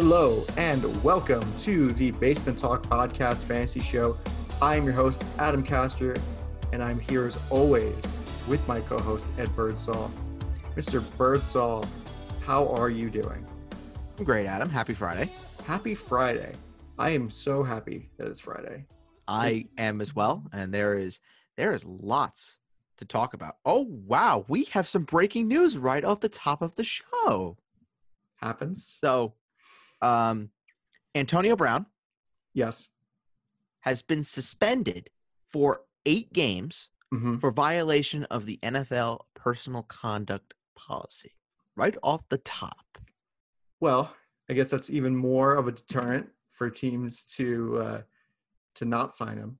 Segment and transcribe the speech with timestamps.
[0.00, 4.16] Hello and welcome to the Basement Talk Podcast Fantasy Show.
[4.62, 6.14] I am your host, Adam Castor,
[6.72, 8.16] and I'm here as always
[8.46, 10.12] with my co host, Ed Birdsall.
[10.76, 11.04] Mr.
[11.16, 11.84] Birdsall,
[12.46, 13.44] how are you doing?
[14.16, 14.68] I'm great, Adam.
[14.70, 15.30] Happy Friday.
[15.66, 16.52] Happy Friday.
[16.96, 18.86] I am so happy that it's Friday.
[19.26, 21.18] I am as well, and there is
[21.56, 22.60] there is lots
[22.98, 23.56] to talk about.
[23.64, 27.58] Oh wow, we have some breaking news right off the top of the show.
[28.36, 28.98] Happens.
[29.00, 29.34] So,
[30.02, 30.50] um,
[31.14, 31.86] Antonio Brown
[32.54, 32.88] Yes.
[33.80, 35.10] has been suspended
[35.50, 41.32] for eight games hmm for violation of the NFL personal conduct policy.
[41.74, 42.98] Right off the top.
[43.80, 44.14] Well,
[44.50, 48.00] I guess that's even more of a deterrent for teams to uh,
[48.74, 49.58] to not sign him.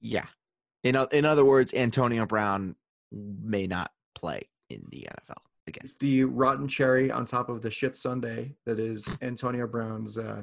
[0.00, 0.26] Yeah.
[0.82, 2.74] In in other words, Antonio Brown
[3.12, 5.82] may not play in the NFL again.
[5.84, 10.42] It's the rotten cherry on top of the shit Sunday that is Antonio Brown's uh,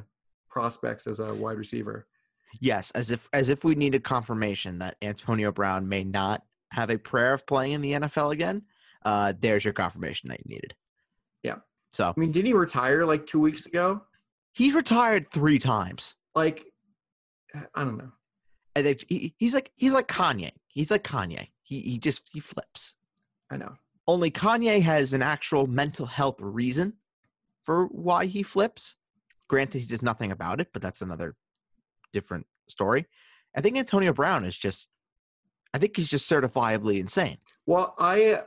[0.50, 2.08] prospects as a wide receiver.
[2.60, 6.98] Yes, as if as if we needed confirmation that Antonio Brown may not have a
[6.98, 8.64] prayer of playing in the NFL again.
[9.04, 10.76] Uh, there's your confirmation that you needed.
[11.42, 11.56] Yeah.
[11.90, 14.02] So I mean, didn't he retire like two weeks ago?
[14.54, 16.16] he's retired three times.
[16.34, 16.66] Like,
[17.76, 18.12] I don't know.
[18.76, 20.52] And they, he, he's like he's like Kanye.
[20.68, 21.50] He's like Kanye.
[21.62, 22.96] He he just he flips.
[23.52, 23.74] I know.
[24.08, 26.94] Only Kanye has an actual mental health reason
[27.64, 28.96] for why he flips.
[29.48, 31.36] Granted, he does nothing about it, but that's another
[32.12, 33.06] different story.
[33.56, 34.90] I think Antonio Brown is just.
[35.76, 37.38] I think he's just certifiably insane.
[37.66, 38.42] Well, I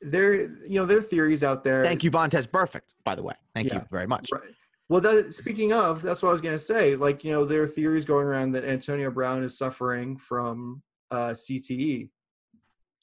[0.00, 1.82] there, you know, there are theories out there.
[1.84, 2.46] Thank you, Vontaze.
[2.46, 3.34] Burfict, by the way.
[3.54, 3.76] Thank Yeah.
[3.76, 4.28] you very much.
[4.32, 4.42] Right.
[4.88, 6.94] Well, that speaking of, that's what I was going to say.
[6.94, 11.30] Like, you know, there are theories going around that Antonio Brown is suffering from uh,
[11.30, 12.10] CTE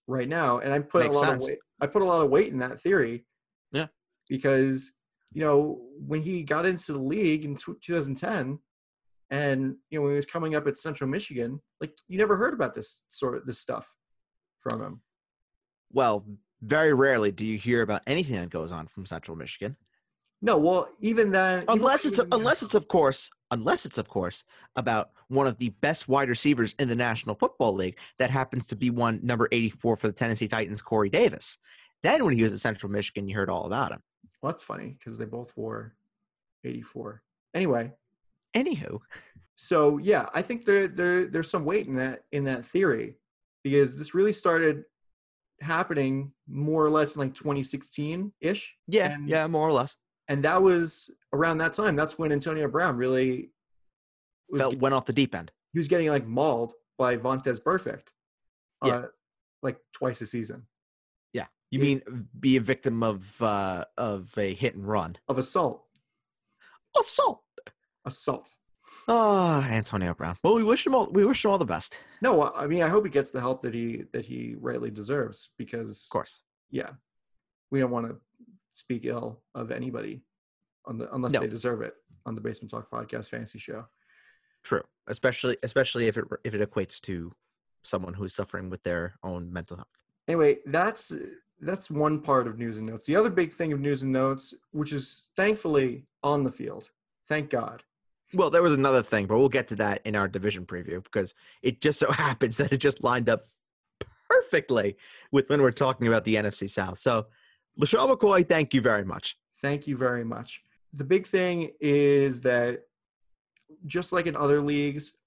[0.08, 1.44] right now, and I put Makes a lot sense.
[1.46, 1.60] of weight.
[1.82, 3.26] I put a lot of weight in that theory.
[3.72, 3.88] Yeah.
[4.30, 4.92] Because
[5.32, 8.60] you know when he got into the league in 2010,
[9.30, 12.54] and you know when he was coming up at Central Michigan, like you never heard
[12.54, 13.94] about this sort of this stuff
[14.62, 15.02] from him.
[15.92, 16.26] Well,
[16.62, 19.76] very rarely do you hear about anything that goes on from Central Michigan,
[20.46, 24.08] No, well, even then, even- unless it's even- unless it's of course unless it's of
[24.08, 24.44] course
[24.76, 28.76] about one of the best wide receivers in the National Football League that happens to
[28.76, 31.58] be one number 84 for the Tennessee Titans, Corey Davis.
[32.04, 34.04] Then when he was at Central Michigan, you heard all about him.
[34.42, 35.96] Well, that's funny because they both wore
[36.64, 37.24] 84.
[37.56, 37.92] Anyway,
[38.56, 39.00] Anywho,
[39.56, 43.18] so yeah, I think there there there's some weight in that in that theory
[43.64, 44.86] because this really started
[45.62, 48.76] happening more or less in like 2016 ish.
[48.88, 49.98] yeah, And- yeah, more or less.
[50.28, 51.96] And that was around that time.
[51.96, 53.52] That's when Antonio Brown really
[54.58, 55.52] Felt went off the deep end.
[55.74, 58.10] he was getting like mauled by Vontaze Burfict.
[58.84, 59.06] Uh, Yeah.
[59.64, 60.68] like twice a season
[61.34, 65.18] Yeah, You mean be a victim of uh, of a hit and run?
[65.28, 65.86] of assault.
[67.00, 67.42] Assault.
[68.06, 68.52] Assault.
[69.08, 70.38] Oh, Antonio Brown.
[70.44, 71.08] Well, we wish him all.
[71.12, 72.00] We wish him all the best.
[72.22, 75.54] No, I mean I hope he gets the help that he that he rightly deserves
[75.58, 76.42] because Of course.
[76.72, 76.92] yeah,
[77.72, 78.16] we don't want to
[78.76, 80.22] speak ill of anybody
[80.86, 81.40] on the, unless No.
[81.40, 83.86] they deserve it on the Basement Talk Podcast Fantasy Show.
[84.64, 84.84] True.
[85.08, 87.32] Especially, especially if it if it equates to
[87.84, 89.88] someone who's suffering with their own mental health.
[90.28, 91.14] Anyway, that's
[91.62, 93.06] that's one part of news and notes.
[93.06, 96.90] The other big thing of news and notes, which is thankfully on the field,
[97.28, 97.84] thank God.
[98.34, 101.34] Well, there was another thing, but we'll get to that in our division preview because
[101.62, 103.44] it just so happens that it just lined up
[104.30, 104.98] perfectly
[105.32, 106.98] with when we're talking about the NFC South.
[106.98, 107.28] So,
[107.80, 109.38] LeSean McCoy, thank you very much.
[109.62, 110.64] Thank you very much.
[110.94, 112.84] The big thing is that
[113.86, 115.18] just like in other leagues,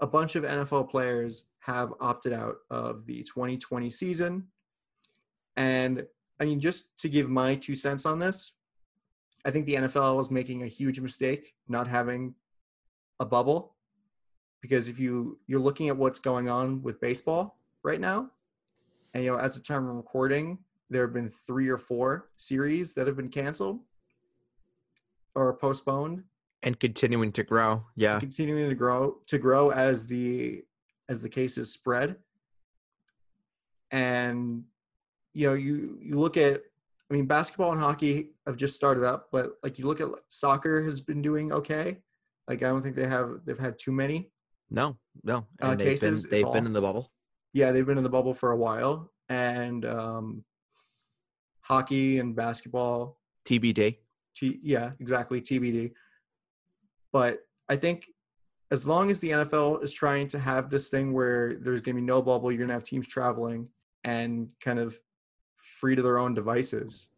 [0.00, 4.46] a bunch of NFL players have opted out of the 2020 season.
[5.56, 6.06] And
[6.40, 8.52] I mean, just to give my two cents on this,
[9.44, 12.34] I think the NFL is making a huge mistake not having
[13.18, 13.74] a bubble.
[14.60, 18.30] Because if you you're looking at what's going on with baseball right now,
[19.14, 20.58] and you know, as the time of recording,
[20.90, 23.80] there have been three or four series that have been canceled
[25.34, 26.24] or postponed
[26.62, 27.84] And continuing to grow.
[27.96, 28.18] Yeah.
[28.18, 30.62] continuing to grow to grow as the
[31.08, 32.16] as the cases spread
[33.90, 34.62] and
[35.34, 36.62] you know you you look at
[37.10, 40.82] i mean basketball and hockey have just started up but like you look at soccer
[40.82, 41.98] has been doing okay
[42.46, 44.30] like i don't think they have they've had too many
[44.70, 45.46] No, no.
[45.60, 47.10] Uh, they've been cases at they've been in the bubble.
[47.52, 50.44] yeah they've been in the bubble for a while and um
[51.60, 53.96] hockey and basketball TBD.
[54.34, 55.92] T- yeah, exactly, TBD.
[57.12, 58.06] But I think
[58.70, 62.00] as long as the NFL is trying to have this thing where there's going to
[62.00, 63.68] be no bubble, you're going to have teams traveling
[64.04, 64.98] and kind of
[65.56, 67.08] free to their own devices.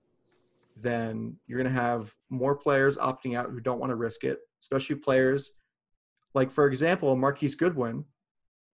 [0.75, 4.39] then you're going to have more players opting out who don't want to risk it,
[4.61, 5.57] especially players
[6.35, 8.05] like, for example, Marquise Goodwin,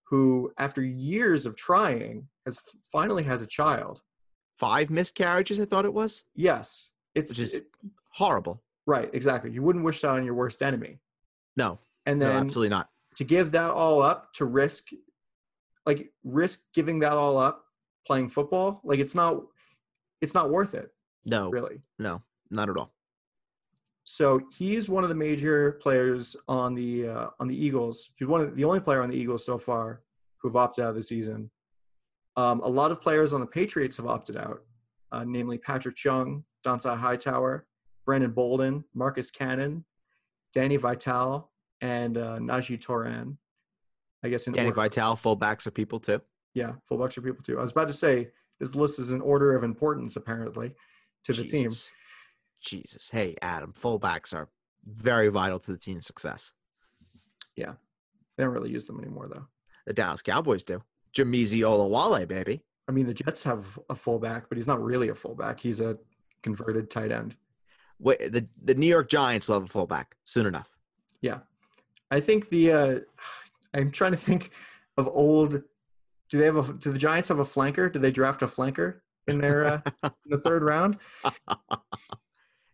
[0.04, 2.58] who, after years of trying, has
[2.90, 4.00] finally has a child.
[4.58, 6.24] Five miscarriages, I thought it was.
[6.34, 7.66] Yes, it's just it-
[8.10, 8.62] horrible.
[8.86, 9.08] right.
[9.12, 9.50] Exactly.
[9.50, 10.98] You wouldn't wish that on your worst enemy.
[11.56, 12.88] No, And no, then absolutely not.
[13.16, 14.88] to give that all up to risk,
[15.86, 17.64] like risk giving that all up
[18.06, 19.42] playing football, like it's not,
[20.20, 20.90] it's not worth it,
[21.24, 21.80] No, really.
[21.98, 22.92] no, not at all.
[24.04, 28.10] So he's one of the major players on the uh, on the Eagles.
[28.16, 30.00] He's one of the only player on the Eagles so far
[30.38, 31.50] who've opted out of the season.
[32.38, 34.62] Um, a lot of players on the Patriots have opted out,
[35.10, 37.66] uh, namely Patrick Chung, Dont'a Hightower,
[38.06, 39.84] Brandon Bolden, Marcus Cannon,
[40.52, 41.50] Danny Vitale,
[41.80, 43.36] and uh, Najee Toran.
[44.22, 44.76] I guess in Danny order.
[44.76, 46.20] Vital, fullbacks are people too.
[46.54, 47.58] yeah, full bunch of people too.
[47.58, 48.28] I was about to say
[48.60, 50.74] this list is in order of importance apparently
[51.24, 51.64] to the team.
[51.64, 51.92] Jesus.
[52.60, 53.10] Jesus.
[53.10, 54.48] Hey, Adam, fullbacks are
[54.84, 56.52] very vital to the team's success.
[57.56, 57.72] Yeah,
[58.36, 59.46] they don't really use them anymore though.
[59.86, 60.84] The Dallas Cowboys do.
[61.18, 62.62] Jamize Olawale, baby.
[62.88, 65.60] I mean, the Jets have a fullback, but he's not really a fullback.
[65.60, 65.98] He's a
[66.42, 67.36] converted tight end.
[67.98, 70.76] Wait, the, the New York Giants will have a fullback soon enough.
[71.20, 71.38] Yeah,
[72.10, 72.98] I think the uh,
[73.74, 74.52] I'm trying to think
[74.96, 75.62] of old.
[76.30, 76.72] Do they have a?
[76.72, 77.92] Do the Giants have a flanker?
[77.92, 80.98] Do they draft a flanker in their uh, in the third round?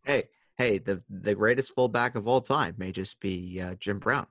[0.06, 0.24] Hey,
[0.58, 4.26] hey, the the greatest fullback of all time may just be uh, Jim Brown.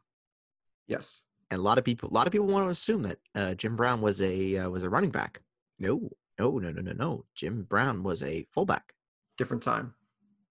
[0.88, 1.24] Yes.
[1.51, 3.75] And a lot of people, a lot of people want to assume that uh, Jim
[3.75, 5.41] Brown was a uh, was a running back.
[5.79, 6.09] No,
[6.39, 7.25] no, no, no, no, no.
[7.35, 8.93] Jim Brown was a fullback.
[9.37, 9.93] Different time.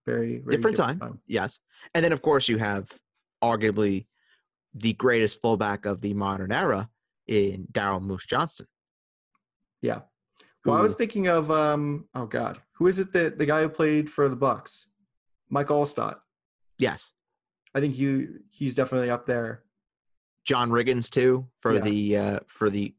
[0.07, 1.21] Very, very Different time.
[1.27, 1.61] Yes,
[1.95, 2.91] and then of course you have
[3.43, 4.07] arguably
[4.75, 6.89] the greatest fullback of the modern era
[7.27, 8.67] in Daryl Moose Johnston.
[9.81, 10.01] Yeah.
[10.65, 12.09] Well, I was thinking of um.
[12.15, 14.87] Oh God, who is it that the guy who played for the Bucks?
[15.51, 16.19] Mike Alstott.
[16.79, 17.13] yes,
[17.75, 19.65] I think he he's definitely up there.
[20.45, 21.81] John Riggins too for Yeah.
[21.81, 22.95] the uh, for the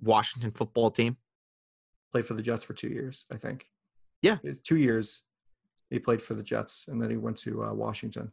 [0.00, 1.16] Washington football team.
[2.12, 3.66] Played for the Jets for two years, I think.
[4.22, 4.38] Yeah.
[4.42, 5.22] It's two years.
[5.90, 8.30] He played for the Jets, and then he went to uh, Washington.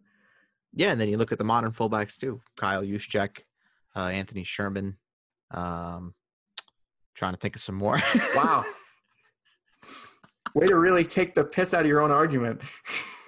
[0.73, 3.39] Yeah, and then you look at the modern fullbacks too: Kyle Juszczyk,
[3.95, 4.97] uh, Anthony Sherman.
[5.51, 6.13] Um,
[7.13, 7.99] trying to think of some more.
[8.35, 8.65] Wow.
[10.53, 12.61] Way to really take the piss out of your own argument.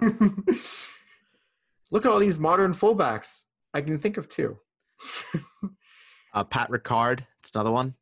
[1.90, 3.42] Look at all these modern fullbacks.
[3.74, 4.58] I can think of two.
[6.34, 7.94] uh, Pat Ricard, it's another one.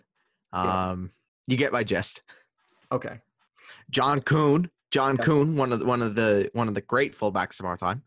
[0.52, 0.90] Yeah.
[0.90, 1.10] Um,
[1.46, 2.22] you get my gist.
[2.90, 3.20] Okay.
[3.90, 5.26] John Kuhn, John Yes.
[5.26, 8.02] Kuhn, one of the, one of the one of the great fullbacks of our time.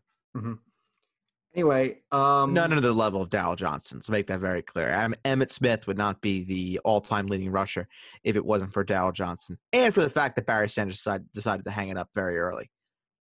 [1.54, 4.00] Anyway, um, None of the level of Darrell Johnson.
[4.02, 4.88] So make that very clear.
[4.88, 7.88] Em- Emmitt Smith would not be the all-time leading rusher
[8.22, 11.64] if it wasn't for Darrell Johnson, and for the fact that Barry Sanders decided, decided
[11.64, 12.70] to hang it up very early.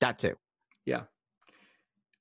[0.00, 0.34] That too.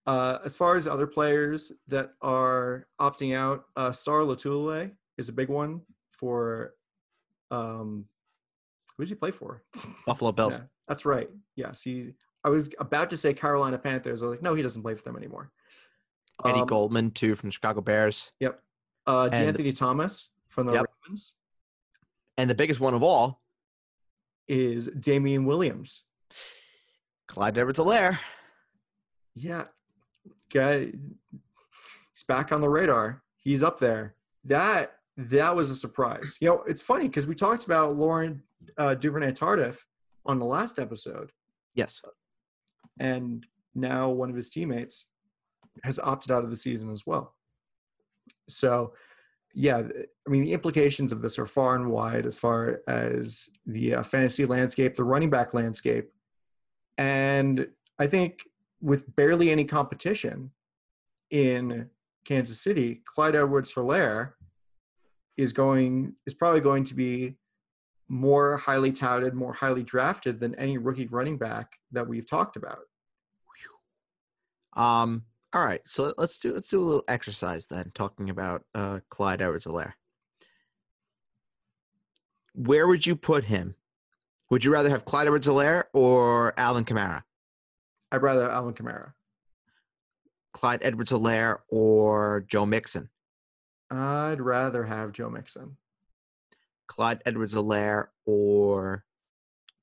[0.07, 5.33] Uh, as far as other players that are opting out, uh, Star Lotulelei is a
[5.33, 5.81] big one
[6.11, 6.73] for.
[7.51, 8.05] Um,
[8.97, 9.63] who does he play for?
[10.07, 10.55] Buffalo Bills.
[10.57, 11.29] Yeah, that's right.
[11.55, 12.13] Yes, he.
[12.43, 14.21] I was about to say Carolina Panthers.
[14.23, 15.51] I was like, no, he doesn't play for them anymore.
[16.45, 18.61] Eddie Um, Goldman too from the Chicago Bears, Yep.
[19.07, 20.85] Uh, De'Anthony Thomas from the Yep.
[21.03, 21.33] Ravens
[22.37, 23.41] and the biggest one of all,
[24.47, 26.03] is Damien Williams.
[27.27, 28.19] Clyde Edwards-Helaire.
[29.35, 29.65] Yeah,
[30.53, 30.91] guy,
[32.13, 33.23] he's back on the radar.
[33.37, 34.15] He's up there.
[34.45, 36.37] That that was a surprise.
[36.39, 38.39] You know, it's funny because we talked about Laurent
[38.77, 39.79] uh, Duvernay Tardif
[40.25, 41.31] on the last episode,
[41.73, 42.01] Yes.
[42.99, 45.05] and now one of his teammates
[45.83, 47.35] has opted out of the season as well.
[48.49, 48.93] So,
[49.53, 53.95] yeah, I mean, the implications of this are far and wide as far as the
[53.95, 56.11] uh, fantasy landscape, the running back landscape.
[56.97, 57.67] And
[57.99, 58.41] I think
[58.81, 60.51] with barely any competition
[61.31, 61.89] in
[62.25, 64.33] Kansas City, Clyde Edwards Helaire
[65.37, 67.35] is going is probably going to be
[68.09, 72.79] more highly touted, more highly drafted than any rookie running back that we've talked about.
[74.73, 75.23] Um.
[75.53, 75.81] All right.
[75.85, 79.93] So let- let's do let's do a little exercise then, talking about uh, Clyde Edwards-Helaire.
[82.53, 83.75] Where would you put him?
[84.49, 87.23] Would you rather have Clyde Edwards-Helaire or Alvin Kamara?
[88.11, 89.13] I'd rather Alvin Kamara.
[90.53, 93.09] Clyde Edwards-Helaire or Joe Mixon?
[93.91, 95.77] I'd rather have Joe Mixon.
[96.87, 99.03] Clyde Edwards-Helaire or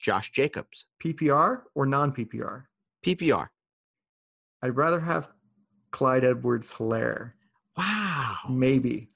[0.00, 0.86] Josh Jacobs?
[1.02, 2.64] PPR or non PPR?
[3.04, 3.48] PPR.
[4.62, 5.28] I'd rather have
[5.90, 7.32] Clyde Edwards Helaire.
[7.76, 8.36] Wow.
[8.48, 9.08] Maybe.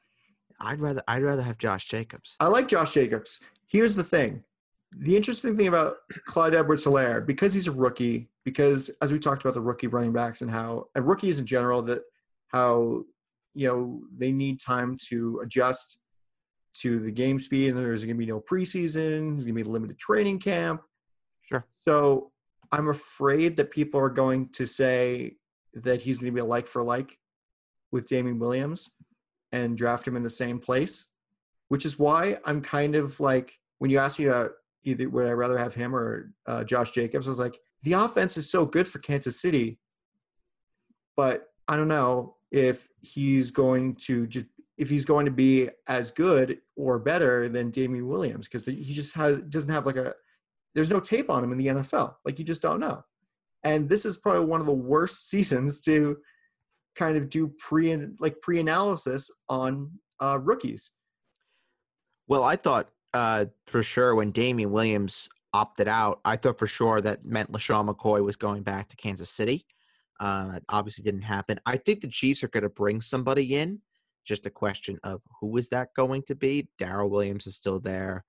[0.60, 2.36] I'd rather I'd rather have Josh Jacobs.
[2.40, 3.40] I like Josh Jacobs.
[3.66, 4.44] Here's the thing
[4.92, 9.42] the interesting thing about Clyde Edwards Helaire, because he's a rookie, because as we talked
[9.42, 12.02] about the rookie running backs and how, and rookies in general, that
[12.48, 13.02] how,
[13.54, 15.98] you know, they need time to adjust
[16.74, 19.62] to the game speed and there's going to be no preseason, there's going to be
[19.62, 20.80] limited training camp.
[21.42, 21.66] Sure.
[21.80, 22.30] So
[22.72, 25.36] I'm afraid that people are going to say
[25.74, 27.18] that he's going to be a like for like
[27.90, 28.90] with Damien Williams
[29.52, 31.06] and draft him in the same place,
[31.68, 34.52] which is why I'm kind of like, when you ask me about
[34.84, 38.36] either would I rather have him or uh, Josh Jacobs, I was like, the offense
[38.36, 39.78] is so good for Kansas City,
[41.16, 44.46] but I don't know if he's going to just
[44.78, 49.14] if he's going to be as good or better than Damien Williams because he just
[49.14, 50.14] has doesn't have like a
[50.74, 52.14] there's no tape on him in the NFL.
[52.24, 53.02] Like you just don't know.
[53.64, 56.18] And this is probably one of the worst seasons to
[56.96, 59.90] kind of do pre like pre analysis on
[60.22, 60.92] uh, rookies.
[62.28, 67.00] Well, I thought uh, for sure when Damien Williams opted out, I thought for sure
[67.00, 69.66] that meant LeSean McCoy was going back to Kansas City.
[70.20, 71.60] Uh, obviously didn't happen.
[71.64, 73.80] I think the Chiefs are going to bring somebody in.
[74.24, 76.68] Just a question of who is that going to be?
[76.78, 78.24] Daryl Williams is still there.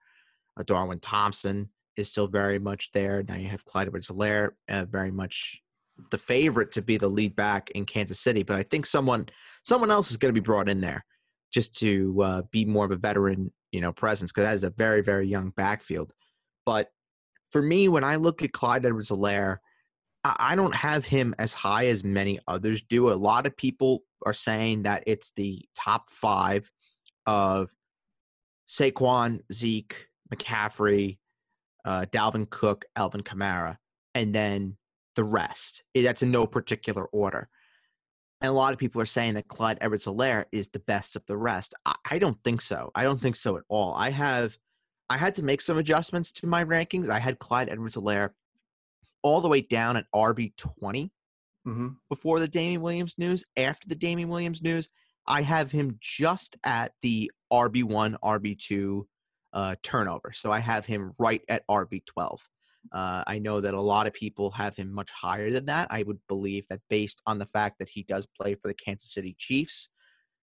[0.57, 3.23] Uh, Darwin Thompson is still very much there.
[3.23, 5.61] Now you have Clyde Edwards-Helaire, uh, very much
[6.11, 8.43] the favorite to be the lead back in Kansas City.
[8.43, 9.27] But I think someone
[9.63, 11.03] someone else is going to be brought in there
[11.51, 14.69] just to uh, be more of a veteran, you know, presence because that is a
[14.71, 16.13] very very young backfield.
[16.65, 16.91] But
[17.49, 19.57] for me, when I look at Clyde Edwards-Helaire,
[20.23, 23.11] I don't have him as high as many others do.
[23.11, 26.69] A lot of people are saying that it's the top five
[27.25, 27.73] of
[28.67, 31.17] Saquon, Zeke, McCaffrey,
[31.85, 33.77] uh, Dalvin Cook, Alvin Kamara,
[34.13, 34.77] and then
[35.15, 35.83] the rest.
[35.95, 37.49] That's in no particular order.
[38.41, 41.25] And a lot of people are saying that Clyde Edwards Helaire is the best of
[41.25, 41.73] the rest.
[41.85, 42.89] I, I, don't think so.
[42.95, 43.93] I don't think so at all.
[43.93, 44.57] I have
[45.09, 47.09] I had to make some adjustments to my rankings.
[47.09, 48.29] I had Clyde Edwards Helaire
[49.23, 51.11] all the way down at RB 20
[51.67, 51.87] mm-hmm.
[52.07, 53.43] before the Damien Williams news.
[53.57, 54.89] After the Damien Williams news,
[55.27, 59.03] I have him just at the RB1, RB2
[59.51, 60.31] uh, turnover.
[60.33, 62.39] So I have him right at RB12.
[62.91, 65.87] Uh, I know that a lot of people have him much higher than that.
[65.91, 69.13] I would believe that based on the fact that he does play for the Kansas
[69.13, 69.89] City Chiefs,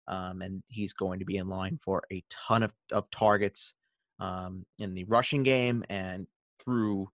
[0.07, 3.73] um, and he's going to be in line for a ton of, of targets
[4.19, 6.27] um, in the rushing game and
[6.63, 7.07] through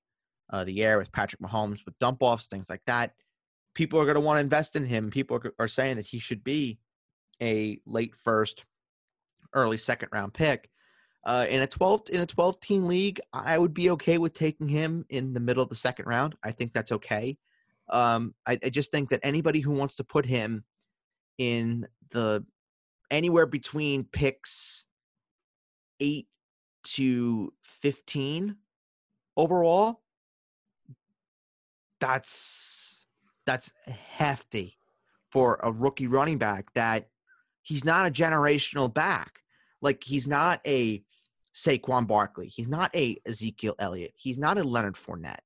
[0.51, 3.13] uh, the air with Patrick Mahomes with dump offs, things like that.
[3.75, 5.11] People are going to want to invest in him.
[5.11, 6.79] People are, are saying that he should be
[7.41, 8.65] a late first,
[9.53, 10.69] early second round pick.
[11.25, 14.67] Uh, in a 12 in a 12 team league, I would be okay with taking
[14.67, 16.35] him in the middle of the second round.
[16.43, 17.37] I think that's okay.
[17.89, 20.63] Um, I, I just think that anybody who wants to put him
[21.37, 22.45] in the
[23.11, 24.85] anywhere between picks
[25.99, 26.27] eight
[26.83, 28.55] to 15
[29.35, 30.01] overall,
[31.99, 33.05] that's
[33.45, 34.77] that's hefty
[35.29, 37.09] for a rookie running back that
[37.61, 39.41] he's not a generational back.
[39.81, 41.03] Like he's not a
[41.55, 42.47] Saquon Barkley.
[42.47, 44.13] He's not a Ezekiel Elliott.
[44.15, 45.39] He's not a Leonard Fournette.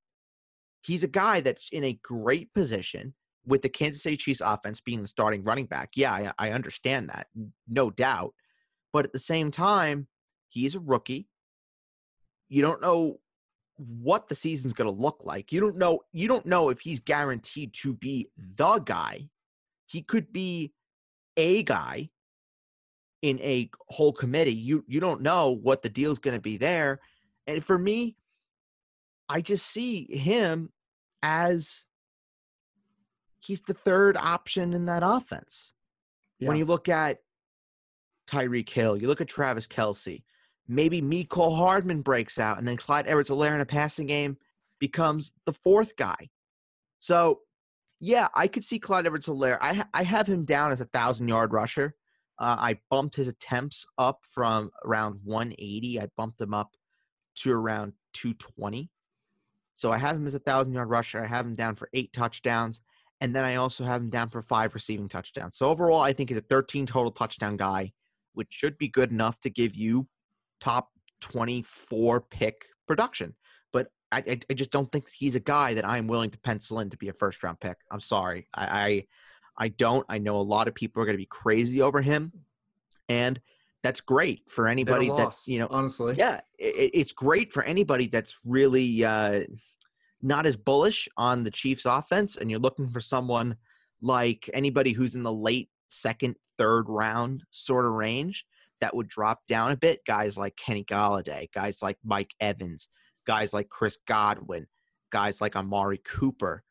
[0.81, 3.13] He's a guy that's in a great position
[3.45, 5.91] with the Kansas City Chiefs offense being the starting running back.
[5.95, 7.27] Yeah, I, I understand that,
[7.67, 8.33] no doubt.
[8.91, 10.07] But at the same time,
[10.49, 11.27] he's a rookie.
[12.49, 13.19] You don't know
[13.77, 15.51] what the season's going to look like.
[15.51, 19.29] You don't know you don't know if he's guaranteed to be the guy.
[19.87, 20.73] He could be
[21.37, 22.09] a guy
[23.23, 24.53] in a whole committee.
[24.53, 26.99] You you don't know what the deal's going to be there.
[27.47, 28.15] And for me,
[29.27, 30.69] I just see him
[31.23, 31.85] as
[33.39, 35.73] he's the third option in that offense.
[36.39, 36.49] Yeah.
[36.49, 37.19] When you look at
[38.27, 40.23] Tyreek Hill, you look at Travis Kelce,
[40.67, 44.37] maybe Mecole Hardman breaks out, and then Clyde Edwards Helaire in a passing game
[44.79, 46.29] becomes the fourth guy.
[46.99, 47.39] So,
[48.01, 49.57] yeah, I could see Clyde Edwards Helaire.
[49.61, 51.95] I, I have him down as a thousand yard rusher.
[52.39, 56.01] Uh, I bumped his attempts up from around 180.
[56.01, 56.75] I bumped him up
[57.35, 58.89] to around 220.
[59.75, 61.23] So I have him as a thousand yard rusher.
[61.23, 62.81] I have him down for eight touchdowns.
[63.21, 65.57] And then I also have him down for five receiving touchdowns.
[65.57, 67.93] So overall, I think he's a 13 total touchdown guy,
[68.33, 70.07] which should be good enough to give you
[70.59, 70.89] top
[71.21, 73.35] 24 pick production.
[73.71, 76.89] But I, I, just don't think he's a guy that I'm willing to pencil in
[76.89, 77.77] to be a first round pick.
[77.91, 78.47] I'm sorry.
[78.53, 79.05] I, I
[79.69, 80.05] don't.
[80.09, 82.31] I know a lot of people are going to be crazy over him,
[83.09, 83.39] and
[83.83, 86.15] that's great for anybody that's you know honestly.
[86.17, 89.41] Yeah, it, it's great for anybody that's really uh,
[90.21, 93.57] not as bullish on the Chiefs' offense, and you're looking for someone
[94.01, 98.45] like anybody who's in the late second, third round sort of range
[98.81, 100.01] that would drop down a bit.
[100.07, 102.89] Guys like Kenny Golladay, guys like Mike Evans,
[103.27, 104.67] guys like Chris Godwin,
[105.11, 106.63] guys like Amari Cooper,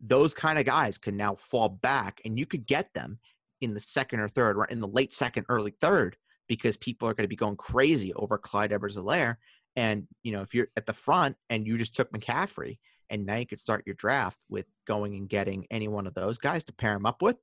[0.00, 3.18] those kind of guys can now fall back and you could get them
[3.60, 6.16] in the second or third or in the late second, early third
[6.48, 9.36] because people are going to be going crazy over Clyde Edwards Helaire.
[9.76, 12.78] And, you know, if you're at the front and you just took McCaffrey
[13.10, 16.38] and now you could start your draft with going and getting any one of those
[16.38, 17.36] guys to pair him up with,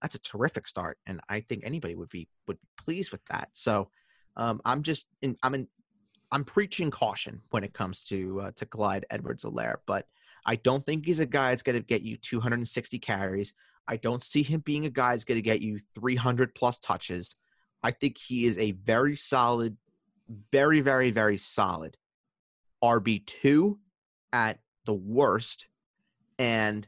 [0.00, 0.98] that's a terrific start.
[1.06, 3.48] And I think anybody would be would be pleased with that.
[3.52, 3.88] So
[4.36, 5.68] um, I'm just in, I'm in
[6.32, 10.06] I'm preaching caution when it comes to uh, to Clyde Edwards Helaire, but
[10.44, 13.54] I don't think he's a guy that's going to get you 260 carries.
[13.88, 17.36] I don't see him being a guy that's going to get you 300 plus touches.
[17.82, 19.76] I think he is a very solid,
[20.50, 21.96] very, very, very solid
[22.82, 23.78] RB2
[24.32, 25.66] at the worst.
[26.38, 26.86] And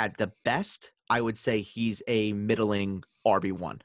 [0.00, 3.80] at the best, I would say he's a middling RB1.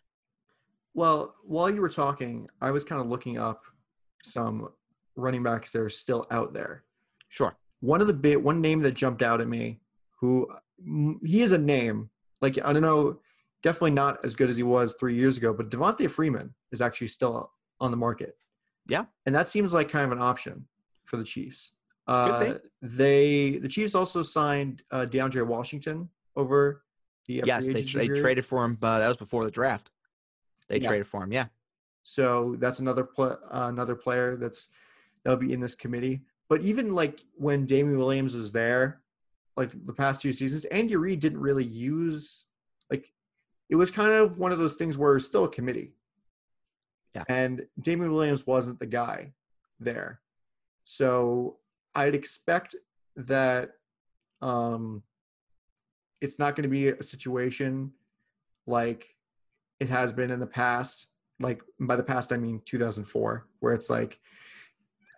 [0.93, 3.63] Well, while you were talking, I was kind of looking up
[4.23, 4.69] some
[5.15, 6.83] running backs that are still out there.
[7.29, 7.55] Sure.
[7.79, 9.79] One of the big one name that jumped out at me,
[10.19, 10.47] who
[11.23, 12.09] he is a name
[12.41, 13.19] like I don't know,
[13.63, 17.07] definitely not as good as he was three years ago, but Devonta Freeman is actually
[17.07, 18.35] still on the market.
[18.87, 20.67] Yeah, and that seems like kind of an option
[21.03, 21.73] for the Chiefs.
[22.07, 26.83] Uh, they the Chiefs also signed uh, DeAndre Washington over
[27.25, 28.75] the uh, yes they, they traded for him.
[28.75, 29.89] but that was before the draft.
[30.69, 30.87] They yeah.
[30.87, 31.31] traded for him.
[31.31, 31.47] Yeah.
[32.03, 34.67] So that's another pl- uh, another player that's
[35.23, 36.21] that'll be in this committee.
[36.49, 39.01] But even like when Damien Williams was there,
[39.55, 42.45] like the past two seasons, Andy Reid didn't really use
[42.89, 43.11] like
[43.69, 45.93] it was kind of one of those things where it's still a committee.
[47.15, 47.23] Yeah.
[47.27, 49.33] And Damien Williams wasn't the guy
[49.79, 50.21] there.
[50.83, 51.57] So
[51.95, 52.75] I'd expect
[53.15, 53.71] that
[54.41, 55.01] um
[56.21, 57.91] it's not going to be a situation
[58.65, 59.15] like
[59.79, 61.07] it has been in the past.
[61.39, 64.19] Like by the past I mean 2004, where it's like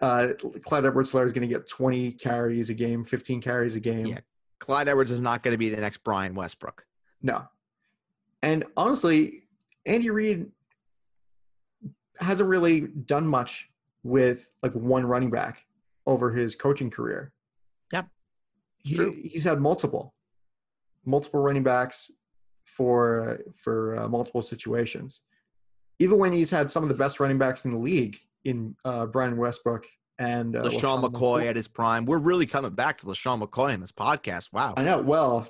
[0.01, 0.29] uh,
[0.63, 4.05] Clyde Edwards-Helaire is going to get 20 carries a game, 15 carries a game.
[4.07, 4.19] Yeah,
[4.59, 6.85] Clyde Edwards is not going to be the next Brian Westbrook.
[7.21, 7.47] No.
[8.41, 9.43] And honestly,
[9.85, 10.47] Andy Reid
[12.19, 13.69] hasn't really done much
[14.03, 15.65] with like one running back
[16.05, 17.33] over his coaching career.
[17.91, 18.07] Yep.
[18.83, 20.13] He, he's had multiple,
[21.05, 22.11] multiple running backs
[22.65, 25.21] for for uh, multiple situations.
[25.99, 29.05] Even when he's had some of the best running backs in the league in uh,
[29.05, 29.85] Brian Westbrook
[30.17, 32.05] and uh, LeSean McCoy, McCoy at his prime.
[32.05, 34.51] We're really coming back to LeSean McCoy in this podcast.
[34.51, 34.73] Wow.
[34.77, 35.01] I know.
[35.01, 35.47] Well,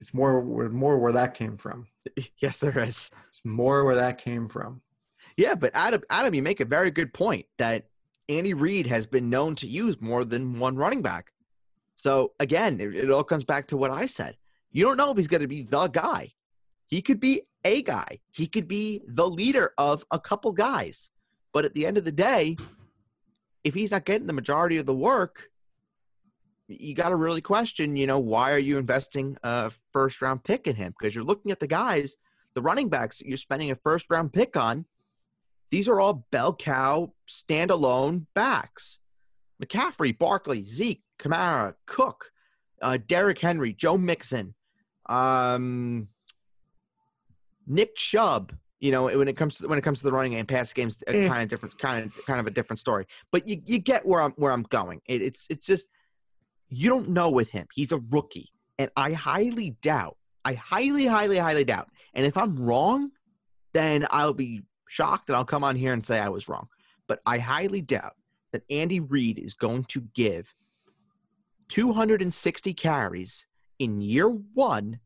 [0.00, 1.86] it's more more where that came from.
[2.40, 3.10] Yes, there is.
[3.30, 4.82] It's more where that came from.
[5.36, 7.86] Yeah, but Adam, Adam, you make a very good point that
[8.28, 11.32] Andy Reid has been known to use more than one running back.
[11.96, 14.36] So again, it, it all comes back to what I said.
[14.70, 16.32] You don't know if he's going to be the guy.
[16.86, 18.20] He could be a guy.
[18.30, 21.10] He could be the leader of a couple guys.
[21.54, 22.56] But at the end of the day,
[23.62, 25.48] if he's not getting the majority of the work,
[26.66, 30.66] you got to really question, you know, why are you investing a first round pick
[30.66, 30.92] in him?
[30.98, 32.16] Because you're looking at the guys,
[32.54, 34.84] the running backs you're spending a first round pick on.
[35.70, 38.98] These are all bell cow standalone backs.
[39.62, 42.32] McCaffrey, Barkley, Zeke, Kamara, Cook,
[42.82, 44.54] uh, Derrick Henry, Joe Mixon,
[45.06, 46.08] um,
[47.66, 50.46] Nick Chubb, you know, when it comes to when it comes to the running game,
[50.46, 51.28] pass games, eh.
[51.28, 53.06] kind of different, kind of kind of a different story.
[53.32, 55.00] But you, you get where I'm where I'm going.
[55.06, 55.86] It, it's it's just
[56.68, 57.66] you don't know with him.
[57.72, 60.16] He's a rookie, and I highly doubt.
[60.44, 61.88] I highly, highly, highly doubt.
[62.12, 63.10] And if I'm wrong,
[63.72, 66.68] then I'll be shocked and I'll come on here and say I was wrong.
[67.08, 68.14] But I highly doubt
[68.52, 70.54] that Andy Reid is going to give
[71.68, 73.46] 260 carries
[73.78, 75.00] in year one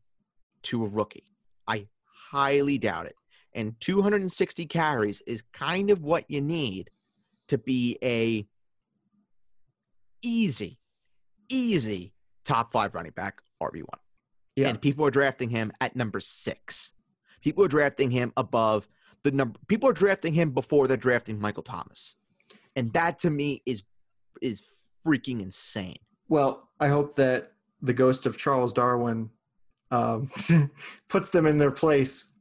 [0.63, 1.31] to a rookie.
[1.67, 1.87] I
[2.31, 3.15] highly doubt it
[3.53, 6.89] and 260 carries is kind of what you need
[7.47, 8.45] to be a
[10.21, 10.79] easy,
[11.49, 12.13] easy
[12.45, 13.85] top five running back RB1.
[14.55, 14.69] Yeah.
[14.69, 16.93] And people are drafting him at number six.
[17.41, 18.87] People are drafting him above
[19.23, 19.59] the number.
[19.67, 22.15] People are drafting him before they're drafting Michael Thomas,
[22.75, 23.83] and that to me is
[24.41, 24.63] is
[25.05, 25.99] freaking insane.
[26.27, 29.29] Well, I hope that the ghost of Charles Darwin
[29.91, 30.29] um,
[31.09, 32.31] puts them in their place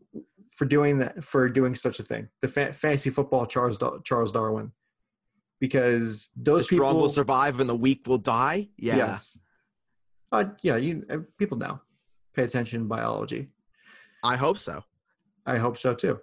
[0.58, 2.28] for doing that for doing such a thing.
[2.42, 4.72] The fa- fantasy football Charles Charles Darwin,
[5.60, 8.68] because those the strong people will survive and the weak will die.
[8.76, 8.96] Yeah.
[8.96, 9.38] Yes.
[10.32, 11.80] Uh, yeah, you uh, people know.
[12.34, 13.50] Pay attention biology.
[14.24, 14.82] I hope so.
[15.46, 16.18] I hope so too.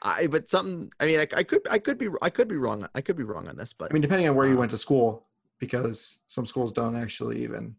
[0.00, 0.92] I but something.
[1.00, 2.88] I mean, I, I could I could be I could be wrong.
[2.94, 4.78] I could be wrong on this, but I mean, depending on where you went to
[4.78, 5.26] school,
[5.58, 7.74] because some schools don't actually even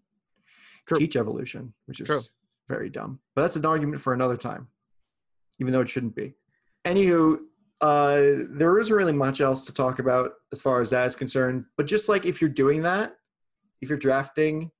[0.85, 0.97] True.
[0.97, 2.21] teach evolution, which is True.
[2.67, 3.19] very dumb.
[3.35, 4.67] But that's an argument for another time
[5.59, 6.33] even though it shouldn't be.
[6.85, 7.37] Anywho,
[7.81, 11.65] uh, there isn't really much else to talk about as far as that is concerned.
[11.77, 13.15] But just like if you're doing that,
[13.81, 14.71] if you're drafting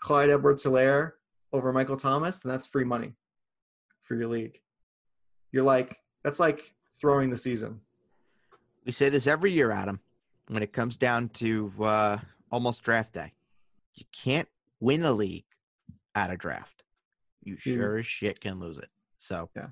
[0.00, 1.12] Clyde Edwards Helaire
[1.52, 3.14] over Michael Thomas, then that's free money
[4.02, 4.60] for your league.
[5.50, 7.80] You're like, that's like throwing the season.
[8.84, 10.00] We say this every year, Adam,
[10.48, 12.18] when it comes down to uh,
[12.52, 13.32] almost draft day.
[13.94, 15.44] You can't win a league
[16.14, 16.84] at a draft.
[17.42, 17.74] You Dude.
[17.74, 18.90] sure as shit can lose it.
[19.16, 19.68] So Yeah.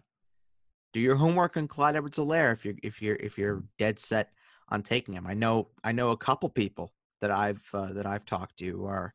[0.92, 4.30] Do your homework on Clyde Edwards Helaire if you're if you're if you're dead set
[4.68, 5.26] on taking him.
[5.26, 9.14] I know I know a couple people that I've uh, that I've talked to are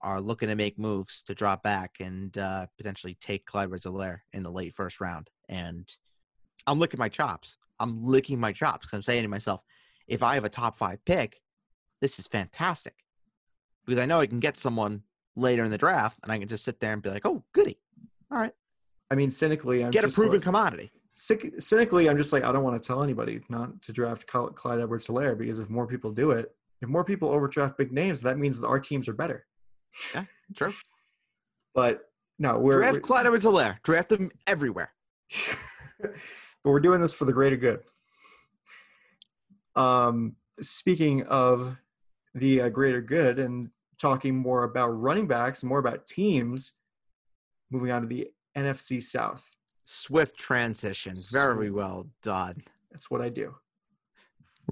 [0.00, 4.20] are looking to make moves to drop back and uh, potentially take Clyde Edwards Helaire
[4.32, 5.28] in the late first round.
[5.48, 5.92] And
[6.66, 7.56] I'm licking my chops.
[7.80, 9.62] I'm licking my chops because I'm saying to myself,
[10.06, 11.40] if I have a top five pick,
[12.00, 12.94] this is fantastic
[13.84, 15.02] because I know I can get someone
[15.34, 17.78] later in the draft and I can just sit there and be like, oh, goody.
[18.30, 18.52] All right.
[19.10, 20.90] I mean, cynically, I'm Get a proven like- commodity.
[21.14, 25.06] cynically, I'm just like, I don't want to tell anybody not to draft Clyde Edwards
[25.08, 28.60] Helaire because if more people do it, if more people overdraft big names, that means
[28.60, 29.46] that our teams are better.
[30.14, 30.72] Yeah, true.
[31.74, 32.02] But
[32.38, 33.82] no, we're, Draft we're- Clyde Edwards Helaire.
[33.82, 34.92] Draft them everywhere.
[36.00, 36.10] but
[36.64, 37.80] we're doing this for the greater good.
[39.74, 41.76] Um, speaking of
[42.34, 46.72] the uh, greater good and talking more about running backs, more about teams,
[47.70, 49.48] moving on to the NFC South.
[49.84, 51.14] Swift transition.
[51.32, 51.74] Very Swift.
[51.74, 52.62] well done.
[52.90, 53.54] That's what I do.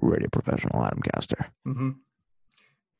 [0.01, 1.47] Radio professional Adam Caster.
[1.65, 1.91] hmm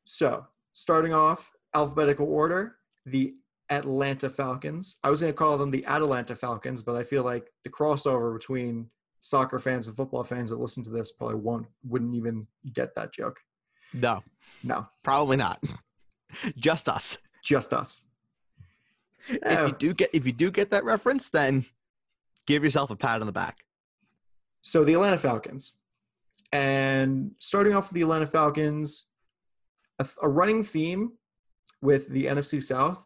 [0.06, 3.36] So, starting off alphabetical order, the
[3.70, 4.98] Atlanta Falcons.
[5.04, 8.34] I was going to call them the Atalanta Falcons, but I feel like the crossover
[8.34, 8.90] between
[9.22, 13.14] soccer fans and football fans that listen to this probably won't wouldn't even get that
[13.14, 13.38] joke.
[13.94, 14.24] No,
[14.64, 15.62] No, probably not.
[16.58, 17.18] Just us.
[17.44, 18.04] just us.
[19.30, 19.72] If you oh.
[19.72, 21.66] do get if you do get that reference, then
[22.46, 23.58] give yourself a pat on the back.
[24.62, 25.78] So the Atlanta Falcons,
[26.52, 29.06] and starting off with the Atlanta Falcons,
[30.00, 31.14] a, th- a running theme
[31.82, 33.06] with the NFC South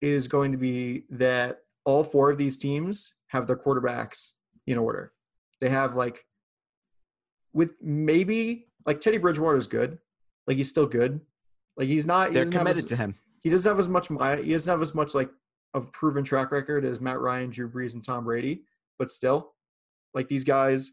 [0.00, 4.32] is going to be that all four of these teams have their quarterbacks
[4.66, 5.12] in order.
[5.60, 6.24] They have like,
[7.52, 9.98] with maybe like Teddy Bridgewater is good,
[10.46, 11.20] like he's still good,
[11.76, 12.32] like he's not.
[12.32, 13.14] They're committed as- to him.
[13.40, 15.30] he doesn't have as much he doesn't have as much like
[15.74, 18.62] of proven track record as Matt Ryan, Drew Brees, and Tom Brady,
[18.98, 19.54] but still,
[20.14, 20.92] like these guys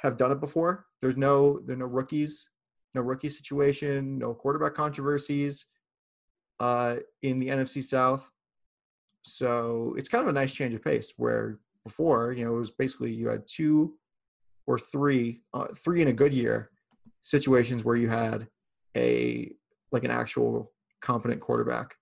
[0.00, 0.86] have done it before.
[1.00, 2.50] There's no there are no rookies,
[2.94, 5.66] no rookie situation, no quarterback controversies
[6.60, 8.30] uh, in the NFC South.
[9.22, 12.70] So it's kind of a nice change of pace where before, you know, it was
[12.70, 13.94] basically you had two
[14.66, 16.70] or three, uh, three in a good year
[17.22, 18.46] situations where you had
[18.96, 19.52] a
[19.92, 21.94] like an actual competent quarterback.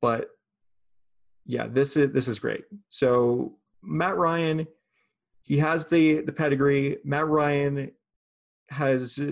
[0.00, 0.30] But
[1.48, 2.64] yeah, this is this is great.
[2.90, 4.68] So Matt Ryan,
[5.40, 6.98] he has the the pedigree.
[7.04, 7.90] Matt Ryan
[8.68, 9.24] has uh,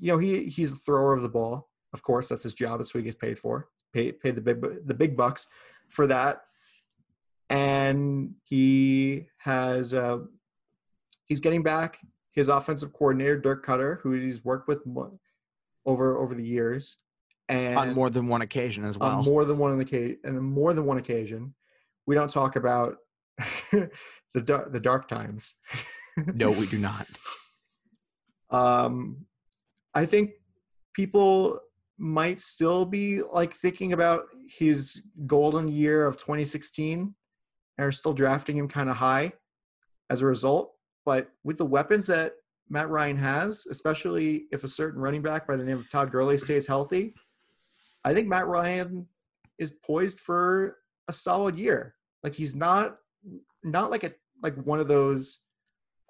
[0.00, 1.68] you know he he's the thrower of the ball.
[1.92, 2.78] Of course, that's his job.
[2.78, 3.68] That's what he gets paid for.
[3.92, 5.48] Pay paid the big the big bucks
[5.88, 6.42] for that.
[7.50, 10.18] And he has uh,
[11.24, 11.98] he's getting back
[12.30, 14.82] his offensive coordinator Dirk Koetter, who he's worked with
[15.86, 16.96] over over the years,
[17.48, 19.18] and on more than one occasion as well.
[19.18, 21.54] on more than one on the ca- and more than one occasion.
[22.06, 22.96] We don't talk about
[23.72, 25.54] the dark, the dark times.
[26.16, 27.06] no, we do not.
[28.50, 29.26] Um,
[29.94, 30.32] I think
[30.94, 31.60] people
[31.98, 37.14] might still be like thinking about his golden year of 2016
[37.78, 39.32] and are still drafting him kind of high
[40.10, 40.72] as a result.
[41.04, 42.34] But with the weapons that
[42.68, 46.38] Matt Ryan has, especially if a certain running back by the name of Todd Gurley
[46.38, 47.14] stays healthy,
[48.04, 49.06] I think Matt Ryan
[49.58, 51.94] is poised for a solid year.
[52.22, 52.98] Like he's not
[53.62, 54.12] not like a
[54.42, 55.40] like one of those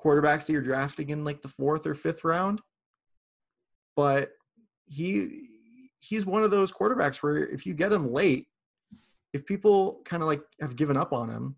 [0.02, 2.60] quarterbacks that you're drafting in like the fourth or fifth round,
[3.96, 4.30] but
[4.86, 5.48] he
[5.98, 8.48] he's one of those quarterbacks where if you get him late,
[9.32, 11.56] if people kind of like have given up on him,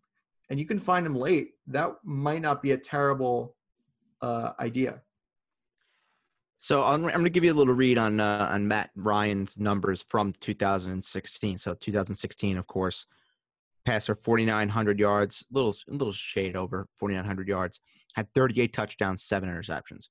[0.51, 3.57] and you can find him late, that might not be a terrible
[4.23, 5.03] uh, idea.
[6.61, 9.59] So I'm, I'm going to give you a little read on uh, on Matt Ryan's
[9.59, 11.59] numbers from 2016.
[11.59, 13.07] So 2016, of course,
[13.87, 17.81] passed for 4,900 yards, little little shade over 4,900 yards,
[18.15, 20.09] had 38 touchdowns, seven interceptions.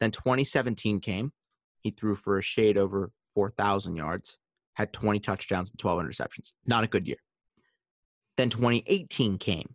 [0.00, 1.32] Then 2017 came,
[1.80, 4.38] he threw for a shade over 4,000 yards,
[4.74, 6.52] had 20 touchdowns and 12 interceptions.
[6.66, 7.18] Not a good year.
[8.36, 9.74] Then 2018 came,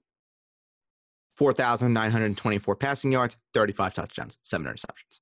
[1.37, 5.19] 4,924 passing yards, 35 touchdowns, seven interceptions.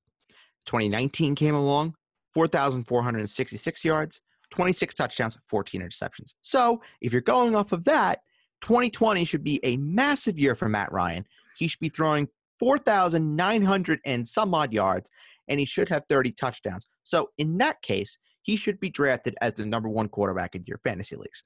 [0.65, 1.95] 2019 came along,
[2.33, 6.33] 4,466 yards, 26 touchdowns, 14 interceptions.
[6.41, 8.19] So if you're going off of that,
[8.62, 11.25] 2020 should be a massive year for Matt Ryan.
[11.57, 12.27] He should be throwing
[12.59, 15.09] 4,900 and some odd yards,
[15.47, 16.88] and he should have 30 touchdowns.
[17.03, 20.77] So in that case, he should be drafted as the number one quarterback in your
[20.77, 21.43] fantasy leagues.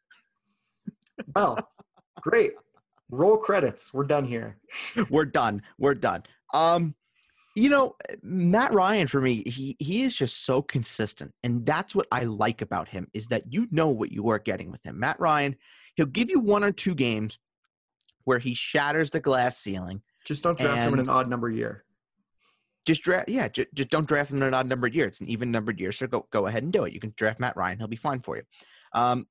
[1.36, 1.58] Well,
[2.22, 2.54] great.
[3.12, 3.94] Roll credits.
[3.94, 4.58] We're done here.
[5.10, 5.62] We're done.
[5.78, 6.24] We're done.
[6.54, 6.96] Um,
[7.56, 12.08] you know, Matt Ryan for me, he he is just so consistent, and that's what
[12.12, 15.00] I like about him is that you know what you are getting with him.
[15.00, 15.56] Matt Ryan,
[15.96, 17.38] he'll give you one or two games
[18.24, 20.02] where he shatters the glass ceiling.
[20.26, 21.84] Just don't draft him in an odd number year.
[22.88, 25.06] Just draft, yeah, just, just don't draft him in an odd numbered year.
[25.06, 26.94] It's an even numbered year, so go go ahead and do it.
[26.94, 28.44] You can draft Matt Ryan; he'll be fine for you.
[28.94, 29.28] Um,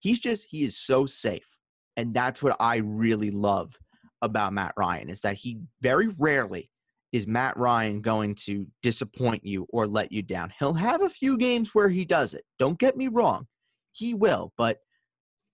[0.00, 1.48] he's just he is so safe,
[1.96, 3.78] and that's what I really love
[4.20, 6.70] about Matt Ryan is that he very rarely
[7.14, 10.52] is Matt Ryan going to disappoint you or let you down.
[10.58, 12.44] He'll have a few games where he does it.
[12.58, 13.46] Don't get me wrong,
[13.92, 14.80] he will, but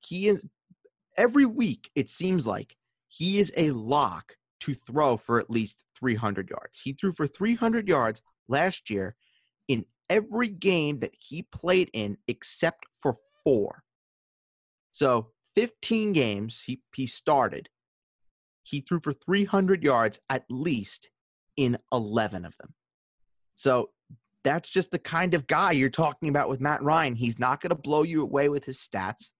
[0.00, 0.42] he is
[1.18, 1.90] every week.
[1.94, 2.74] It seems like
[3.08, 6.80] he is a lock to throw for at least 300 yards.
[6.82, 9.14] He threw for 300 yards last year
[9.68, 13.82] in every game that he played in except for four.
[14.92, 17.68] So 15 games he, he started.
[18.62, 21.10] He threw for 300 yards at least
[21.56, 22.74] in 11 of them.
[23.56, 23.90] So
[24.44, 27.14] that's just the kind of guy you're talking about with Matt Ryan.
[27.14, 29.32] He's not going to blow you away with his stats.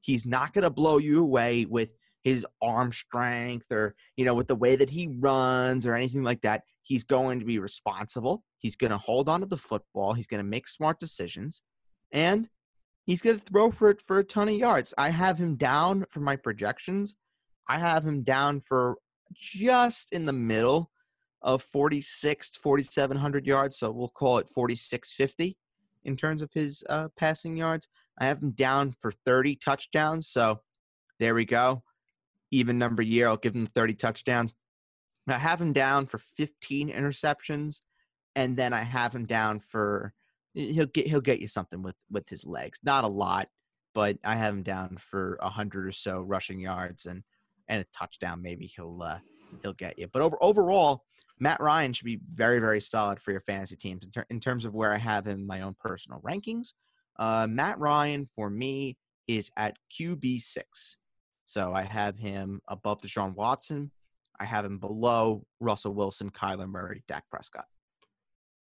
[0.00, 1.90] He's not going to blow you away with
[2.22, 6.42] his arm strength or, you know, with the way that he runs or anything like
[6.42, 6.62] that.
[6.82, 8.44] He's going to be responsible.
[8.58, 10.12] He's going to hold on to the football.
[10.12, 11.62] He's going to make smart decisions.
[12.12, 12.48] And
[13.04, 14.92] he's going to throw for it for a ton of yards.
[14.98, 17.14] I have him down for my projections.
[17.68, 18.98] I have him down for
[19.32, 20.91] just in the middle
[21.42, 25.56] of 46 4700 yards so we'll call it 4650
[26.04, 27.88] in terms of his uh, passing yards.
[28.18, 30.60] I have him down for 30 touchdowns so
[31.18, 31.82] there we go.
[32.50, 34.54] Even number year i'll give him 30 touchdowns.
[35.28, 37.80] I have him down for 15 interceptions
[38.34, 40.14] and then i have him down for
[40.54, 42.78] he'll get he'll get you something with with his legs.
[42.82, 43.48] Not a lot
[43.94, 47.22] but i have him down for 100 or so rushing yards and
[47.68, 49.18] and a touchdown maybe he'll uh,
[49.62, 50.08] he'll get you.
[50.12, 51.04] But over overall
[51.42, 54.64] Matt Ryan should be very, very solid for your fantasy teams in, ter- in terms
[54.64, 56.74] of where I have him in my own personal rankings.
[57.18, 60.96] Uh, Matt Ryan for me is at QB six,
[61.44, 63.90] so I have him above Deshaun Watson.
[64.38, 67.66] I have him below Russell Wilson, Kyler Murray, Dak Prescott.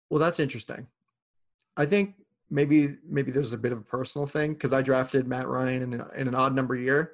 [0.10, 0.88] Well, that's interesting.
[1.78, 2.16] I think
[2.50, 5.94] maybe maybe there's a bit of a personal thing because I drafted Matt Ryan in,
[6.16, 7.12] in an odd number year,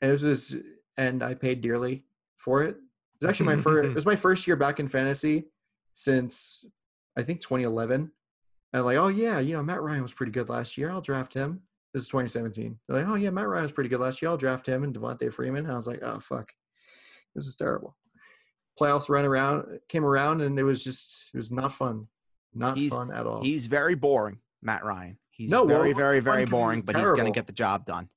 [0.00, 0.56] and it was this,
[0.96, 2.02] and I paid dearly
[2.36, 2.76] for it.
[3.20, 3.88] It's actually my first.
[3.90, 5.44] it was my first year back in fantasy
[5.94, 6.64] since
[7.16, 8.10] I think 2011.
[8.72, 10.90] And like, oh yeah, you know Matt Ryan was pretty good last year.
[10.90, 11.60] I'll draft him.
[11.92, 12.78] This is 2017.
[12.88, 14.30] They're like, oh yeah, Matt Ryan was pretty good last year.
[14.30, 15.64] I'll draft him and Devonta Freeman.
[15.64, 16.52] And I was like, oh fuck,
[17.34, 17.96] this is terrible.
[18.80, 22.06] Playoffs ran around, came around, and it was just it was not fun,
[22.54, 23.42] not He's- fun at all.
[23.42, 25.18] He's very boring, Matt Ryan.
[25.30, 27.52] He's No, well, very, very, fun very was boring, but he's going to get the
[27.52, 28.08] job done.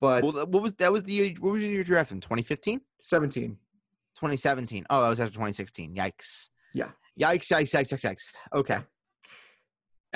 [0.00, 0.92] But Well, what was that?
[0.92, 2.80] Was the year- what was your draft in 2015?
[3.00, 3.50] 17.
[4.16, 4.86] 2017.
[4.90, 5.94] Oh, that was after 2016.
[5.94, 6.48] Yikes.
[6.72, 6.90] Yeah.
[7.20, 7.46] Yikes!
[7.52, 7.72] Yikes!
[7.74, 7.92] Yikes!
[7.92, 8.04] Yikes!
[8.04, 8.34] Yikes!
[8.54, 8.78] Okay.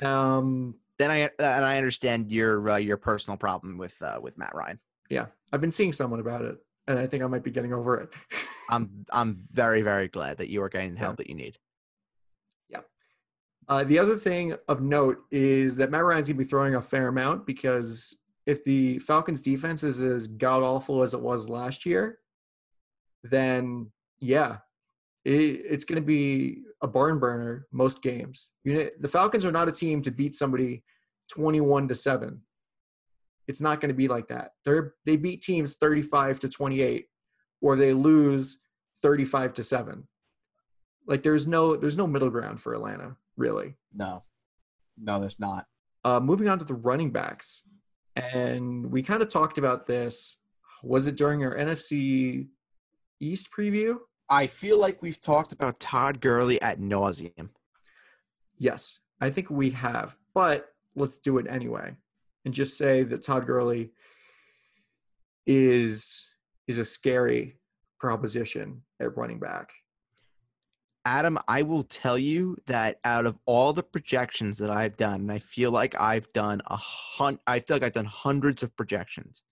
[0.03, 4.53] Um, Then I and I understand your uh, your personal problem with uh, with Matt
[4.55, 4.79] Ryan.
[5.11, 7.97] yeah, I've been seeing someone about it, and I think I might be getting over
[7.99, 8.11] it.
[8.71, 11.05] I'm I'm very very glad that you are getting the Yeah.
[11.05, 11.57] help that you need.
[12.69, 12.81] Yeah.
[13.69, 17.09] Uh, the other thing of note is that Matt Ryan's gonna be throwing a fair
[17.09, 18.17] amount because
[18.49, 22.19] if the Falcons' defense is as god awful as it was last year,
[23.23, 24.57] then yeah,
[25.25, 28.53] it, it's gonna be a barn burner most games.
[28.65, 30.83] You know, the Falcons are not a team to beat somebody
[31.31, 32.41] twenty-one to seven.
[33.47, 34.53] It's not going to be like that.
[34.65, 37.07] They're they beat teams thirty-five to twenty-eight,
[37.61, 38.61] or they lose
[39.03, 40.09] thirty-five to seven.
[41.07, 43.77] Like there's no there's no middle ground for Atlanta really.
[43.95, 44.25] No,
[44.99, 45.67] no, there's not.
[46.05, 47.63] Uh, moving on to the running backs,
[48.19, 50.37] and we kind of talked about this.
[50.83, 52.49] Was it during our NFC
[53.21, 53.97] East preview?
[54.29, 57.49] I feel like we've talked about Todd Gurley at nauseum.
[58.59, 61.97] Yes, I think we have, but let's do it anyway,
[62.45, 63.93] and just say that Todd Gurley
[65.47, 66.29] is
[66.67, 67.57] is a scary
[67.99, 69.73] proposition at running back.
[71.09, 75.33] Adam, I will tell you that out of all the projections that I've done, and
[75.33, 79.43] I feel like I've done a hun- I feel like I've done hundreds of projections.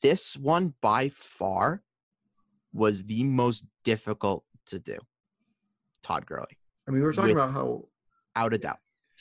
[0.00, 1.82] This one by far
[2.72, 4.96] was the most difficult to do.
[6.02, 7.88] Todd Gurley, I mean, we were talking about how
[8.34, 8.78] out of doubt.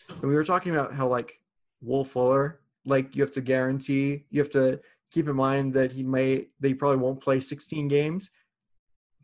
[0.08, 1.41] And we were talking about how like
[1.82, 4.80] Will Fuller, like you have to guarantee, you have to
[5.12, 8.30] keep in mind that he may, they probably won't play 16 games.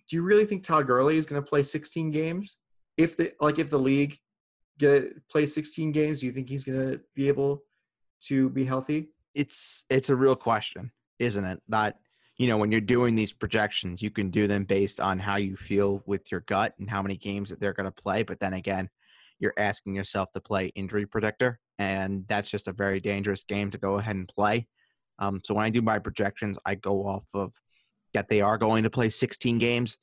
[0.10, 2.58] Do you really think Todd Gurley is going to play 16 games?
[2.98, 4.20] If the like if the league
[4.78, 7.64] get play 16 games, do you think he's going to be able
[8.24, 9.10] to be healthy?
[9.34, 11.62] It's it's a real question, isn't it?
[11.68, 11.96] Not
[12.38, 15.56] you know when you're doing these projections, you can do them based on how you
[15.56, 18.24] feel with your gut and how many games that they're going to play.
[18.24, 18.90] But then again,
[19.40, 23.78] you're asking yourself to play injury predictor, and that's just a very dangerous game to
[23.78, 24.68] go ahead and play.
[25.20, 27.54] Um, so when I do my projections, I go off of
[28.14, 29.98] that they are going to play 16 games.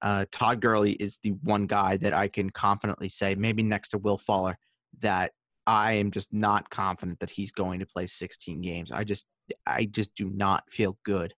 [0.00, 3.98] Uh, Todd Gurley is the one guy that I can confidently say, maybe next to
[3.98, 4.56] Will Fuller,
[5.00, 5.32] that
[5.66, 8.92] I am just not confident that he's going to play 16 games.
[8.92, 9.26] I just,
[9.66, 11.34] I just do not feel good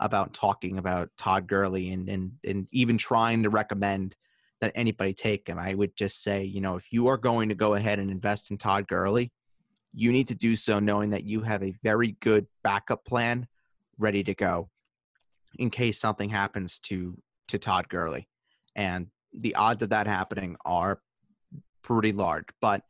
[0.00, 4.16] about talking about Todd Gurley and and and even trying to recommend
[4.60, 5.58] that anybody take him.
[5.58, 8.50] I would just say, you know, if you are going to go ahead and invest
[8.50, 9.30] in Todd Gurley,
[9.94, 13.46] you need to do so knowing that you have a very good backup plan
[13.98, 14.70] ready to go
[15.58, 18.28] in case something happens to to Todd Gurley.
[18.76, 21.00] And the odds of that happening are
[21.82, 22.82] pretty large, but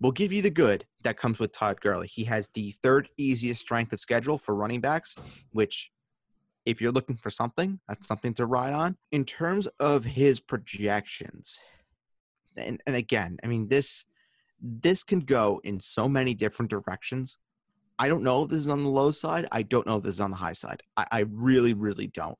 [0.00, 2.06] we'll give you the good that comes with Todd Gurley.
[2.06, 5.14] He has the third easiest strength of schedule for running backs,
[5.50, 5.90] which
[6.64, 8.96] if you're looking for something, that's something to ride on.
[9.12, 11.60] In terms of his projections,
[12.56, 14.04] and, and again, I mean this
[14.60, 17.38] this can go in so many different directions.
[17.98, 19.46] I don't know if this is on the low side.
[19.50, 20.82] I don't know if this is on the high side.
[20.96, 22.38] I, I really, really don't.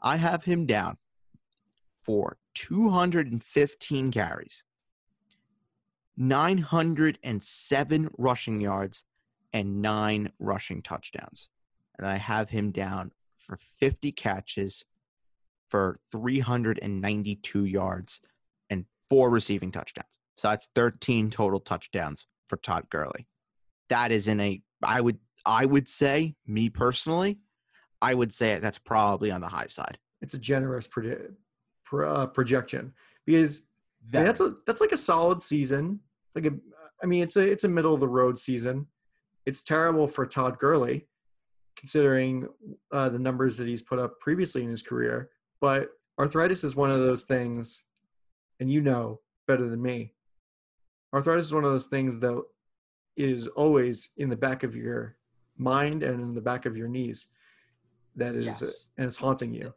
[0.00, 0.98] I have him down
[2.02, 4.64] for 215 carries,
[6.16, 9.04] 907 rushing yards,
[9.52, 11.48] and nine rushing touchdowns.
[11.98, 14.84] And I have him down for 50 catches
[15.68, 18.20] for 392 yards
[18.70, 20.18] and four receiving touchdowns.
[20.36, 23.26] So that's 13 total touchdowns for Todd Gurley.
[23.88, 27.38] That is in a I would I would say me personally,
[28.02, 29.98] I would say that's probably on the high side.
[30.20, 32.92] It's a generous pro, uh, projection
[33.26, 33.66] because
[34.10, 36.00] that, that's a that's like a solid season.
[36.34, 36.52] Like a,
[37.02, 38.86] I mean, it's a it's a middle of the road season.
[39.46, 41.06] It's terrible for Todd Gurley,
[41.76, 42.48] considering
[42.92, 45.30] uh, the numbers that he's put up previously in his career.
[45.60, 47.84] But arthritis is one of those things,
[48.60, 50.12] and you know better than me.
[51.14, 52.42] Arthritis is one of those things that
[53.18, 55.16] is always in the back of your
[55.58, 57.26] mind and in the back of your knees.
[58.16, 58.88] That is, yes.
[58.96, 59.74] and it's haunting you.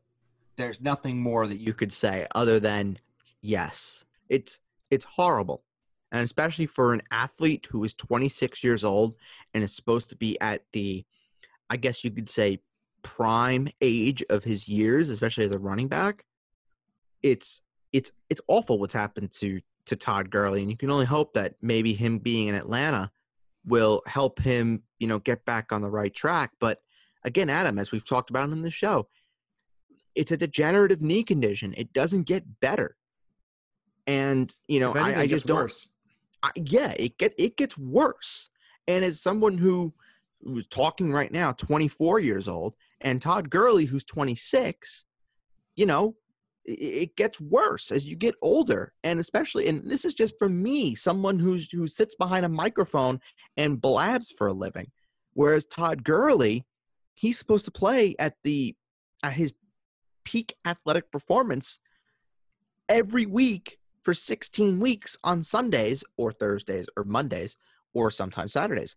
[0.56, 2.99] There's nothing more that you could say other than
[3.41, 4.06] yes.
[4.30, 4.60] It's
[4.91, 5.63] it's horrible,
[6.12, 9.15] and especially for an athlete who is 26 years old
[9.54, 11.06] and is supposed to be at the,
[11.69, 12.60] I guess you could say,
[13.04, 16.25] prime age of his years, especially as a running back.
[17.23, 21.34] It's it's it's awful what's happened to to Todd Gurley, and you can only hope
[21.34, 23.12] that maybe him being in Atlanta
[23.65, 26.52] will help him, you know, get back on the right track.
[26.60, 26.80] But
[27.24, 29.08] again, Adam, as we've talked about in the show,
[30.15, 31.74] it's a degenerative knee condition.
[31.78, 32.97] It doesn't get better.
[34.08, 35.71] And you know, anything, I, I, just don't.
[36.43, 38.50] I, yeah, it get it gets worse.
[38.88, 39.93] And as someone who
[40.43, 45.06] who's talking right now, 24 years old, and Todd Gurley, who's 26,
[45.76, 46.15] you know,
[46.65, 50.93] it gets worse as you get older and especially and this is just for me
[50.93, 53.19] someone who's who sits behind a microphone
[53.58, 54.91] and blabs for a living.
[55.34, 56.65] Whereas todd gurley
[57.15, 58.76] he's supposed to play at the
[59.24, 59.54] at his
[60.24, 61.80] peak athletic performance
[62.89, 67.58] every week for 16 weeks on sundays or thursdays or mondays
[67.93, 68.95] or sometimes saturdays.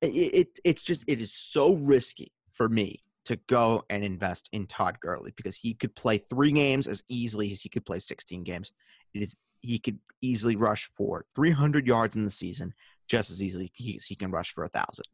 [0.00, 4.66] It, it it's just it is so risky for me to go and invest in
[4.66, 8.44] Todd Gurley because he could play three games as easily as he could play 16
[8.44, 8.72] games.
[9.14, 12.72] It is he could easily rush for 300 yards in the season
[13.08, 15.06] just as easily as he can rush for a thousand.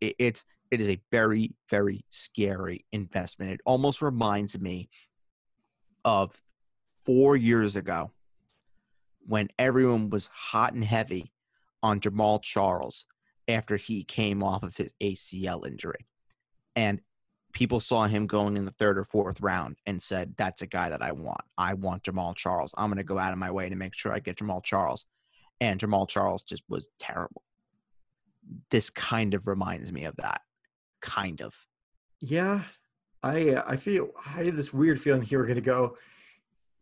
[0.00, 3.52] It, it it is a very very scary investment.
[3.52, 4.88] It almost reminds me
[6.04, 6.40] of
[7.04, 8.10] four years ago
[9.26, 11.32] when everyone was hot and heavy
[11.82, 13.04] on Jamaal Charles
[13.46, 16.06] after he came off of his ACL injury.
[16.76, 17.00] And
[17.52, 20.90] people saw him going in the third or fourth round and said, That's a guy
[20.90, 21.42] that I want.
[21.58, 22.74] I want Jamaal Charles.
[22.76, 25.06] I'm going to go out of my way to make sure I get Jamaal Charles.
[25.60, 27.42] And Jamaal Charles just was terrible.
[28.70, 30.40] This kind of reminds me of that.
[31.02, 31.54] Kind of.
[32.20, 32.62] Yeah.
[33.22, 35.96] I uh, I feel I had this weird feeling here we're going to go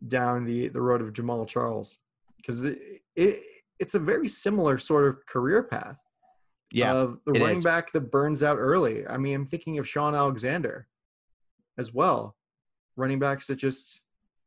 [0.07, 1.97] down the the road of Jamaal Charles
[2.37, 2.79] because it,
[3.15, 3.43] it
[3.77, 5.97] it's a very similar sort of career path
[6.71, 7.63] yeah, of the running is.
[7.63, 9.05] back that burns out early.
[9.07, 10.87] I mean, I'm thinking of Shaun Alexander
[11.77, 12.35] as well.
[12.95, 14.01] Running backs that just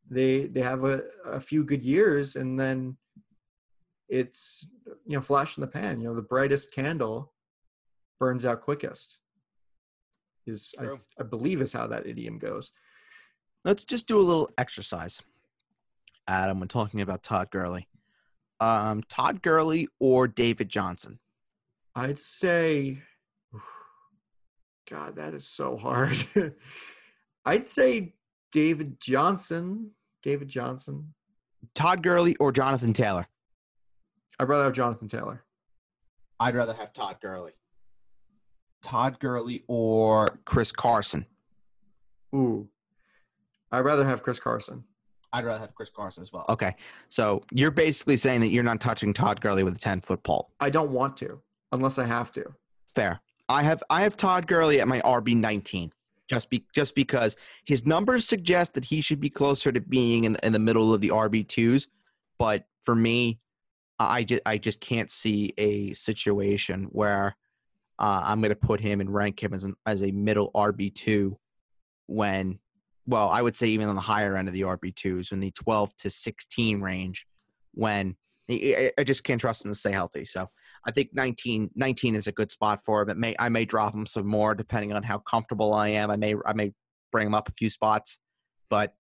[0.09, 2.97] they they have a, a few good years and then
[4.09, 4.69] it's
[5.07, 6.01] you know flash in the pan.
[6.01, 7.33] You know, the brightest candle
[8.21, 9.19] burns out quickest.
[10.47, 12.73] Is I, I believe is how that idiom goes.
[13.65, 15.23] Let's just do a little exercise,
[16.27, 17.87] Adam, when talking about Todd Gurley.
[18.61, 21.21] Um, Todd Gurley or David Johnson?
[21.95, 23.03] I'd say,
[24.91, 26.17] God, that is so hard.
[27.45, 28.15] I'd say
[28.51, 29.91] David Johnson.
[30.23, 31.13] David Johnson.
[31.75, 33.27] Todd Gurley or Jonathan Taylor?
[34.39, 35.45] I'd rather have Jonathan Taylor.
[36.41, 37.53] I'd rather have Todd Gurley.
[38.83, 41.27] Todd Gurley or Chris Carson?
[42.35, 42.69] Ooh.
[43.71, 44.85] I'd rather have Chris Carson.
[45.33, 46.45] I'd rather have Chris Carson as well.
[46.49, 46.75] Okay.
[47.09, 50.51] So you're basically saying that you're not touching Todd Gurley with a 10 foot pole.
[50.61, 51.41] I don't want to
[51.73, 52.45] unless I have to.
[52.95, 53.21] Fair.
[53.49, 55.93] I have I have Todd Gurley at my RB 19
[56.33, 60.37] just be just because his numbers suggest that he should be closer to being in,
[60.43, 61.89] in the middle of the RB twos,
[62.39, 63.39] but for me,
[63.99, 67.37] I just I just can't see a situation where
[67.99, 70.95] uh, I'm going to put him and rank him as an, as a middle RB
[70.95, 71.39] two
[72.07, 72.59] when
[73.07, 75.51] well I would say even on the higher end of the RB twos in the
[75.51, 77.27] 12 to 16 range
[77.75, 78.17] when
[78.49, 80.25] I just can't trust him to stay healthy.
[80.25, 80.49] So
[80.87, 83.11] I think 19, 19 is a good spot for him.
[83.11, 86.11] It may I may drop him some more depending on how comfortable I am.
[86.11, 86.73] I may I may
[87.11, 88.19] bring him up a few spots,
[88.69, 88.95] but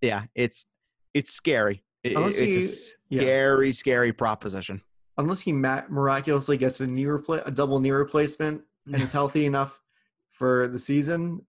[0.00, 0.66] yeah, it's
[1.14, 1.84] it's scary.
[2.02, 3.72] It, it's he, a scary, yeah.
[3.72, 4.82] scary proposition.
[5.18, 9.80] Unless he miraculously gets a knee repla- a double knee replacement and is healthy enough
[10.28, 11.46] for the season,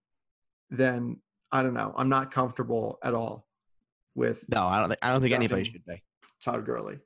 [0.69, 1.19] then
[1.51, 1.93] I don't know.
[1.97, 3.47] I'm not comfortable at all
[4.15, 4.45] with.
[4.49, 6.01] No, I don't think I don't think anybody should be.
[6.43, 6.99] Todd Gurley.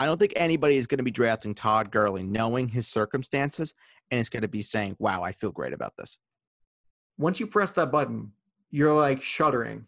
[0.00, 3.74] I don't think anybody is going to be drafting Todd Gurley knowing his circumstances
[4.10, 6.16] and is going to be saying, wow, I feel great about this.
[7.18, 8.32] Once you press that button,
[8.70, 9.86] you're like shuddering.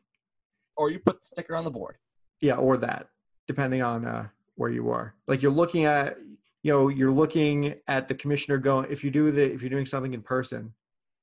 [0.76, 1.96] Or you put the sticker on the board.
[2.42, 3.08] Yeah, or that,
[3.48, 5.14] depending on uh, where you are.
[5.26, 6.18] Like you're looking at,
[6.62, 9.86] you know, you're looking at the commissioner going, if you do the, if you're doing
[9.86, 10.74] something in person,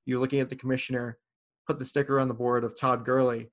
[0.06, 1.20] you're looking at the commissioner,
[1.68, 3.52] put the sticker on the board of Todd Gurley,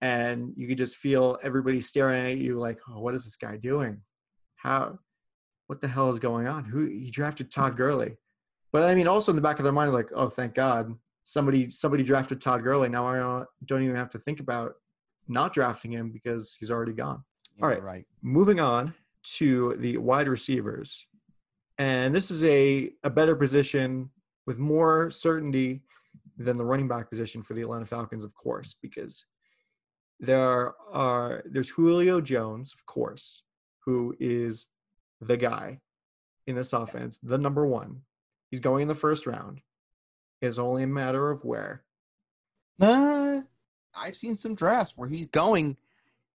[0.00, 3.56] and you could just feel everybody staring at you like, oh, what is this guy
[3.56, 4.00] doing?
[4.62, 4.98] How
[5.66, 6.64] what the hell is going on?
[6.64, 8.16] Who he drafted Todd Gurley.
[8.72, 10.94] But I mean also in the back of their mind like, oh thank God.
[11.24, 12.88] Somebody somebody drafted Todd Gurley.
[12.88, 14.74] Now I don't even have to think about
[15.28, 17.22] not drafting him because he's already gone.
[17.56, 17.82] Yeah, All right.
[17.82, 18.06] Right.
[18.22, 18.94] Moving on
[19.36, 21.06] to the wide receivers.
[21.78, 24.10] And this is a, a better position
[24.46, 25.82] with more certainty
[26.36, 29.24] than the running back position for the Atlanta Falcons, of course, because
[30.18, 33.42] there are there's Julio Jones, of course,
[33.84, 34.66] who is
[35.20, 35.80] the guy
[36.46, 38.02] in this offense, the number one.
[38.50, 39.60] He's going in the first round.
[40.40, 41.84] It's only a matter of where.
[42.80, 43.40] Uh,
[43.94, 45.76] I've seen some drafts where he's going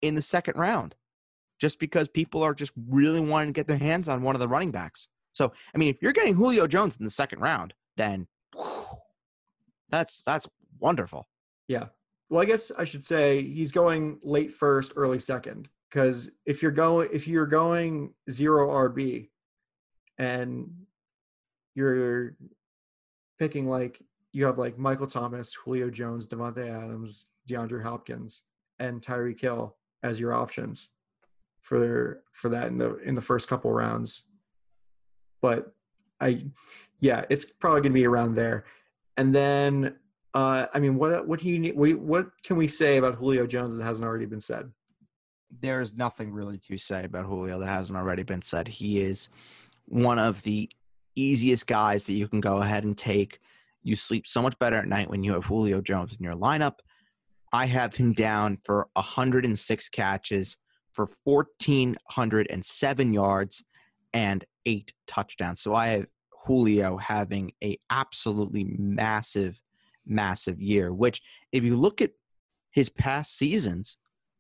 [0.02, 0.96] in the second round
[1.60, 4.48] just because people are just really wanting to get their hands on one of the
[4.48, 5.08] running backs.
[5.34, 8.86] So, I mean, if you're getting Julio Jones in the second round, then whew,
[9.90, 10.48] that's that's
[10.80, 11.28] wonderful.
[11.68, 11.88] Yeah.
[12.30, 16.74] Well, I guess I should say he's going late first, early second because if you're
[16.74, 19.30] going if you're going zero RB
[20.18, 20.70] and
[21.74, 22.36] you're
[23.40, 28.42] picking like you have like Michael Thomas, Julio Jones, Davante Adams, DeAndre Hopkins,
[28.80, 30.90] and Tyreek Hill as your options
[31.62, 34.24] for for that in the in the first couple rounds.
[35.42, 35.74] But
[36.20, 36.44] I
[37.00, 38.66] yeah, it's probably gonna be around there.
[39.16, 39.96] And then
[40.34, 43.48] uh I mean what what do you need what, what can we say about Julio
[43.48, 44.70] Jones that hasn't already been said?
[45.62, 48.68] There's nothing really to say about Julio that hasn't already been said.
[48.68, 49.30] He is
[49.86, 50.70] one of the
[51.16, 53.40] easiest guys that you can go ahead and take.
[53.84, 56.80] You sleep so much better at night when you have Julio Jones in your lineup.
[57.54, 60.58] I have him down for 106 catches
[60.92, 63.64] for 1,407 yards
[64.14, 65.62] and eight touchdowns.
[65.62, 66.08] So I have
[66.46, 69.62] Julio having a absolutely massive,
[70.06, 70.94] massive year.
[70.94, 72.12] Which, if you look at
[72.72, 73.98] his past seasons,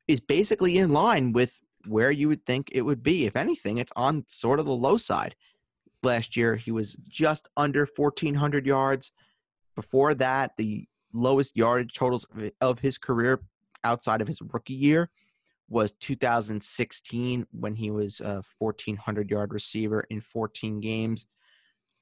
[0.08, 3.26] is basically in line with where you would think it would be.
[3.26, 5.36] If anything, it's on sort of the low side.
[6.04, 9.12] Last year, he was just under 1,400 yards.
[9.76, 12.26] Before that, the lowest yardage totals
[12.62, 13.42] of his career
[13.84, 15.10] outside of his rookie year
[15.68, 21.26] was 2016 when he was a 1,400 yard receiver in 14 games.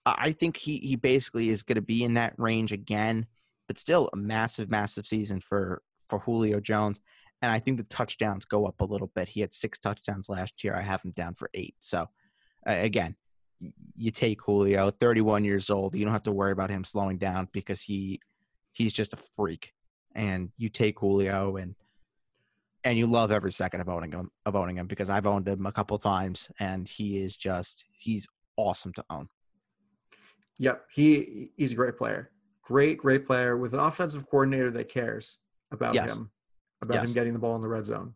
[0.06, 3.26] I think he, he basically is going to be in that range again,
[3.68, 7.00] but still a massive, massive season for, for Julio Jones
[7.44, 9.28] and I think the touchdowns go up a little bit.
[9.28, 10.76] He had six touchdowns last year.
[10.76, 11.76] I have him down for eight.
[11.80, 12.08] So,
[12.66, 13.18] uh, again,
[13.98, 15.94] you take Julio, 31 years old.
[15.94, 18.22] You don't have to worry about him slowing down because he
[18.72, 19.74] he's just a freak.
[20.16, 21.76] And you take Julio and
[22.86, 25.66] and you love every second of owning him of owning him because I've owned him
[25.66, 28.26] a couple times and he is just he's
[28.56, 29.28] awesome to own.
[30.60, 32.32] Yep, he he's a great player.
[32.62, 35.40] Great, great player with an offensive coordinator that cares
[35.72, 36.16] about yes.
[36.16, 36.32] him
[36.84, 37.10] about Yes.
[37.10, 38.14] him getting the ball in the red zone.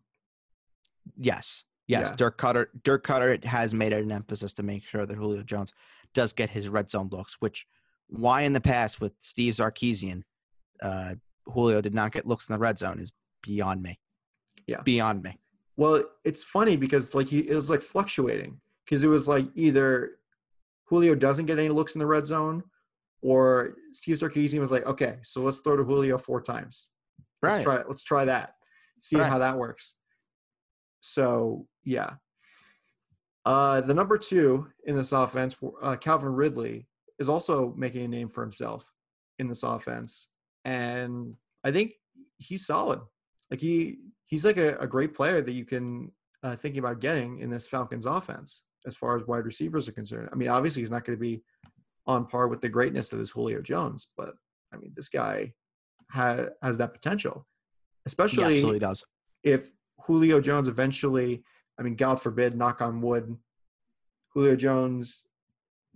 [1.16, 1.64] Yes.
[1.86, 2.08] Yes.
[2.10, 2.16] Yeah.
[2.16, 5.72] Dirk Koetter Dirk Koetter has made it an emphasis to make sure that Julio Jones
[6.14, 7.66] does get his red zone looks, which
[8.08, 10.22] why in the past with Steve Sarkisian,
[10.82, 11.14] uh,
[11.46, 13.12] Julio did not get looks in the red zone is
[13.42, 13.98] beyond me.
[14.66, 14.82] Yeah.
[14.82, 15.38] Beyond me.
[15.76, 20.12] Well, it's funny because like he it was like fluctuating because it was like either
[20.86, 22.64] Julio doesn't get any looks in the red zone,
[23.22, 26.88] or Steve Sarkisian was like, okay, so let's throw to Julio four times.
[27.42, 27.64] Let's Right.
[27.64, 28.54] try let's try that.
[28.98, 29.28] See Right.
[29.28, 29.96] how that works.
[31.00, 32.14] So yeah.
[33.44, 36.86] Uh, the number two in this offense, uh, Calvin Ridley,
[37.18, 38.92] is also making a name for himself
[39.38, 40.28] in this offense,
[40.64, 41.34] and
[41.64, 41.94] I think
[42.36, 43.00] he's solid.
[43.50, 47.38] Like he he's like a, a great player that you can uh, thinking about getting
[47.40, 50.28] in this Falcons offense as far as wide receivers are concerned.
[50.30, 51.42] I mean, obviously he's not going to be
[52.06, 54.34] on par with the greatness that is Julio Jones, but
[54.72, 55.54] I mean, this guy
[56.10, 57.46] ha- has that potential,
[58.08, 59.04] Especially absolutely does.
[59.42, 59.70] if
[60.02, 61.42] Julio Jones eventually,
[61.78, 63.36] I mean, God forbid, knock on wood,
[64.34, 65.28] Julio Jones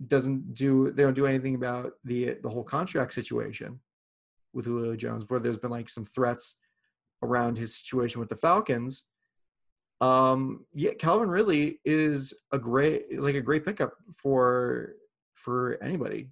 [0.07, 3.79] doesn't do they don't do anything about the the whole contract situation
[4.53, 6.55] with Julio Jones, where there's been like some threats
[7.23, 9.05] around his situation with the Falcons.
[10.01, 14.95] Um, yeah, Calvin Ridley is a great like a great pickup for
[15.33, 16.29] for anybody,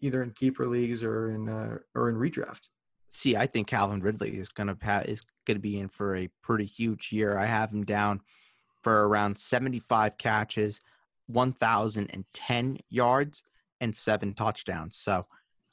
[0.00, 2.68] either in keeper leagues or in uh, or in redraft.
[3.10, 6.64] See, I think Calvin Ridley is gonna pa- is gonna be in for a pretty
[6.64, 7.36] huge year.
[7.36, 8.20] I have him down
[8.82, 10.80] for around seventy five catches,
[11.26, 13.42] one thousand and ten yards,
[13.80, 14.96] and seven touchdowns.
[14.96, 15.26] So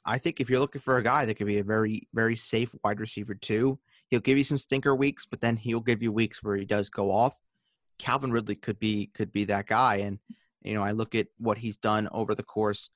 [0.04, 2.74] I think if you're looking for a guy that could be a very, very safe
[2.82, 3.78] wide receiver too,
[4.08, 6.90] he'll give you some stinker weeks, but then he'll give you weeks where he does
[6.90, 7.36] go off.
[7.98, 9.96] Calvin Ridley could be could be that guy.
[9.96, 10.18] And
[10.62, 12.90] you know, I look at what he's done over the course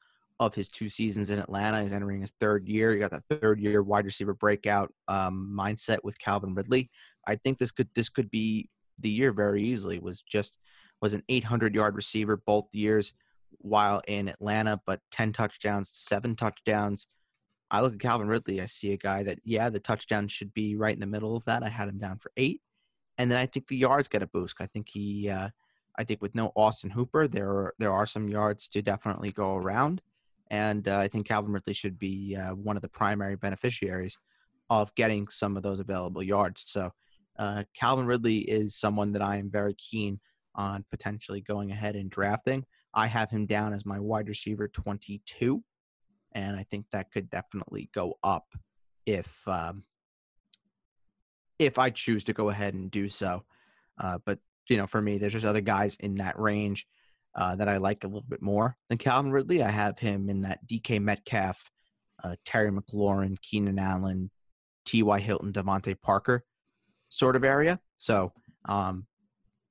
[0.46, 1.82] of his two seasons in Atlanta.
[1.82, 2.92] He's entering his third year.
[2.92, 6.90] You got that third year wide receiver breakout um, mindset with Calvin Ridley.
[7.26, 8.68] I think this could this could be
[8.98, 9.98] the year very easily.
[9.98, 10.58] Was just
[11.00, 13.12] was an 800 yard receiver both years
[13.58, 17.06] while in Atlanta, but 10 touchdowns, seven touchdowns.
[17.70, 18.60] I look at Calvin Ridley.
[18.60, 21.44] I see a guy that yeah, the touchdown should be right in the middle of
[21.46, 21.62] that.
[21.62, 22.60] I had him down for eight,
[23.18, 24.56] and then I think the yards get a boost.
[24.60, 25.28] I think he.
[25.28, 25.48] Uh,
[25.98, 29.56] I think with no Austin Hooper, there are, there are some yards to definitely go
[29.56, 30.00] around
[30.52, 34.18] and uh, I think Calvin Ridley should be uh, one of the primary beneficiaries
[34.68, 36.64] of getting some of those available yards.
[36.68, 36.90] So
[37.38, 40.20] uh, Calvin Ridley is someone that I am very keen
[40.54, 42.64] on potentially going ahead and drafting.
[42.92, 45.64] I have him down as my wide receiver 22,
[46.32, 48.44] and I think that could definitely go up
[49.06, 49.84] if um,
[51.58, 53.44] if I choose to go ahead and do so.
[53.98, 54.38] Uh, but
[54.68, 56.86] you know, for me, there's just other guys in that range
[57.34, 59.62] uh, that I like a little bit more than Calvin Ridley.
[59.62, 61.70] I have him in that DK Metcalf,
[62.22, 64.30] uh, Terry McLaurin, Keenan Allen,
[64.84, 65.20] T.Y.
[65.20, 66.44] Hilton, DeVante Parker
[67.08, 67.78] sort of area.
[67.98, 68.32] So
[68.66, 69.06] um,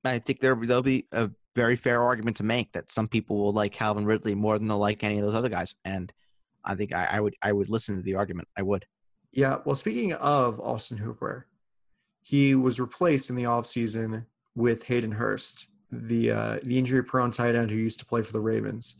[0.04, 3.52] I think there there'll be a very fair argument to make that some people will
[3.52, 6.12] like Calvin Ridley more than they'll like any of those other guys, and
[6.64, 8.48] I think I, I would I would listen to the argument.
[8.56, 8.86] I would.
[9.32, 11.46] Yeah, well, speaking of Austin Hooper,
[12.20, 17.54] he was replaced in the offseason with Hayden Hurst, the uh, the injury prone tight
[17.54, 18.96] end who used to play for the Ravens.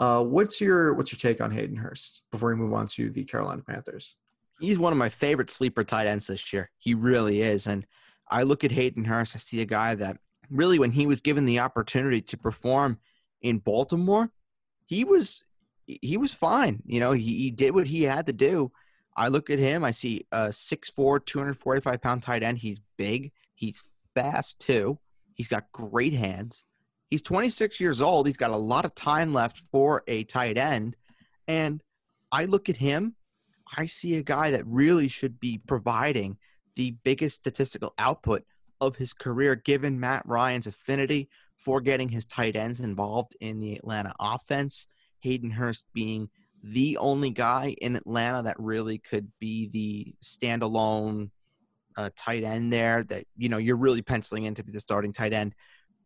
[0.00, 3.24] Uh, what's your what's your take on Hayden Hurst before we move on to the
[3.24, 4.16] Carolina Panthers?
[4.60, 6.70] He's one of my favorite sleeper tight ends this year.
[6.78, 7.66] He really is.
[7.66, 7.86] And
[8.28, 10.18] I look at Hayden Hurst, I see a guy that
[10.50, 12.98] really, when he was given the opportunity to perform
[13.40, 14.30] in Baltimore,
[14.86, 15.42] he was
[15.86, 16.82] he was fine.
[16.86, 18.72] You know, he, he did what he had to do.
[19.16, 22.58] I look at him, I see a 6'4, 245 pound tight end.
[22.58, 23.84] He's big, he's
[24.14, 24.98] fast too.
[25.34, 26.64] He's got great hands.
[27.10, 28.26] He's 26 years old.
[28.26, 30.96] He's got a lot of time left for a tight end.
[31.46, 31.82] And
[32.30, 33.16] I look at him,
[33.76, 36.38] I see a guy that really should be providing
[36.76, 38.44] the biggest statistical output
[38.80, 43.74] of his career, given Matt Ryan's affinity for getting his tight ends involved in the
[43.74, 44.86] Atlanta offense.
[45.20, 46.28] Hayden Hurst being
[46.64, 51.30] the only guy in Atlanta that really could be the standalone
[51.96, 55.12] uh, tight end there that you know you're really penciling in to be the starting
[55.12, 55.54] tight end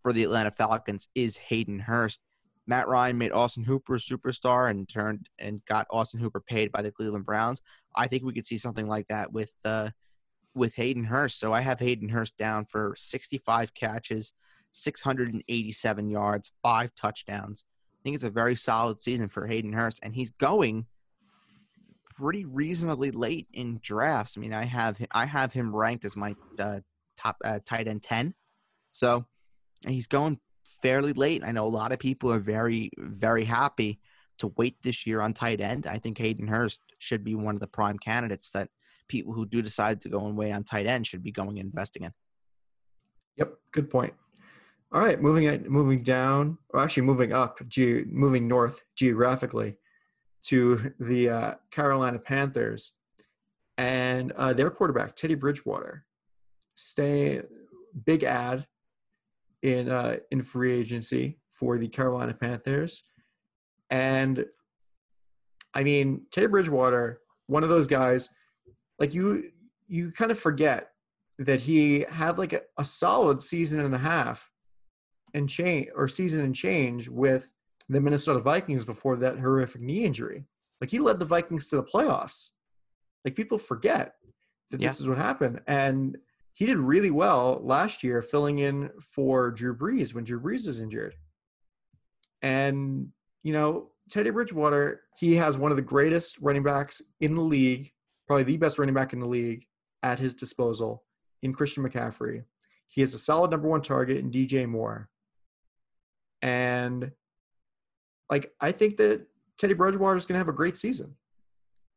[0.03, 2.21] for the Atlanta Falcons is Hayden Hurst.
[2.67, 6.83] Matt Ryan made Austin Hooper a superstar and turned and got Austin Hooper paid by
[6.83, 7.63] the Cleveland Browns.
[7.95, 9.91] I think we could see something like that with uh,
[10.55, 11.39] with Hayden Hurst.
[11.39, 14.33] So I have Hayden Hurst down for 65 catches,
[14.73, 17.65] 687 yards, five touchdowns.
[17.67, 20.87] I think it's a very solid season for Hayden Hurst, and he's going
[22.19, 24.37] pretty reasonably late in drafts.
[24.37, 26.81] I mean, I have I have him ranked as my uh,
[27.17, 28.35] top uh, tight end 10.
[28.93, 29.27] So
[29.87, 30.39] he's going
[30.83, 31.43] fairly late.
[31.45, 34.01] I know a lot of people are very, very happy
[34.39, 35.87] to wait this year on tight end.
[35.87, 38.69] I think Hayden Hurst should be one of the prime candidates that
[39.09, 41.67] people who do decide to go and wait on tight end should be going and
[41.67, 42.13] investing in.
[43.37, 44.15] Yep, good point.
[44.93, 49.77] All right, moving moving down, or actually moving up, ge- moving north geographically
[50.47, 52.93] to the uh, Carolina Panthers
[53.79, 56.05] and uh, their quarterback Teddy Bridgewater.
[56.77, 57.43] Stay
[58.05, 58.67] big ad
[59.63, 63.03] in uh, in free agency for the Carolina Panthers,
[63.91, 64.45] and
[65.75, 68.31] I mean Teddy Bridgewater, one of those guys,
[68.99, 69.51] like you
[69.89, 70.91] you kind of forget
[71.39, 74.51] that he had like a, a solid season and a half
[75.35, 77.53] and change or season and change with
[77.89, 80.45] the Minnesota Vikings before that horrific knee injury.
[80.81, 82.51] Like he led the Vikings to the playoffs.
[83.25, 84.15] Like people forget
[84.71, 84.89] that yeah.
[84.89, 85.61] this is what happened.
[85.67, 86.19] And
[86.55, 90.81] he did really well last year filling in for Drew Brees when Drew Brees was
[90.81, 91.15] injured.
[92.43, 93.09] And,
[93.43, 97.93] you know, Teddy Bridgewater, he has one of the greatest running backs in the league,
[98.27, 99.67] probably the best running back in the league
[100.03, 101.05] at his disposal
[101.43, 102.45] in Christian McCaffrey.
[102.89, 105.09] He has a solid number one target in DJ Moore.
[106.43, 107.13] And
[108.31, 109.27] like I think that
[109.59, 111.17] Teddy Bridgewater is going to have a great season.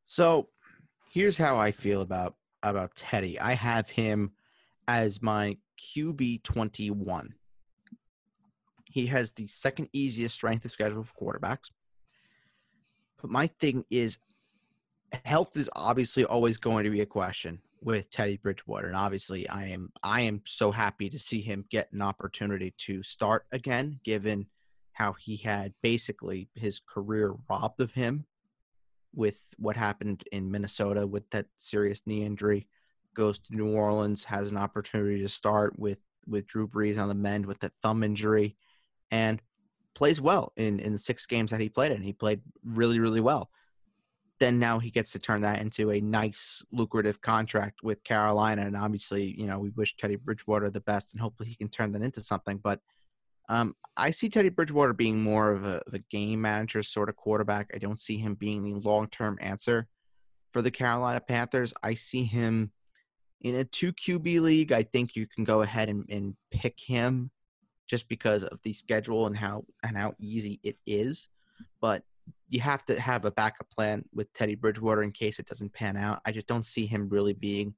[0.06, 0.50] So,
[1.12, 3.40] here's how I feel about about Teddy.
[3.40, 4.32] I have him
[4.88, 5.58] as my
[5.96, 7.34] QB 21.
[8.86, 11.70] He has the second easiest strength of schedule for quarterbacks.
[13.22, 14.18] But my thing is,
[15.26, 19.68] health is obviously always going to be a question with Teddy Bridgewater, and obviously, I
[19.68, 24.48] am I am so happy to see him get an opportunity to start again, given
[25.00, 28.26] how he had basically his career robbed of him
[29.16, 32.68] with what happened in Minnesota with that serious knee injury
[33.16, 37.16] goes to New Orleans, has an opportunity to start with with Drew Brees on the
[37.16, 38.56] mend with that thumb injury,
[39.10, 39.42] and
[39.96, 42.02] plays well in in the six games that he played in.
[42.04, 43.50] He played really really well.
[44.40, 48.76] Then now he gets to turn that into a nice lucrative contract with Carolina, and
[48.76, 52.02] obviously you know we wish Teddy Bridgewater the best, and hopefully he can turn that
[52.02, 52.58] into something.
[52.58, 52.82] But
[53.50, 57.16] um, I see Teddy Bridgewater being more of a, of a game manager sort of
[57.16, 57.70] quarterback.
[57.74, 59.88] I don't see him being the long term answer
[60.52, 61.74] for the Carolina Panthers.
[61.84, 62.72] I see him
[63.42, 67.32] in a two QB league, I think you can go ahead and, and pick him
[67.88, 71.30] just because of the schedule and how and how easy it is.
[71.82, 72.04] But
[72.50, 75.98] you have to have a backup plan with Teddy Bridgewater in case it doesn't pan
[75.98, 76.22] out.
[76.26, 77.74] I just don't see him really being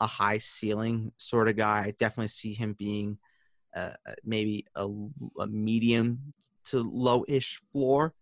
[0.00, 1.84] a high ceiling sort of guy.
[1.86, 3.18] I definitely see him being
[3.76, 3.90] uh,
[4.24, 4.88] maybe a,
[5.38, 6.32] a medium
[6.64, 8.14] to low ish floor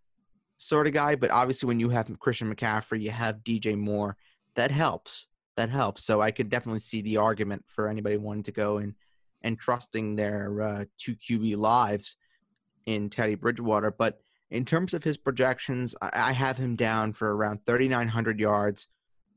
[0.57, 1.15] sort of guy.
[1.15, 4.17] But obviously, when you have Christian McCaffrey, you have DJ Moore,
[4.55, 6.03] that helps that helps.
[6.03, 8.93] So I could definitely see the argument for anybody wanting to go and
[9.41, 12.17] and trusting their uh, two QB lives
[12.85, 13.91] in Teddy Bridgewater.
[13.91, 18.87] But in terms of his projections, I have him down for around 3,900 yards,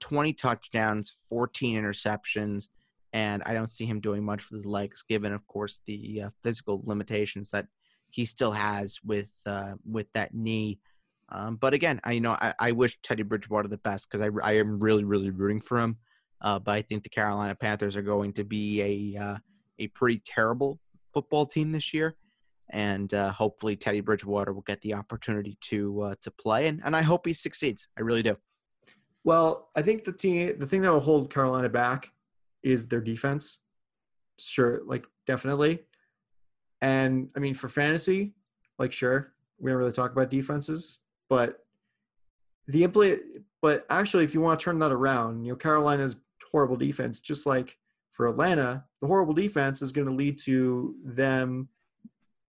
[0.01, 2.69] 20 touchdowns, 14 interceptions,
[3.12, 6.30] and I don't see him doing much with his legs, given, of course, the uh,
[6.42, 7.66] physical limitations that
[8.11, 10.78] he still has with uh, with that knee.
[11.30, 14.30] Um, but again, I you know I, I, wish Teddy Bridgewater the best because I,
[14.42, 15.98] I am really really rooting for him.
[16.40, 19.36] Uh, but I think the Carolina Panthers are going to be a uh,
[19.78, 20.78] a pretty terrible
[21.12, 22.16] football team this year,
[22.70, 26.96] and uh, hopefully Teddy Bridgewater will get the opportunity to uh, to play, and, and
[26.96, 27.88] I hope he succeeds.
[27.98, 28.36] I really do.
[29.24, 32.12] Well, I think the team, the thing that will hold Carolina back
[32.62, 33.59] is their defense.
[34.38, 35.80] Sure, like definitely,
[36.80, 38.34] and I mean for fantasy,
[38.78, 41.64] like sure, we don't really talk about defenses, but
[42.68, 43.20] the impl-
[43.61, 46.16] but actually, if you want to turn that around, you know, Carolina's
[46.52, 47.76] horrible defense, just like
[48.12, 51.68] for Atlanta, the horrible defense is going to lead to them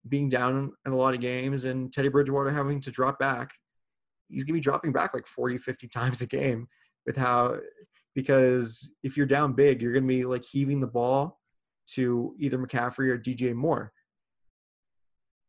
[0.08, 3.52] being down in a lot of games and Teddy Bridgewater having to drop back.
[4.28, 6.68] He's going to be dropping back like 40, 50 times a game
[7.06, 7.56] with how,
[8.18, 11.38] because if you're down big, you're going to be like heaving the ball
[11.86, 13.92] to either McCaffrey or DJ Moore.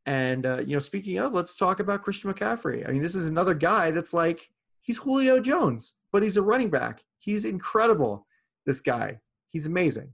[0.05, 2.87] And, uh, you know, speaking of, let's talk about Christian McCaffrey.
[2.87, 4.51] I mean, this is another guy that's like,
[4.83, 7.03] he's Julio Jones, but he's a running back.
[7.17, 8.27] He's incredible
[8.67, 9.19] this guy.
[9.49, 10.11] He's amazing.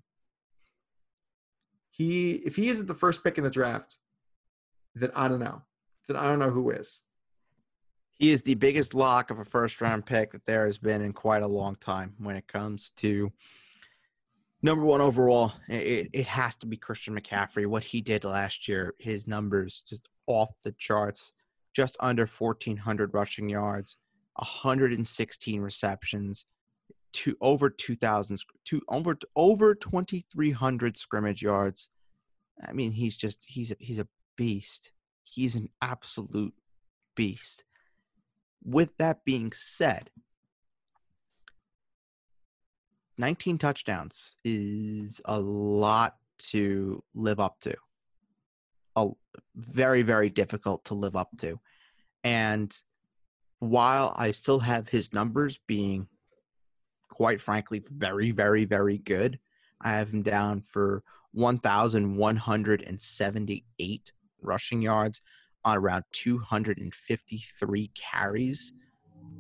[1.89, 3.97] He if he isn't the first pick in the draft,
[4.95, 5.62] then I don't know.
[6.08, 7.01] Then I don't know who is.
[8.18, 11.13] He is the biggest lock of a first round pick that there has been in
[11.13, 13.32] quite a long time when it comes to
[14.61, 15.53] number one overall.
[15.68, 17.68] It, it has to be Christian McCaffrey.
[17.68, 21.34] What he did last year, his numbers just off the charts,
[21.74, 23.97] just under 1,400 rushing yards,
[24.36, 26.45] 116 receptions,
[27.16, 31.89] to over 2000 to over over 2300 scrimmage yards
[32.68, 34.91] i mean he's just he's a, he's a beast
[35.24, 36.53] he's an absolute
[37.16, 37.63] beast
[38.66, 40.09] with that being said
[43.18, 47.74] 19 touchdowns is a lot to live up to.
[48.97, 49.07] A
[49.55, 51.61] very very difficult to live up to.
[52.24, 52.78] And
[53.59, 56.09] while I still have his numbers being
[57.09, 59.39] quite frankly very very very good,
[59.82, 64.11] I have him down for 1178
[64.41, 65.22] rushing yards
[65.66, 68.72] on around 253 carries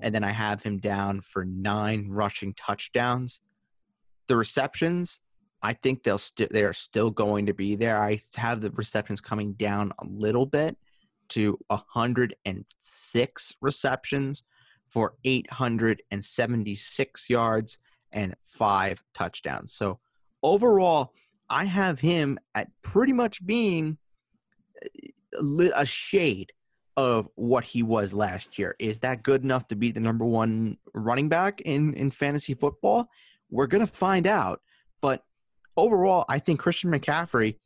[0.01, 3.39] and then I have him down for 9 rushing touchdowns
[4.27, 5.19] the receptions,
[5.61, 7.97] I think they'll st- they are still going to be there.
[7.97, 10.77] I have the receptions coming down a little bit
[11.29, 14.43] to 106 receptions
[14.89, 17.77] for 876 yards
[18.11, 19.73] and five touchdowns.
[19.73, 19.99] So
[20.43, 21.13] overall,
[21.49, 23.97] I have him at pretty much being
[25.75, 26.51] a shade
[26.97, 28.75] of what he was last year.
[28.79, 33.09] Is that good enough to be the number one running back in, in fantasy football?
[33.49, 34.61] We're going to find out.
[35.01, 35.23] But
[35.77, 37.57] overall, I think Christian McCaffrey,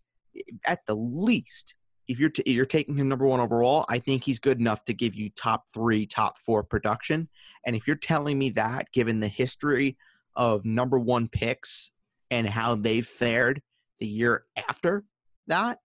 [0.65, 1.75] at the least,
[2.07, 4.93] if you're t- you're taking him number one overall, I think he's good enough to
[4.93, 7.29] give you top three, top four production.
[7.65, 9.95] And if you're telling me that, given the history
[10.35, 11.91] of number one picks
[12.31, 13.61] and how they've fared
[13.99, 15.03] the year after
[15.47, 15.79] that,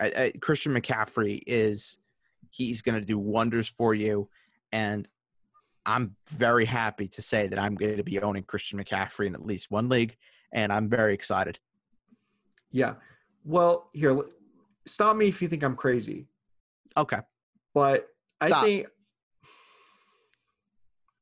[0.00, 1.98] I, I, Christian McCaffrey is
[2.50, 4.28] he's going to do wonders for you.
[4.72, 5.08] And
[5.86, 9.44] I'm very happy to say that I'm going to be owning Christian McCaffrey in at
[9.44, 10.16] least one league,
[10.52, 11.58] and I'm very excited.
[12.72, 12.94] Yeah.
[13.44, 14.18] Well, here,
[14.86, 16.26] stop me if you think I'm crazy.
[16.96, 17.18] Okay.
[17.74, 18.08] But
[18.42, 18.62] stop.
[18.62, 18.86] I think.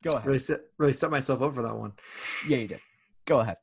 [0.03, 0.27] Go ahead.
[0.27, 1.93] Really set, really set myself up for that one.
[2.49, 2.81] Yeah, you did.
[3.25, 3.57] Go ahead.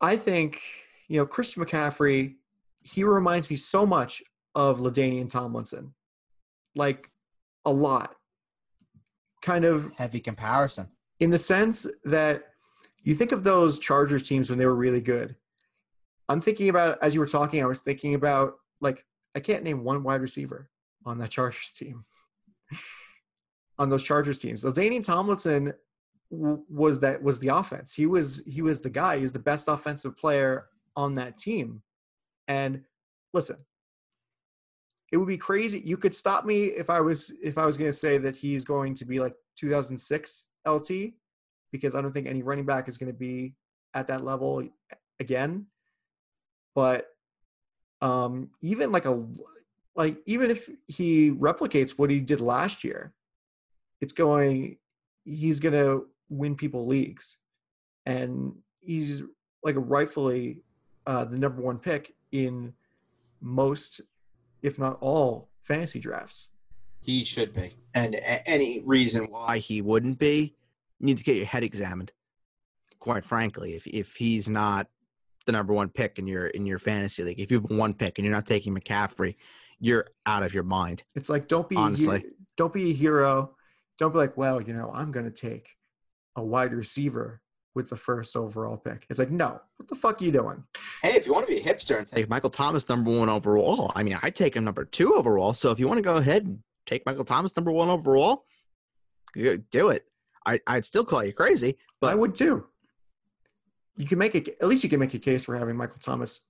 [0.00, 0.60] I think,
[1.08, 2.36] you know, Christian McCaffrey,
[2.88, 4.22] he reminds me so much
[4.54, 5.94] of LaDainian Tomlinson.
[6.74, 7.10] Like,
[7.64, 8.14] a lot
[9.42, 10.88] kind of heavy comparison
[11.20, 12.44] in the sense that
[13.02, 15.36] you think of those Chargers teams when they were really good.
[16.28, 19.84] I'm thinking about as you were talking, I was thinking about like I can't name
[19.84, 20.70] one wide receiver
[21.04, 22.04] on that Chargers team.
[23.78, 25.72] on those Chargers teams, LaDainian Tomlinson
[26.30, 27.94] was that was the offense.
[27.94, 29.16] He was he was the guy.
[29.16, 30.66] He was the best offensive player
[30.96, 31.82] on that team.
[32.48, 32.82] And
[33.32, 33.58] listen,
[35.12, 35.80] it would be crazy.
[35.80, 38.64] You could stop me if I was if I was going to say that he's
[38.64, 40.90] going to be like 2006 LT
[41.70, 43.54] because I don't think any running back is going to be
[43.94, 44.66] at that level
[45.20, 45.66] again.
[46.74, 47.06] But
[48.00, 49.26] um even like a
[49.96, 53.12] like even if he replicates what he did last year,
[54.00, 54.78] it's going
[55.24, 57.38] he's going to win people leagues.
[58.06, 59.22] And he's
[59.62, 60.62] like rightfully
[61.08, 62.74] uh, the number one pick in
[63.40, 64.02] most
[64.62, 66.48] if not all, fantasy drafts.
[67.00, 67.74] He should be.
[67.94, 70.54] And any reason why he wouldn't be,
[70.98, 72.12] you need to get your head examined.
[72.98, 74.88] Quite frankly, if if he's not
[75.46, 78.18] the number one pick in your in your fantasy league, if you have one pick
[78.18, 79.36] and you're not taking McCaffrey,
[79.78, 81.04] you're out of your mind.
[81.14, 82.24] It's like don't be honestly,
[82.56, 83.54] don't be a hero.
[83.98, 85.76] Don't be like, well, you know, I'm going to take
[86.36, 87.40] a wide receiver
[87.78, 89.06] with the first overall pick.
[89.08, 90.64] It's like, no, what the fuck are you doing?
[91.00, 93.92] Hey, if you want to be a hipster and take Michael Thomas number one overall,
[93.94, 95.54] I mean, I take him number two overall.
[95.54, 98.44] So if you want to go ahead and take Michael Thomas number one overall,
[99.34, 100.04] do it.
[100.44, 102.66] I, I'd still call you crazy, but I would too.
[103.96, 104.56] You can make it.
[104.60, 106.40] At least you can make a case for having Michael Thomas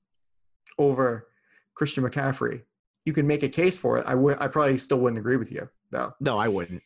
[0.78, 1.28] over
[1.74, 2.62] Christian McCaffrey.
[3.04, 4.04] You can make a case for it.
[4.06, 4.38] I would.
[4.40, 6.14] I probably still wouldn't agree with you, though.
[6.20, 6.82] No, I wouldn't.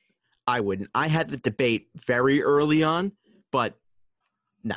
[0.46, 0.90] I wouldn't.
[0.94, 3.12] I had the debate very early on,
[3.52, 3.78] but
[4.64, 4.76] no,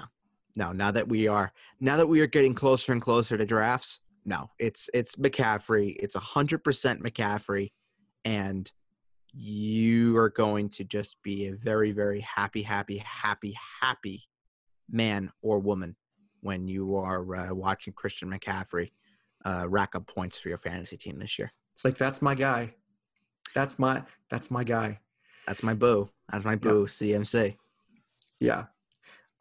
[0.56, 0.72] no.
[0.72, 4.50] Now that we are now that we are getting closer and closer to drafts, no,
[4.60, 5.96] it's it's McCaffrey.
[6.00, 7.72] It's a hundred percent McCaffrey,
[8.24, 8.72] and
[9.34, 14.24] you are going to just be a very very happy happy happy happy
[14.90, 15.96] man or woman
[16.42, 18.92] when you are uh, watching Christian McCaffrey
[19.46, 21.50] uh, rack up points for your fantasy team this year.
[21.74, 22.74] It's like that's my guy.
[23.54, 25.00] That's my that's my guy.
[25.48, 26.10] That's my boo.
[26.32, 26.82] That's my boo.
[26.82, 26.90] Yep.
[26.90, 27.56] CMC.
[28.40, 28.66] Yeah.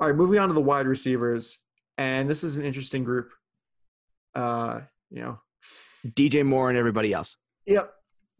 [0.00, 1.58] All right, moving on to the wide receivers,
[1.98, 3.32] and this is an interesting group.
[4.34, 4.80] Uh,
[5.10, 5.38] you know,
[6.06, 7.36] DJ Moore and everybody else.
[7.66, 7.92] Yep,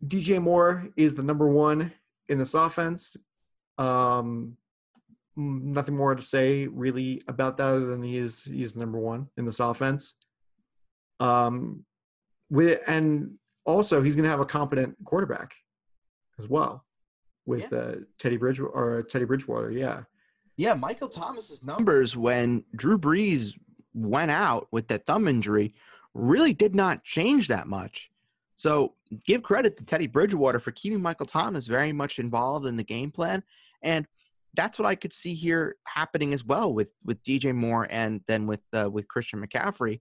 [0.04, 1.92] DJ Moore is the number one
[2.28, 3.16] in this offense.
[3.78, 4.56] Um,
[5.36, 9.28] nothing more to say really about that other than he is he's the number one
[9.36, 10.16] in this offense.
[11.20, 11.84] Um,
[12.50, 13.34] with and
[13.64, 15.54] also he's going to have a competent quarterback
[16.38, 16.84] as well
[17.46, 17.78] with yeah.
[17.78, 19.70] uh, Teddy Bridge or Teddy Bridgewater.
[19.70, 20.02] Yeah,
[20.56, 23.58] yeah, Michael Thomas's numbers when Drew Brees
[23.94, 25.74] went out with that thumb injury
[26.14, 28.10] really did not change that much.
[28.56, 28.94] So
[29.24, 33.10] give credit to Teddy Bridgewater for keeping Michael Thomas very much involved in the game
[33.10, 33.42] plan.
[33.82, 34.06] And
[34.54, 38.46] that's what I could see here happening as well with with DJ Moore and then
[38.46, 40.00] with uh, with Christian McCaffrey.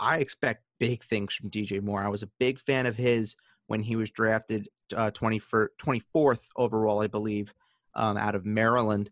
[0.00, 2.02] I expect big things from DJ Moore.
[2.02, 3.36] I was a big fan of his
[3.68, 7.54] when he was drafted uh, 24th overall, I believe,
[7.94, 9.10] um, out of Maryland.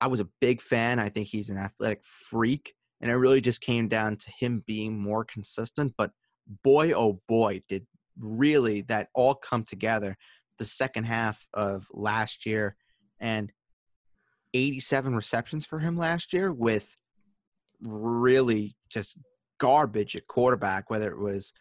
[0.00, 0.98] I was a big fan.
[0.98, 2.74] I think he's an athletic freak.
[3.00, 5.94] And it really just came down to him being more consistent.
[5.96, 6.10] But
[6.62, 7.86] boy, oh boy, did
[8.18, 10.16] really that all come together
[10.58, 12.76] the second half of last year.
[13.20, 13.52] And
[14.54, 16.94] 87 receptions for him last year with
[17.82, 19.18] really just
[19.58, 21.52] garbage at quarterback, whether it was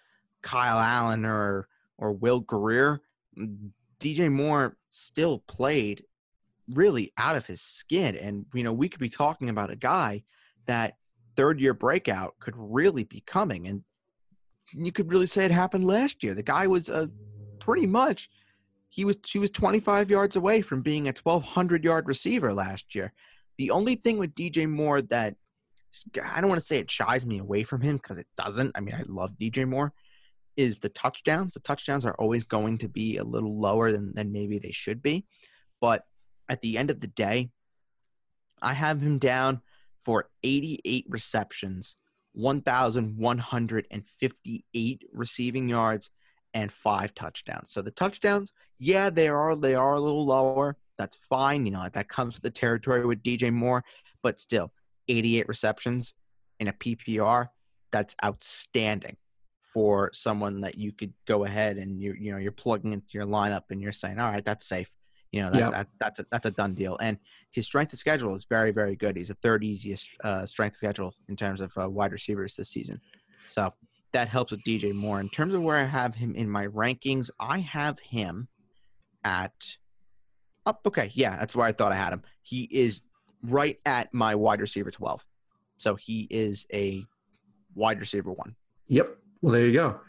[0.42, 1.68] Kyle Allen or
[1.98, 3.02] or Will Grier.
[3.38, 6.04] Mm, DJ Moore still played
[6.74, 8.16] really out of his skin.
[8.16, 10.24] And, you know, we could be talking about a guy
[10.66, 10.96] that
[11.36, 13.68] third year breakout could really be coming.
[13.68, 13.84] And
[14.74, 16.34] you could really say it happened last year.
[16.34, 17.10] The guy was a
[17.60, 18.30] pretty much
[18.90, 23.14] he was he was 25 yards away from being a 1200 yard receiver last year.
[23.58, 25.36] The only thing with DJ Moore that
[26.24, 28.72] I don't want to say it shies me away from him because it doesn't.
[28.76, 29.94] I mean, I love DJ Moore.
[30.58, 31.54] Is the touchdowns?
[31.54, 35.02] The touchdowns are always going to be a little lower than, than maybe they should
[35.02, 35.26] be.
[35.82, 36.04] But
[36.50, 37.52] at the end of the day,
[38.62, 39.62] I have him down
[40.04, 41.96] for 88 receptions,
[42.34, 46.10] 1,158 receiving yards,
[46.54, 47.72] and five touchdowns.
[47.72, 50.78] So the touchdowns, yeah, they are they are a little lower.
[50.98, 51.66] That's fine.
[51.66, 53.84] You know, that comes with the territory with DJ Moore,
[54.24, 54.72] but still,
[55.10, 56.16] 88 receptions
[56.60, 57.50] in a PPR,
[57.92, 59.18] that's outstanding
[59.74, 63.26] for someone that you could go ahead and you you know you're plugging into your
[63.26, 64.90] lineup and you're saying, all right, that's safe.
[65.32, 65.72] You know, that, yep.
[65.72, 66.98] that, that's a, that's a done deal.
[67.02, 67.18] And
[67.52, 69.18] his strength of schedule is very, very good.
[69.18, 73.02] He's a third easiest uh, strength schedule in terms of uh, wide receivers this season.
[73.48, 73.74] So
[74.14, 75.20] that helps with DJ Moore.
[75.20, 78.48] In terms of where I have him in my rankings, I have him
[79.24, 79.52] at
[80.66, 80.82] up.
[80.86, 82.24] Oh, okay, yeah, that's where I thought I had him.
[82.42, 83.02] He is
[83.44, 85.26] right at my wide receiver 12.
[85.78, 87.06] So he is a
[87.76, 88.56] wide receiver one.
[88.88, 89.18] Yep.
[89.42, 90.00] Well, there you go.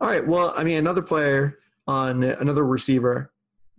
[0.00, 0.26] All right.
[0.26, 3.32] Well, I mean, another player on another receiver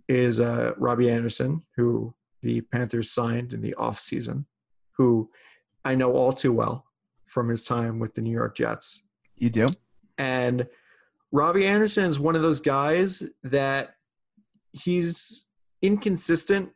[0.08, 4.44] is uh, Robbie Anderson, who the Panthers signed in the offseason,
[4.92, 5.30] who
[5.84, 6.84] I know all too well
[7.26, 9.02] from his time with the New York Jets.
[9.36, 9.66] You do?
[10.18, 10.66] And
[11.32, 13.96] Robbie Anderson is one of those guys that
[14.72, 15.46] he's
[15.82, 16.70] inconsistent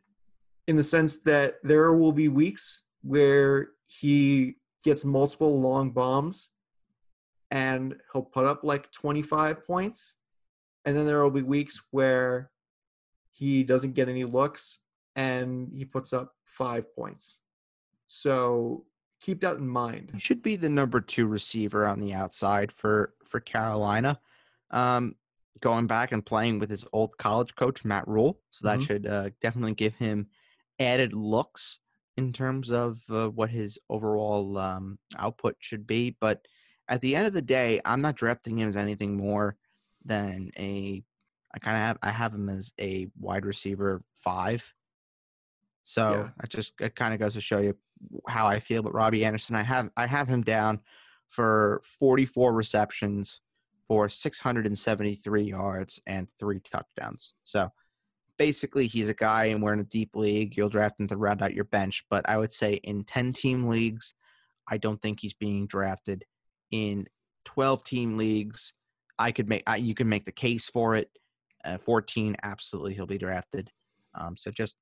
[0.67, 6.49] in the sense that there will be weeks where he gets multiple long bombs
[7.49, 10.15] and he'll put up like 25 points.
[10.85, 12.51] And then there will be weeks where
[13.41, 14.77] he doesn't get any looks
[15.15, 17.39] and he puts up five points.
[18.05, 18.85] So
[19.19, 20.11] keep that in mind.
[20.13, 24.19] He should be the number two receiver on the outside for for Carolina.
[24.69, 25.15] Um,
[25.59, 28.85] going back and playing with his old college coach Matt Rhule, so that mm-hmm.
[28.85, 30.27] should uh, definitely give him
[30.79, 31.79] added looks
[32.17, 36.15] in terms of uh, what his overall um, output should be.
[36.21, 36.45] But
[36.87, 39.57] at the end of the day, I'm not drafting him as anything more
[40.05, 41.03] than a
[41.53, 44.73] I kind of have I have him as a wide receiver five.
[45.83, 46.43] So yeah.
[46.43, 47.75] it just it kind of goes to show you
[48.27, 49.55] how I feel But Robbie Anderson.
[49.55, 50.79] I have I have him down
[51.27, 53.41] for 44 receptions
[53.87, 57.33] for 673 yards and three touchdowns.
[57.43, 57.69] So
[58.37, 60.55] basically he's a guy and we're in a deep league.
[60.55, 63.67] You'll draft him to round out your bench, but I would say in 10 team
[63.67, 64.13] leagues,
[64.67, 66.23] I don't think he's being drafted.
[66.71, 67.05] In
[67.45, 68.73] 12 team leagues,
[69.19, 71.09] I could make I, you can make the case for it.
[71.63, 73.69] Uh, 14, absolutely, he'll be drafted.
[74.15, 74.75] Um, so just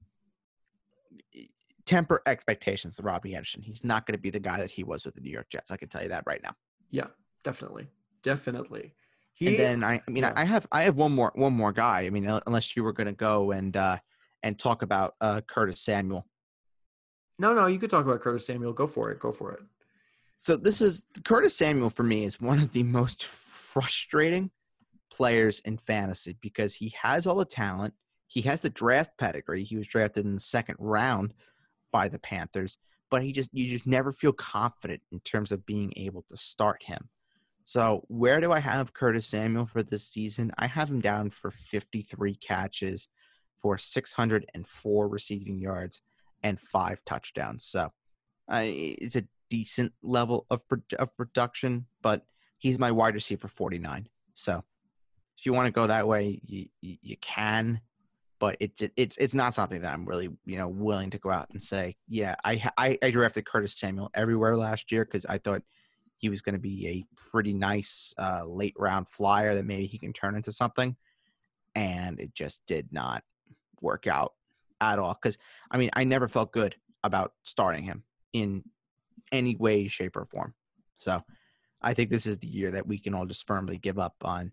[1.86, 3.62] temper expectations with Robbie Anderson.
[3.62, 5.72] He's not going to be the guy that he was with the New York Jets.
[5.72, 6.54] I can tell you that right now.
[6.92, 7.08] Yeah,
[7.44, 7.88] definitely,
[8.24, 8.94] definitely.
[9.34, 10.34] He, and then I, I mean, yeah.
[10.36, 12.02] I have I have one more one more guy.
[12.02, 13.98] I mean, unless you were going to go and uh,
[14.44, 16.28] and talk about uh, Curtis Samuel.
[17.38, 18.74] No, no, you could talk about Curtis Samuel.
[18.74, 19.20] Go for it.
[19.20, 19.62] Go for it.
[20.36, 24.52] So this is Curtis Samuel for me is one of the most frustrating
[25.12, 27.94] players in fantasy because he has all the talent.
[28.28, 29.64] He has the draft pedigree.
[29.64, 31.34] He was drafted in the second round
[31.92, 32.78] by the Panthers,
[33.10, 36.84] but he just you just never feel confident in terms of being able to start
[36.84, 37.10] him.
[37.64, 40.52] So where do I have Curtis Samuel for this season?
[40.58, 43.08] I have him down for 53 catches
[43.58, 46.02] for 604 receiving yards
[46.42, 47.66] and five touchdowns.
[47.66, 47.92] So
[48.52, 50.64] uh, it's a decent level of
[50.98, 52.26] of production, but
[52.58, 54.08] he's my wide receiver 49.
[54.34, 54.64] So
[55.40, 57.80] if you want to go that way, you, you, can,
[58.40, 61.48] but it's it's it's not something that I'm really you know willing to go out
[61.52, 65.64] and say, yeah, I I, I drafted Curtis Samuel everywhere last year because I thought
[66.18, 69.98] he was going to be a pretty nice uh, late round flyer that maybe he
[69.98, 70.98] can turn into something,
[71.74, 73.24] and it just did not
[73.80, 74.34] work out
[74.82, 75.14] at all.
[75.14, 75.38] Because
[75.72, 78.66] I mean, I never felt good about starting him in
[79.32, 80.54] any way, shape, or form.
[80.98, 81.24] So
[81.82, 84.52] I think this is the year that we can all just firmly give up on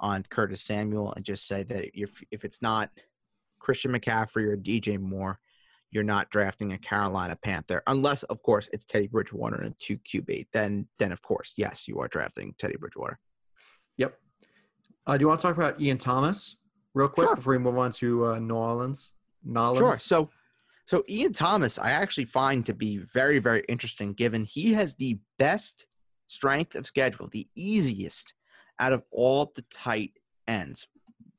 [0.00, 2.90] on Curtis Samuel and just say that if if it's not
[3.58, 5.40] Christian McCaffrey or DJ Moore,
[5.90, 10.46] you're not drafting a Carolina Panther unless, of course, it's Teddy Bridgewater and two QB.
[10.52, 13.18] Then, then of course, yes, you are drafting Teddy Bridgewater.
[13.96, 14.14] Yep.
[15.06, 16.58] Uh, do you want to talk about Ian Thomas
[16.94, 17.36] real quick sure.
[17.36, 19.12] before we move on to uh, New Orleans?
[19.44, 19.78] Nolans?
[19.78, 19.96] Sure.
[19.96, 20.30] So,
[20.86, 25.18] so Ian Thomas, I actually find to be very, very interesting, given he has the
[25.38, 25.86] best
[26.26, 28.34] strength of schedule, the easiest
[28.78, 30.12] out of all the tight
[30.46, 30.86] ends.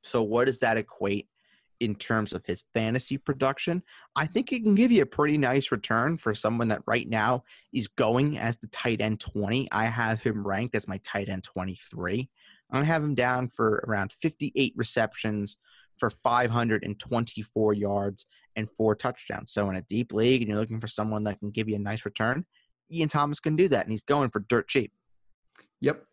[0.02, 1.28] So, what does that equate
[1.80, 3.84] in terms of his fantasy production?
[4.16, 7.44] I think it can give you a pretty nice return for someone that right now
[7.74, 9.68] is going as the tight end 20.
[9.72, 12.30] I have him ranked as my tight end 23.
[12.72, 15.58] I have him down for around 58 receptions
[15.98, 18.26] for 524 yards
[18.56, 19.52] and four touchdowns.
[19.52, 21.80] So, in a deep league and you're looking for someone that can give you a
[21.80, 22.46] nice return,
[22.92, 24.92] Ian Thomas can do that, and he's going for dirt cheap.
[25.82, 26.04] Yep.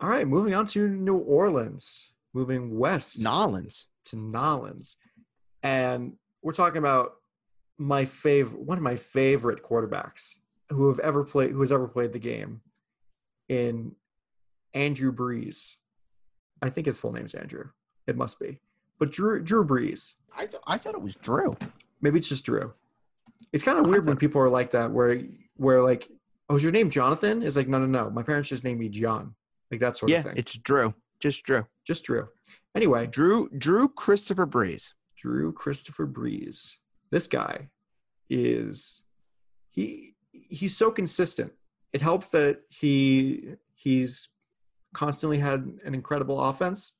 [0.00, 3.20] All right, moving on to New Orleans, moving west.
[3.20, 3.86] Nolans.
[4.06, 4.96] To Nolans.
[5.62, 7.14] And we're talking about
[7.78, 10.34] my favorite, one of my favorite quarterbacks
[10.70, 12.60] who have ever played, who has ever played the game
[13.48, 13.92] in
[14.74, 15.74] Andrew Brees.
[16.62, 17.64] I think his full name is Andrew.
[18.06, 18.60] It must be.
[18.98, 20.14] But Drew Drew Brees.
[20.36, 21.56] I, th- I thought it was Drew.
[22.00, 22.72] Maybe it's just Drew.
[23.52, 25.22] It's kind of weird when people are like that, where
[25.56, 26.08] where like,
[26.48, 27.42] oh, is your name Jonathan?
[27.42, 28.10] Is like, no, no, no.
[28.10, 29.34] My parents just named me John.
[29.70, 30.34] Like that sort yeah, of thing.
[30.36, 30.94] it's Drew.
[31.20, 31.66] Just Drew.
[31.86, 32.28] Just Drew.
[32.74, 34.92] Anyway, Drew Drew Christopher Brees.
[35.16, 36.74] Drew Christopher Brees.
[37.10, 37.68] This guy
[38.30, 39.02] is
[39.70, 41.52] he he's so consistent.
[41.92, 44.28] It helps that he he's
[44.94, 46.94] constantly had an incredible offense,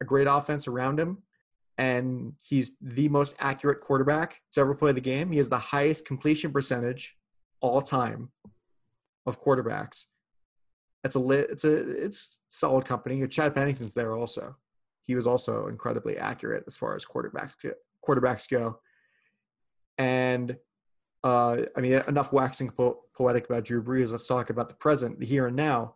[0.00, 1.18] a great offense around him,
[1.78, 5.30] and he's the most accurate quarterback to ever play the game.
[5.30, 7.16] He has the highest completion percentage
[7.60, 8.30] all time
[9.26, 10.04] of quarterbacks.
[11.04, 13.26] It's a lit, it's a it's solid company.
[13.28, 14.56] Chad Pennington's there also.
[15.02, 17.52] He was also incredibly accurate as far as quarterbacks
[18.06, 18.80] quarterbacks go.
[19.96, 20.56] And
[21.24, 24.12] uh, I mean, enough waxing po- poetic about Drew Brees.
[24.12, 25.94] Let's talk about the present, the here and now.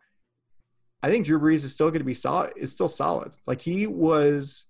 [1.02, 2.52] I think Drew Brees is still going to be solid.
[2.56, 3.34] Is still solid.
[3.46, 4.66] Like he was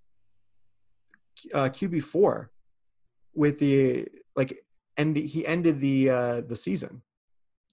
[1.54, 2.50] uh, QB four
[3.34, 4.06] with the
[4.36, 4.64] like
[4.96, 7.02] and he ended the uh, the season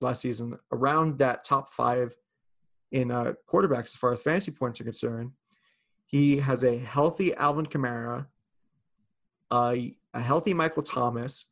[0.02, 2.16] last season around that top five
[2.92, 5.32] in uh, quarterbacks as far as fantasy points are concerned.
[6.06, 8.26] He has a healthy Alvin Kamara,
[9.52, 9.76] uh,
[10.14, 11.48] a healthy Michael Thomas,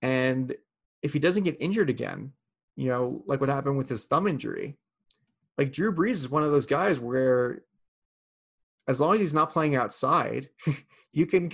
[0.00, 0.54] and
[1.02, 2.32] if he doesn't get injured again,
[2.76, 4.76] you know, like what happened with his thumb injury,
[5.56, 7.62] like Drew Brees is one of those guys where,
[8.86, 10.48] as long as he's not playing outside,
[11.12, 11.50] you can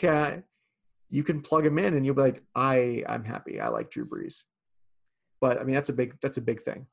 [1.11, 3.61] you can plug him in and you'll be like, I I'm happy.
[3.61, 4.43] I like Drew Brees.
[5.41, 6.87] But I mean that's a big that's a big thing.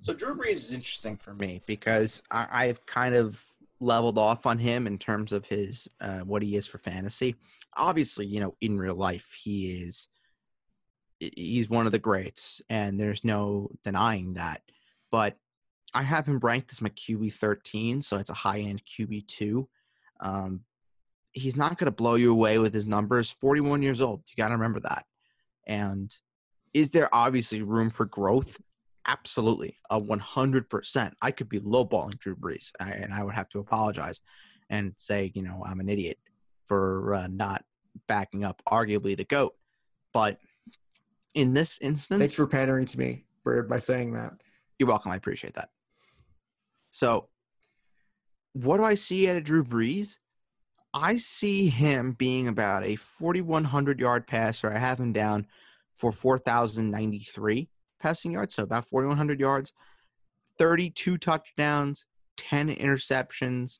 [0.00, 3.42] So Drew Brees is interesting for me because I, I've kind of
[3.80, 7.36] leveled off on him in terms of his uh, what he is for fantasy.
[7.76, 10.08] Obviously, you know, in real life, he is
[11.18, 14.62] he's one of the greats, and there's no denying that.
[15.10, 15.36] But
[15.94, 19.68] I have him ranked as my QB 13, so it's a high end QB two.
[20.20, 20.60] Um,
[21.32, 23.30] he's not going to blow you away with his numbers.
[23.30, 24.22] 41 years old.
[24.28, 25.04] You got to remember that.
[25.66, 26.14] And
[26.72, 28.60] is there obviously room for growth?
[29.06, 31.12] Absolutely, a 100%.
[31.20, 34.20] I could be lowballing Drew Brees, and I would have to apologize
[34.70, 36.18] and say, you know, I'm an idiot
[36.66, 37.64] for uh, not
[38.08, 39.54] backing up arguably the GOAT.
[40.12, 40.38] But
[41.34, 42.18] in this instance.
[42.18, 44.32] Thanks for pandering to me by saying that.
[44.78, 45.12] You're welcome.
[45.12, 45.68] I appreciate that.
[46.90, 47.28] So,
[48.52, 50.18] what do I see out of Drew Brees?
[50.92, 54.72] I see him being about a 4,100 yard passer.
[54.72, 55.46] I have him down
[55.96, 57.68] for 4,093
[58.04, 59.72] passing yards, so about 4,100 yards,
[60.58, 62.04] 32 touchdowns,
[62.36, 63.78] 10 interceptions,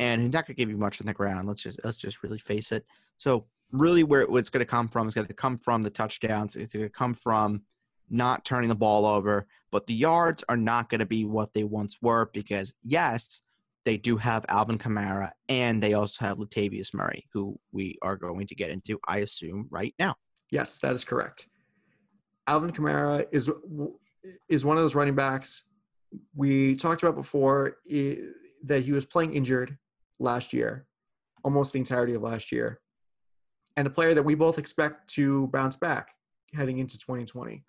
[0.00, 1.46] and he's not going to give you much on the ground.
[1.46, 2.84] Let's just let's just really face it.
[3.18, 6.56] So really, where it's going to come from is going to come from the touchdowns.
[6.56, 7.62] It's going to come from
[8.10, 11.64] not turning the ball over, but the yards are not going to be what they
[11.64, 13.42] once were because yes,
[13.84, 18.48] they do have Alvin Kamara, and they also have Latavius Murray, who we are going
[18.48, 20.16] to get into, I assume, right now.
[20.50, 21.48] Yes, that is correct.
[22.46, 23.50] Alvin Kamara is
[24.48, 25.64] is one of those running backs
[26.34, 27.78] we talked about before
[28.64, 29.76] that he was playing injured
[30.18, 30.86] last year,
[31.42, 32.80] almost the entirety of last year,
[33.76, 36.14] and a player that we both expect to bounce back
[36.54, 37.64] heading into 2020.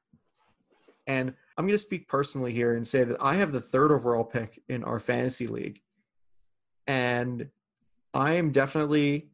[1.07, 4.23] And I'm going to speak personally here and say that I have the third overall
[4.23, 5.81] pick in our fantasy league
[6.87, 7.49] and
[8.13, 9.29] I am definitely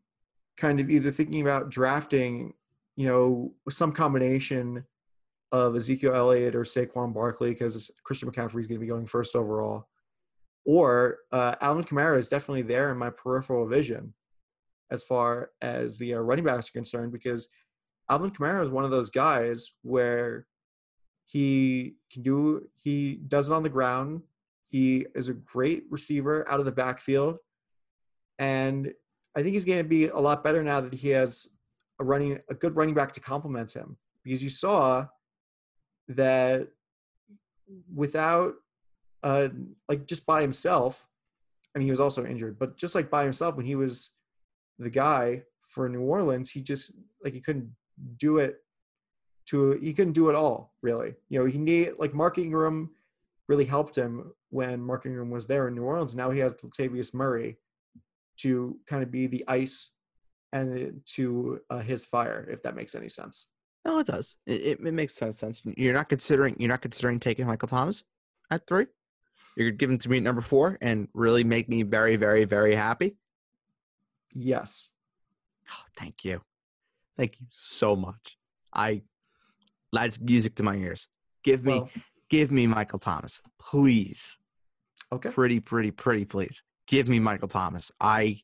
[0.57, 2.53] kind of either thinking about drafting,
[2.95, 4.85] you know, some combination
[5.51, 9.35] of Ezekiel Elliott or Saquon Barkley because Christian McCaffrey is going to be going first
[9.35, 9.87] overall,
[10.65, 14.13] or uh, Alvin Kamara is definitely there in my peripheral vision
[14.91, 17.49] as far as the uh, running backs are concerned because
[18.09, 20.47] Alvin Kamara is one of those guys where
[21.25, 24.21] he can do he does it on the ground.
[24.69, 27.37] He is a great receiver out of the backfield,
[28.37, 28.91] and
[29.35, 31.47] I think he's going to be a lot better now that he has
[31.99, 35.05] a running a good running back to complement him because you saw
[36.09, 36.67] that
[37.93, 38.55] without
[39.23, 39.49] uh
[39.87, 41.07] like just by himself
[41.75, 44.11] I mean he was also injured but just like by himself when he was
[44.79, 46.91] the guy for New Orleans he just
[47.23, 47.69] like he couldn't
[48.17, 48.57] do it
[49.47, 51.15] to he couldn't do it all really.
[51.29, 52.91] You know he need like Mark Ingram
[53.47, 56.15] really helped him when Mark Ingram was there in New Orleans.
[56.15, 57.57] Now he has Latavius Murray
[58.37, 59.91] to kind of be the ice
[60.53, 63.47] and to uh, his fire if that makes any sense
[63.85, 64.35] No, it does.
[64.45, 65.61] It, it, it makes ton of sense.
[65.65, 68.03] You're not considering you're not considering taking Michael Thomas
[68.51, 68.87] at three.
[69.55, 73.17] You're giving to me at number four and really make me very, very, very happy.
[74.33, 74.89] yes
[75.71, 76.41] Oh, thank you.
[77.17, 78.37] Thank you so much.
[78.73, 79.03] I
[79.91, 81.07] that's music to my ears.
[81.43, 81.89] Give me well
[82.29, 83.41] give me Michael Thomas.
[83.59, 84.37] Please.
[85.11, 86.63] okay Pretty, pretty, pretty please.
[86.87, 87.91] Give me Michael Thomas.
[87.99, 88.41] I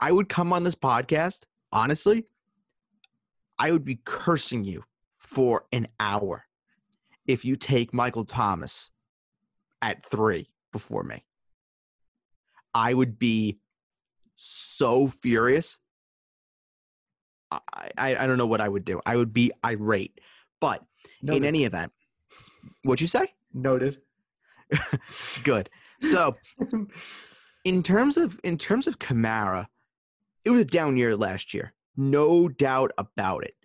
[0.00, 1.40] I would come on this podcast,
[1.72, 2.26] honestly,
[3.58, 4.84] I would be cursing you
[5.18, 6.44] for an hour
[7.26, 8.90] if you take Michael Thomas
[9.82, 11.24] at three before me.
[12.74, 13.58] I would be
[14.36, 15.78] so furious.
[17.50, 17.60] I,
[17.96, 19.00] I, I don't know what I would do.
[19.04, 20.20] I would be irate.
[20.60, 20.84] But
[21.22, 21.92] in any event,
[22.82, 23.34] what'd you say?
[23.54, 23.98] noted
[25.44, 25.70] Good.
[26.10, 26.36] So
[27.64, 29.66] in terms of in terms of Kamara,
[30.44, 31.72] it was a down year last year.
[32.00, 33.56] No doubt about it.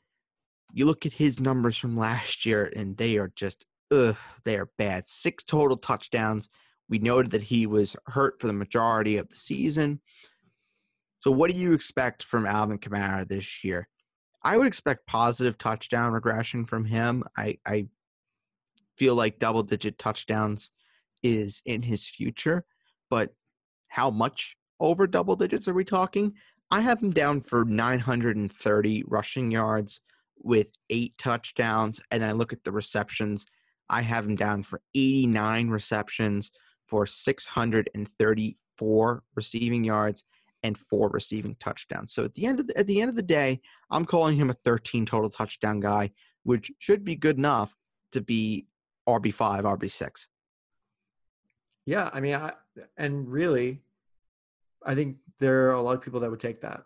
[0.73, 4.71] You look at his numbers from last year and they are just ugh, they are
[4.79, 5.07] bad.
[5.07, 6.49] Six total touchdowns.
[6.89, 10.01] We noted that he was hurt for the majority of the season.
[11.19, 13.87] So what do you expect from Alvin Kamara this year?
[14.41, 17.23] I would expect positive touchdown regression from him.
[17.37, 17.85] I, I
[18.97, 20.71] feel like double digit touchdowns
[21.21, 22.65] is in his future,
[23.11, 23.35] but
[23.89, 26.33] how much over double digits are we talking?
[26.73, 29.99] I have him down for 930 rushing yards
[30.41, 32.01] with eight touchdowns.
[32.09, 33.45] And then I look at the receptions.
[33.91, 36.51] I have him down for 89 receptions
[36.87, 40.23] for 634 receiving yards
[40.63, 42.11] and four receiving touchdowns.
[42.11, 43.61] So at the end of the, at the end of the day,
[43.91, 46.09] I'm calling him a 13 total touchdown guy,
[46.41, 47.75] which should be good enough
[48.13, 48.65] to be
[49.07, 50.25] RB5, RB6.
[51.85, 52.53] Yeah, I mean, I,
[52.97, 53.83] and really,
[54.85, 56.83] I think there are a lot of people that would take that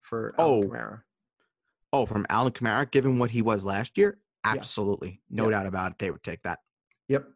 [0.00, 0.62] for Oh.
[0.62, 1.02] Kamara.
[1.92, 4.52] Oh, from Alan Kamara, given what he was last year, Yeah.
[4.52, 5.50] absolutely, no Yeah.
[5.50, 6.60] doubt about it, they would take that.
[7.08, 7.28] Yep.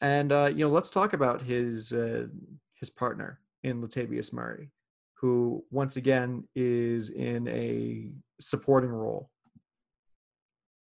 [0.00, 2.28] And uh, you know, let's talk about his uh,
[2.74, 4.70] his partner in Latavius Murray,
[5.14, 8.10] who once again is in a
[8.40, 9.30] supporting role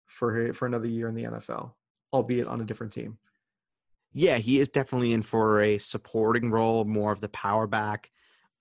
[0.07, 1.75] for for another year in the NFL,
[2.13, 3.19] albeit on a different team.
[4.13, 8.11] Yeah, he is definitely in for a supporting role, more of the power back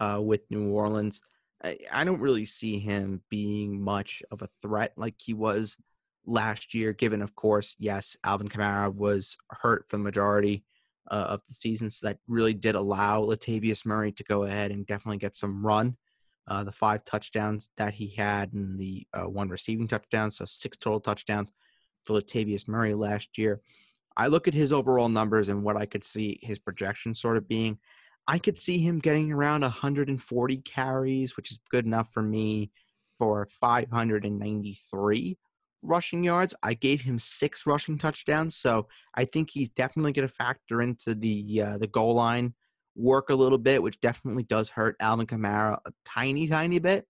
[0.03, 1.21] uh, with New Orleans.
[1.63, 5.77] I, I don't really see him being much of a threat like he was
[6.25, 10.63] last year, given, of course, yes, Alvin Kamara was hurt for the majority
[11.11, 11.89] uh, of the season.
[11.89, 15.97] So that really did allow Latavius Murray to go ahead and definitely get some run.
[16.45, 20.77] Uh, the five touchdowns that he had and the uh, one receiving touchdown, so six
[20.77, 21.51] total touchdowns
[22.03, 23.61] for Latavius Murray last year.
[24.17, 27.47] I look at his overall numbers and what I could see his projection sort of
[27.47, 27.79] being.
[28.27, 32.71] I could see him getting around 140 carries, which is good enough for me
[33.19, 35.37] for 593
[35.81, 36.55] rushing yards.
[36.63, 41.13] I gave him six rushing touchdowns, so I think he's definitely going to factor into
[41.13, 42.53] the uh, the goal line
[42.95, 47.05] work a little bit, which definitely does hurt Alvin Kamara a tiny, tiny bit.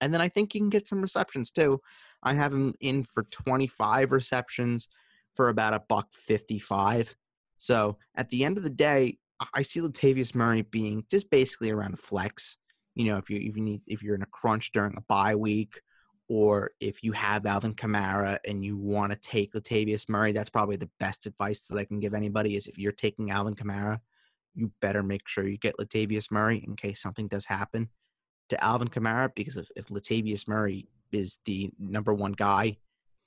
[0.00, 1.80] And then I think he can get some receptions too.
[2.22, 4.88] I have him in for 25 receptions
[5.34, 7.14] for about a buck 55.
[7.56, 9.18] So at the end of the day,
[9.54, 12.58] I- see Latavius Murray being just basically around flex.
[12.94, 15.80] You know, if you you need if you're in a crunch during a bye week,
[16.28, 20.76] or if you have Alvin Kamara and you want to take Latavius Murray, that's probably
[20.76, 22.56] the best advice that I can give anybody.
[22.56, 24.00] Is if you're taking Alvin Kamara,
[24.54, 27.90] you better make sure you get Latavius Murray in case something does happen
[28.48, 29.34] to Alvin Kamara.
[29.34, 32.78] Because if, if Latavius Murray is the number one guy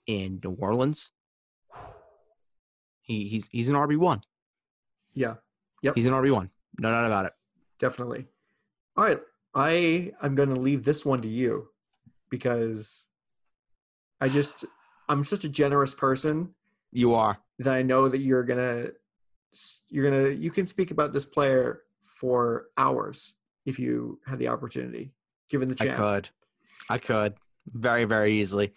[0.08, 1.12] in New Orleans,
[3.02, 4.22] he, he's he's an RB one.
[5.14, 5.36] Yeah,
[5.96, 6.50] He's an RB one.
[6.80, 7.34] No doubt about it.
[7.80, 8.26] definitely.
[8.98, 9.20] All right,
[9.56, 11.70] I I'm going to leave this one to you
[12.30, 13.06] because
[14.22, 14.66] I just
[15.08, 16.54] I'm such a generous person
[16.92, 17.40] You are.
[17.60, 18.88] that I know that you're gonna
[19.90, 23.34] you're gonna you can speak about this player for hours
[23.66, 25.14] if you had the opportunity,
[25.50, 26.00] given the chance.
[26.00, 26.30] I could.
[26.90, 27.34] I could.
[27.68, 28.74] Very, very easily.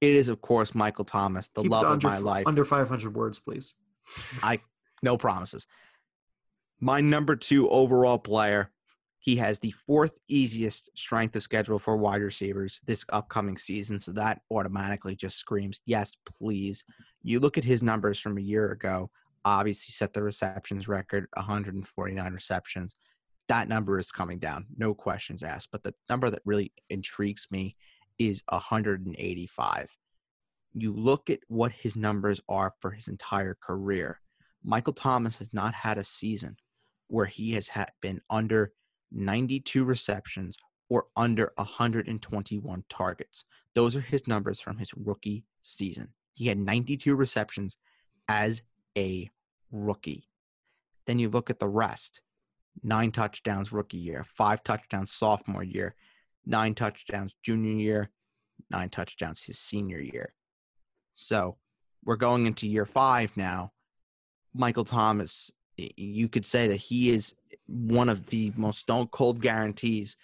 [0.00, 2.46] It is, of course, Michael Thomas, the Keep love of my life.
[2.46, 3.74] Under 500 words, please.
[4.42, 4.60] I
[5.02, 5.66] no promises.
[6.80, 8.70] My number two overall player.
[9.20, 13.98] He has the fourth easiest strength of schedule for wide receivers this upcoming season.
[13.98, 16.84] So that automatically just screams, yes, please.
[17.22, 19.10] You look at his numbers from a year ago,
[19.46, 22.96] obviously set the receptions record 149 receptions.
[23.48, 25.70] That number is coming down, no questions asked.
[25.72, 27.76] But the number that really intrigues me
[28.18, 29.96] is 185.
[30.74, 34.20] You look at what his numbers are for his entire career.
[34.62, 36.56] Michael Thomas has not had a season
[37.08, 38.72] where he has had been under
[39.12, 40.56] 92 receptions
[40.88, 43.44] or under 121 targets.
[43.74, 46.08] Those are his numbers from his rookie season.
[46.34, 47.78] He had 92 receptions
[48.28, 48.62] as
[48.96, 49.30] a
[49.70, 50.28] rookie.
[51.06, 52.20] Then you look at the rest
[52.82, 55.94] nine touchdowns rookie year, five touchdowns sophomore year,
[56.44, 58.10] nine touchdowns junior year,
[58.70, 60.34] nine touchdowns his senior year.
[61.14, 61.56] So
[62.04, 63.72] we're going into year five now.
[64.54, 67.34] Michael Thomas, you could say that he is
[67.66, 70.16] one of the most stone cold guarantees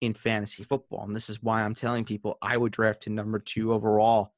[0.00, 1.04] in fantasy football.
[1.04, 4.32] And this is why I'm telling people I would draft him number two overall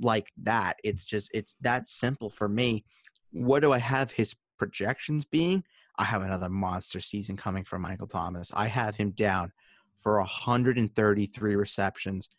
[0.00, 0.76] like that.
[0.82, 2.84] It's just, it's that simple for me.
[3.30, 5.64] What do I have his projections being?
[5.98, 8.50] I have another monster season coming from Michael Thomas.
[8.54, 9.52] I have him down
[10.00, 12.30] for 133 receptions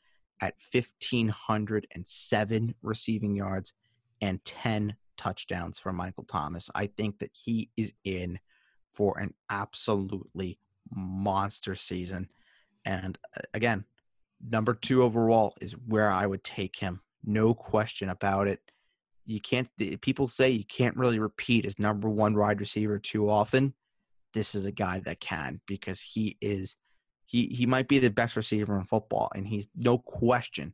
[0.41, 3.73] at 1,507 receiving yards
[4.21, 6.69] and 10 touchdowns for Michael Thomas.
[6.75, 8.39] I think that he is in
[8.93, 10.59] for an absolutely
[10.91, 12.29] monster season.
[12.85, 13.85] And uh, again,
[14.47, 17.01] number two overall is where I would take him.
[17.23, 18.59] No question about it.
[19.25, 19.69] You can't,
[20.01, 23.73] people say you can't really repeat as number one wide receiver too often.
[24.33, 26.75] This is a guy that can because he is,
[27.25, 30.73] he, he might be the best receiver in football, and he's no question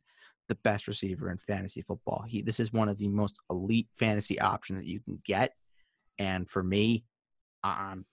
[0.50, 2.24] the best receiver in fantasy football.
[2.26, 5.54] He this is one of the most elite fantasy options that you can get.
[6.18, 7.04] And for me,
[7.62, 8.04] I'm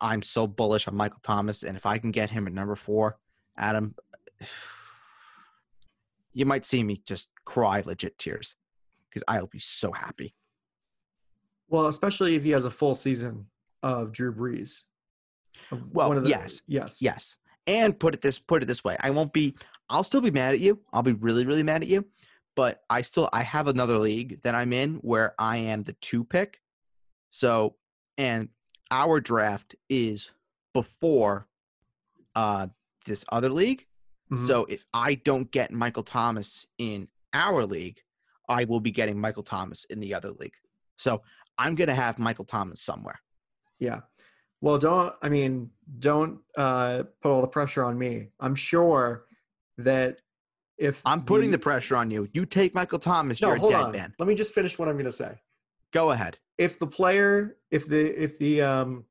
[0.00, 3.18] I'm so bullish on Michael Thomas, and if I can get him at number four,
[3.58, 3.94] Adam,
[6.32, 8.56] you might see me just cry legit tears
[9.08, 10.34] because I'll be so happy.
[11.68, 13.46] Well, especially if he has a full season
[13.82, 14.82] of Drew Brees.
[15.70, 16.62] Of Well, one of the- yes.
[16.66, 17.36] yes, Yes.
[17.66, 18.96] And put it this put it this way.
[18.98, 19.54] I won't be
[19.90, 20.78] I'll still be mad at you.
[20.92, 22.06] I'll be really, really mad at you.
[22.56, 26.24] But I still I have another league that I'm in where I am the two
[26.24, 26.60] pick.
[27.28, 27.76] So
[28.16, 28.48] and
[28.90, 30.30] our draft is
[30.72, 31.46] before
[32.34, 32.68] uh
[33.06, 33.86] this other league.
[34.30, 34.46] Mhm.
[34.46, 38.00] So if I don't get Michael Thomas in our league,
[38.48, 40.54] I will be getting Michael Thomas in the other league.
[40.96, 41.22] So
[41.56, 43.20] I'm gonna have Michael Thomas somewhere.
[43.78, 44.00] Yeah.
[44.60, 48.28] Well, don't I mean, don't uh, put all the pressure on me.
[48.40, 49.24] I'm sure
[49.84, 50.20] that
[50.78, 52.28] if I'm putting the pressure on you.
[52.32, 53.92] You take Michael Thomas, no, you're a hold dead on.
[53.92, 54.14] man.
[54.18, 55.34] Let me just finish what I'm going to say.
[55.92, 56.38] Go ahead.
[56.56, 59.04] If the player, if the if the um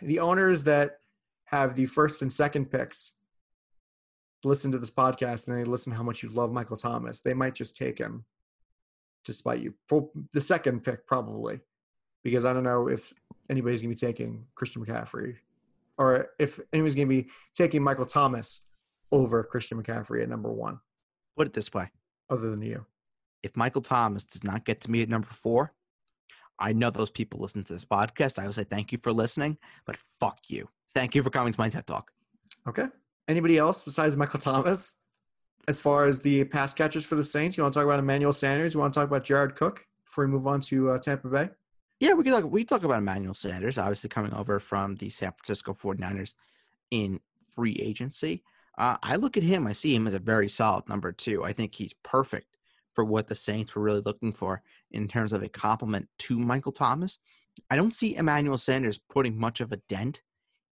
[0.00, 0.98] the owners that
[1.46, 3.12] have the first and second picks
[4.44, 7.54] listen to this podcast and they listen how much you love Michael Thomas, they might
[7.54, 8.24] just take him
[9.24, 9.74] to spite you.
[9.88, 11.60] For the second pick, probably,
[12.22, 13.12] because I don't know if
[13.48, 15.36] anybody's going to be taking Christian McCaffrey
[15.98, 18.60] or if anybody's going to be taking Michael Thomas
[19.12, 20.80] over Christian McCaffrey at number one,
[21.36, 21.90] Put it this way.
[22.30, 22.84] other than you.
[23.42, 25.72] If Michael Thomas does not get to me at number four,
[26.58, 28.38] I know those people listen to this podcast.
[28.38, 30.68] I will say thank you for listening, but fuck you.
[30.94, 32.10] Thank you for coming to my TED Talk.
[32.66, 32.86] Okay.
[33.28, 34.94] Anybody else besides Michael Thomas?
[35.68, 38.32] As far as the pass catchers for the Saints, you want to talk about Emmanuel
[38.32, 38.72] Sanders?
[38.72, 41.50] You want to talk about Jared Cook before we move on to uh, Tampa Bay?
[42.00, 45.32] Yeah, we can talk we talk about Emmanuel Sanders, obviously coming over from the San
[45.32, 46.34] Francisco 49ers
[46.90, 47.20] in
[47.54, 48.44] free agency.
[48.78, 51.44] Uh, I look at him, I see him as a very solid number two.
[51.44, 52.56] I think he's perfect
[52.94, 56.72] for what the Saints were really looking for in terms of a complement to Michael
[56.72, 57.18] Thomas.
[57.70, 60.22] I don't see Emmanuel Sanders putting much of a dent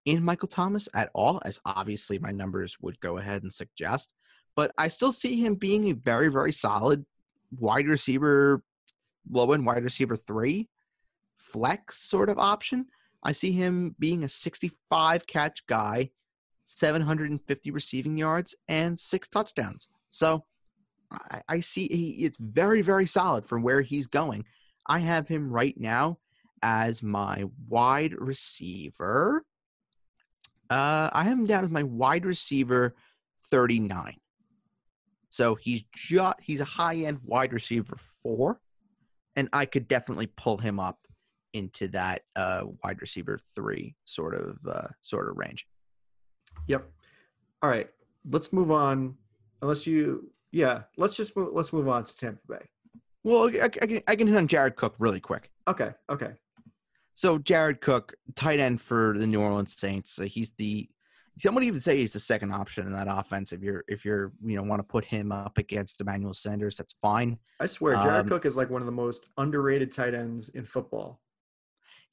[0.04, 4.12] in Michael Thomas at all, as obviously my numbers would go ahead and suggest.
[4.54, 7.04] But I still see him being a very, very solid
[7.58, 8.62] wide receiver,
[9.30, 10.68] low end wide receiver three,
[11.38, 12.86] flex sort of option.
[13.22, 16.10] I see him being a 65 catch guy,
[16.64, 19.88] 750 receiving yards, and six touchdowns.
[20.10, 20.44] So
[21.10, 24.44] I, I see he, it's very, very solid from where he's going.
[24.86, 26.18] I have him right now
[26.62, 29.44] as my wide receiver
[30.70, 32.94] Uh, I have him down as my wide receiver
[33.50, 34.16] 39.
[35.30, 38.60] So he's just he's a high end wide receiver four,
[39.36, 40.98] and I could definitely pull him up
[41.52, 45.66] into that uh, wide receiver three sort of uh, sort of range.
[46.68, 46.84] Yep.
[47.62, 47.88] All right.
[48.30, 49.16] Let's move on.
[49.62, 51.50] Unless you, yeah, let's just move.
[51.52, 52.68] Let's move on to Tampa Bay.
[53.22, 55.50] Well, I, I can I can hit on Jared Cook really quick.
[55.68, 55.92] Okay.
[56.10, 56.32] Okay.
[57.14, 60.20] So Jared Cook, tight end for the New Orleans Saints.
[60.22, 60.88] He's the
[61.38, 63.52] someone even say he's the second option in that offense.
[63.52, 66.92] If you're if you're you know want to put him up against Emmanuel Sanders, that's
[66.92, 67.38] fine.
[67.60, 70.64] I swear, Jared Um, Cook is like one of the most underrated tight ends in
[70.64, 71.20] football.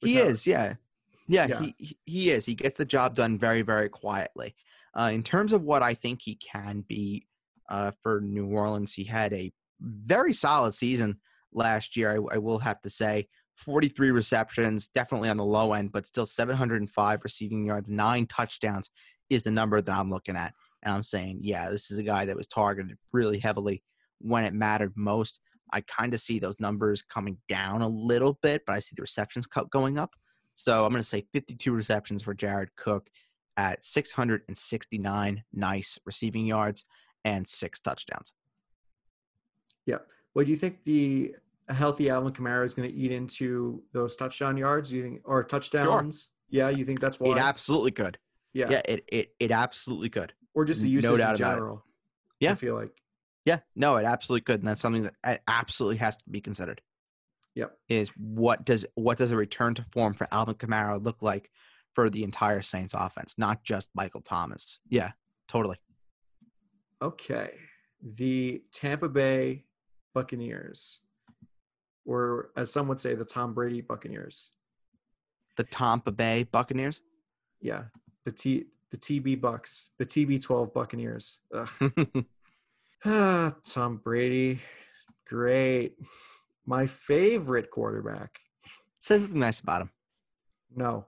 [0.00, 0.74] He is, yeah.
[1.32, 1.70] Yeah, Yeah.
[1.78, 2.44] He, he is.
[2.44, 4.54] He gets the job done very very quietly.
[4.98, 7.26] Uh, in terms of what I think he can be
[7.68, 11.18] uh, for New Orleans, he had a very solid season
[11.52, 12.10] last year.
[12.10, 16.26] I, I will have to say, 43 receptions, definitely on the low end, but still
[16.26, 18.90] 705 receiving yards, nine touchdowns
[19.30, 20.54] is the number that I'm looking at.
[20.82, 23.82] And I'm saying, yeah, this is a guy that was targeted really heavily
[24.18, 25.40] when it mattered most.
[25.72, 29.02] I kind of see those numbers coming down a little bit, but I see the
[29.02, 30.10] receptions cut going up.
[30.54, 33.08] So I'm going to say 52 receptions for Jared Cook
[33.56, 36.84] at 669 nice receiving yards
[37.24, 38.32] and six touchdowns.
[39.86, 40.06] Yep.
[40.32, 41.34] What well, do you think the
[41.68, 44.90] healthy Alvin Kamara is going to eat into those touchdown yards?
[44.90, 46.30] Do you think or touchdowns?
[46.48, 47.36] Yeah, you think that's why?
[47.36, 48.18] It absolutely could.
[48.52, 48.68] yeah.
[48.70, 50.32] Yeah, it, it, it absolutely could.
[50.54, 51.84] or just the no usage doubt in general.
[52.40, 52.52] Yeah.
[52.52, 52.90] I feel like
[53.44, 56.80] Yeah, no, it absolutely could, and that's something that absolutely has to be considered.
[57.54, 57.76] Yep.
[57.88, 61.50] Is what does what does a return to form for Alvin Kamara look like
[61.94, 64.78] for the entire Saints offense, not just Michael Thomas?
[64.88, 65.12] Yeah,
[65.48, 65.76] totally.
[67.02, 67.50] okay.
[68.02, 69.64] The Tampa Bay
[70.14, 71.00] Buccaneers,
[72.04, 74.50] or as some would say, the Tom Brady Buccaneers.
[75.56, 77.02] The Tampa Bay Buccaneers.
[77.60, 77.84] Yeah,
[78.24, 81.38] the T the TB Bucks, the TB12 Buccaneers.
[83.04, 84.60] Ah, Tom Brady,
[85.26, 85.96] great.
[86.66, 88.38] My favorite quarterback.
[89.00, 89.90] say something nice about him.
[90.74, 91.06] No,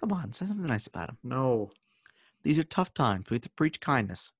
[0.00, 1.18] Come on, say something nice about him.
[1.22, 1.70] no,
[2.44, 3.26] These are tough times.
[3.30, 4.32] We have to preach kindness.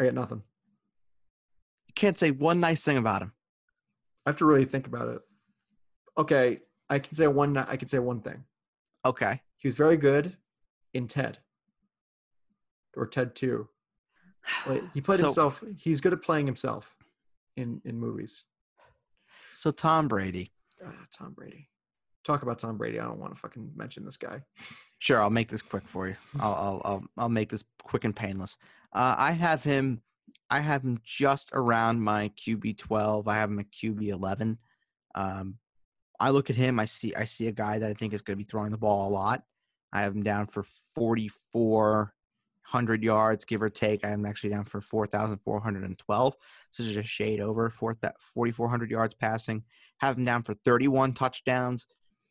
[0.00, 0.42] I got nothing.
[1.86, 3.32] You can't say one nice thing about him.
[4.26, 5.20] I have to really think about it.
[6.18, 6.60] Okay,
[6.90, 7.56] I can say one.
[7.56, 8.44] I can say one thing.
[9.04, 9.40] Okay.
[9.58, 10.36] He was very good
[10.92, 11.38] in Ted
[12.96, 13.68] or Ted Two.
[14.66, 15.62] Like, he played So- himself.
[15.76, 16.96] He's good at playing himself
[17.56, 18.44] in in movies.
[19.56, 20.52] So Tom Brady.
[20.84, 21.70] Ah, Tom Brady.
[22.24, 23.00] Talk about Tom Brady.
[23.00, 24.42] I don't want to fucking mention this guy.
[24.98, 26.16] Sure, I'll make this quick for you.
[26.40, 28.58] I'll I'll I'll, I'll make this quick and painless.
[28.92, 30.02] Uh, I have him.
[30.50, 33.28] I have him just around my QB twelve.
[33.28, 34.58] I have him at QB eleven.
[35.14, 35.56] Um,
[36.20, 36.78] I look at him.
[36.78, 38.78] I see I see a guy that I think is going to be throwing the
[38.78, 39.42] ball a lot.
[39.90, 40.64] I have him down for
[40.94, 42.12] forty four
[42.66, 44.04] hundred yards, give or take.
[44.04, 46.36] I am actually down for four thousand four hundred and twelve.
[46.70, 49.62] So just a shade over four that forty four hundred yards passing.
[49.98, 51.86] Have him down for thirty one touchdowns,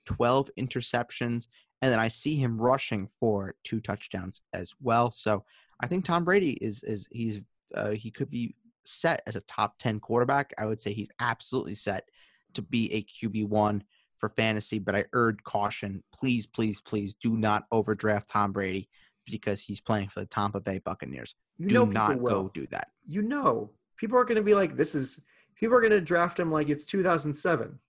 [0.06, 1.48] twelve interceptions,
[1.82, 5.10] and then I see him rushing for two touchdowns as well.
[5.10, 5.45] So
[5.80, 7.40] I think Tom Brady is is he's
[7.74, 10.53] uh, he could be set as a top ten quarterback.
[10.57, 12.10] I would say he's absolutely set
[12.56, 13.84] to be a QB one
[14.18, 14.80] for fantasy.
[14.80, 18.90] But I urge caution: please, please, please, do not overdraft Tom Brady
[19.26, 21.35] because he's playing for the Tampa Bay Buccaneers.
[21.57, 22.43] You Do know not will.
[22.43, 22.89] go do that.
[23.06, 25.23] You know, people are going to be like, "This is."
[25.57, 27.80] People are going to draft him like it's 2007.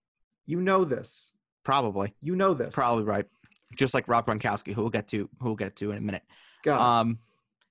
[0.47, 1.33] You know this.
[1.65, 2.73] Probably, You know this.
[2.77, 3.27] probably right.
[3.75, 6.23] Just like Rob Gronkowski, who we'll get to, who we'll get to in a minute.
[6.69, 7.19] Um,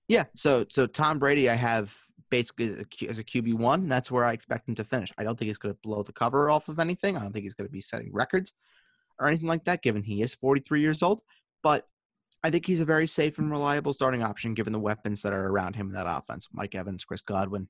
[0.10, 0.26] yeah.
[0.36, 1.96] So so Tom Brady, I have
[2.30, 3.88] basically as a, Q- as a QB one.
[3.88, 5.14] That's where I expect him to finish.
[5.18, 7.16] I don't think he's going to blow the cover off of anything.
[7.16, 8.52] I don't think he's going to be setting records
[9.18, 9.82] or anything like that.
[9.82, 11.22] Given he is 43 years old,
[11.64, 11.88] but
[12.46, 15.48] I think he's a very safe and reliable starting option given the weapons that are
[15.48, 16.48] around him in that offense.
[16.54, 17.68] Mike Evans, Chris Godwin,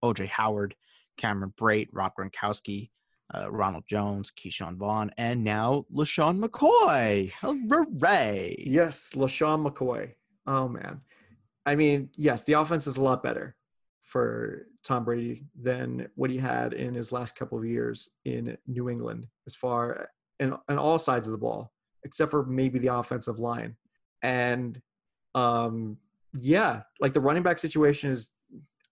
[0.00, 0.76] OJ Howard,
[1.16, 2.90] Cameron Brate, Rob Gronkowski.
[3.34, 7.32] Uh, Ronald Jones, Ke'Shawn Vaughn, and now LeSean McCoy.
[7.40, 8.54] Hooray!
[8.64, 10.12] yes, LeSean McCoy.
[10.46, 11.00] Oh man.
[11.66, 13.56] I mean, yes, the offense is a lot better
[14.00, 18.88] for Tom Brady than what he had in his last couple of years in New
[18.88, 21.72] England, as far and on all sides of the ball,
[22.04, 23.74] except for maybe the offensive line.
[24.22, 24.80] And
[25.34, 25.98] um,
[26.34, 28.30] yeah, like the running back situation is,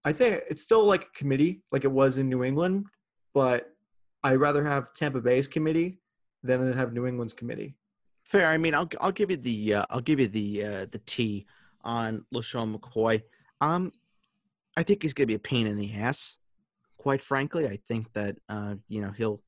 [0.05, 2.87] I think it's still like a committee, like it was in New England,
[3.33, 3.71] but
[4.23, 5.99] I'd rather have Tampa Bay's committee
[6.43, 7.75] than have New England's committee.
[8.25, 8.47] Fair.
[8.47, 11.47] I mean, I'll I'll give you the uh, I'll give you the uh, the T
[11.83, 13.23] on LeSean McCoy.
[13.61, 13.93] Um,
[14.77, 16.39] I think he's gonna be a pain in the ass.
[16.97, 19.43] Quite frankly, I think that uh, you know he'll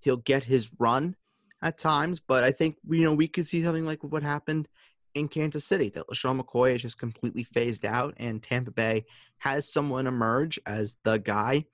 [0.00, 1.14] he'll get his run
[1.62, 4.68] at times, but I think you know we could see something like what happened
[5.14, 9.04] in Kansas City that LeSean McCoy is just completely phased out, and Tampa Bay
[9.38, 11.64] has someone emerge as the guy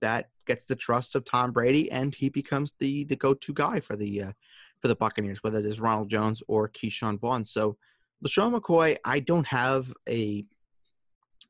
[0.00, 3.80] that gets the trust of Tom Brady, and he becomes the the go to guy
[3.80, 4.32] for the uh,
[4.80, 7.44] for the Buccaneers, whether it is Ronald Jones or Ke'Shawn Vaughn.
[7.44, 7.76] So
[8.24, 10.44] LeSean McCoy, I don't have a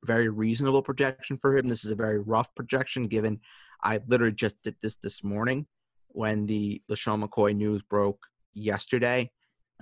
[0.04, 1.68] very reasonable projection for him.
[1.68, 3.40] This is a very rough projection given
[3.82, 5.66] I literally just did this this morning
[6.08, 9.30] when the LaShawn McCoy news broke yesterday.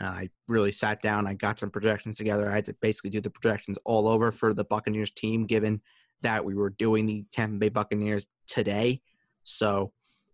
[0.00, 1.26] Uh, I really sat down.
[1.26, 2.50] I got some projections together.
[2.50, 5.80] I had to basically do the projections all over for the Buccaneers team, given
[6.22, 9.02] that we were doing the Tampa Bay Buccaneers today.
[9.44, 9.92] So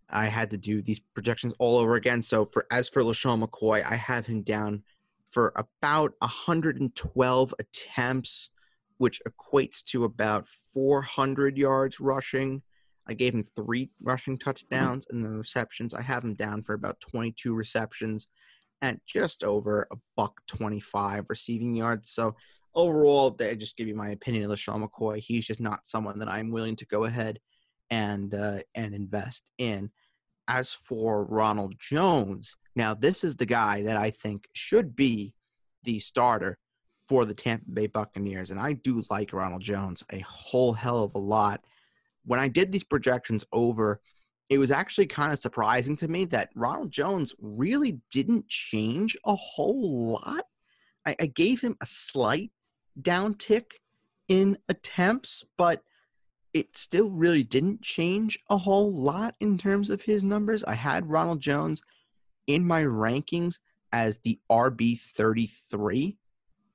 [0.09, 2.21] I had to do these projections all over again.
[2.21, 4.83] So for as for LeSean McCoy, I have him down
[5.27, 8.49] for about 112 attempts,
[8.97, 12.61] which equates to about 400 yards rushing.
[13.09, 15.93] I gave him three rushing touchdowns and the receptions.
[15.93, 18.27] I have him down for about 22 receptions
[18.81, 22.11] at just over a buck 25 receiving yards.
[22.11, 22.35] So
[22.75, 25.17] overall, I just give you my opinion of LeSean McCoy.
[25.19, 27.39] He's just not someone that I'm willing to go ahead
[27.89, 29.91] and uh, and invest in.
[30.49, 35.33] As for Ronald Jones, now this is the guy that I think should be
[35.83, 36.57] the starter
[37.09, 41.15] for the Tampa Bay Buccaneers, and I do like Ronald Jones a whole hell of
[41.15, 41.65] a lot.
[42.25, 44.01] When I did these projections over,
[44.49, 49.35] it was actually kind of surprising to me that Ronald Jones really didn't change a
[49.35, 50.45] whole lot.
[51.05, 52.51] I, I gave him a slight
[53.01, 53.73] downtick
[54.27, 55.83] in attempts, but
[56.53, 60.63] it still really didn't change a whole lot in terms of his numbers.
[60.63, 61.81] I had Ronald Jones
[62.47, 63.59] in my rankings
[63.91, 66.17] as the RB 33.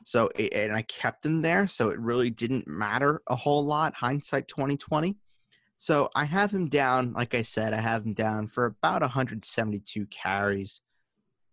[0.05, 1.67] So, and I kept him there.
[1.67, 3.95] So it really didn't matter a whole lot.
[3.95, 5.17] Hindsight 2020.
[5.83, 10.07] So I have him down, like I said, I have him down for about 172
[10.07, 10.81] carries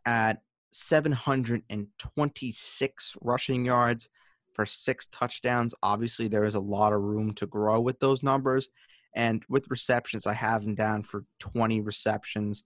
[0.05, 4.09] at 726 rushing yards
[4.53, 5.73] for six touchdowns.
[5.81, 8.69] Obviously, there is a lot of room to grow with those numbers.
[9.15, 12.63] And with receptions, I have him down for 20 receptions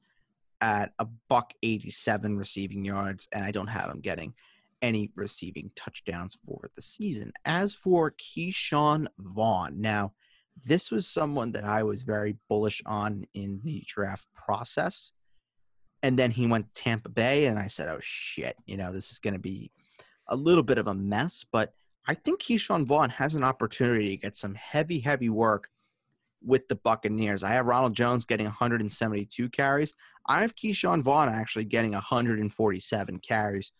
[0.60, 4.34] at a buck 87 receiving yards, and I don't have him getting
[4.82, 7.32] any receiving touchdowns for the season.
[7.46, 10.12] As for Ke'Shawn Vaughn, now
[10.62, 15.12] this was someone that I was very bullish on in the draft process.
[16.02, 19.12] And then he went to Tampa Bay, and I said, oh shit, you know, this
[19.12, 19.72] is going to be
[20.28, 21.46] a little bit of a mess.
[21.50, 21.74] But
[22.08, 25.70] I think Ke'Shawn Vaughn has an opportunity to get some heavy, heavy work
[26.42, 27.44] with the Buccaneers.
[27.44, 29.94] I have Ronald Jones getting 172 carries.
[30.28, 33.72] I have Ke'Shawn Vaughn actually getting 147 carries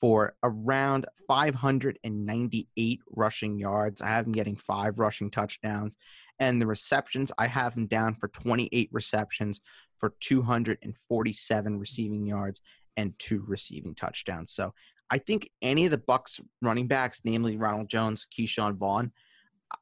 [0.00, 4.00] for around 598 rushing yards.
[4.00, 5.96] I have him getting five rushing touchdowns.
[6.38, 9.60] And the receptions, I have him down for 28 receptions
[9.98, 12.62] for 247 receiving yards
[12.96, 14.52] and two receiving touchdowns.
[14.52, 14.72] So
[15.10, 19.12] I think any of the Bucks running backs, namely Ronald Jones, Ke'Shawn Vaughn,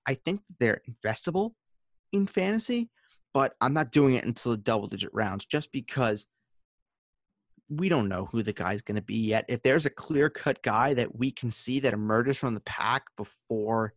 [0.06, 1.52] I think they're investable
[2.12, 2.90] in fantasy,
[3.34, 6.26] but I'm not doing it until the double digit rounds just because
[7.68, 9.44] we don't know who the guy's going to be yet.
[9.48, 13.04] If there's a clear cut guy that we can see that emerges from the pack
[13.16, 13.94] before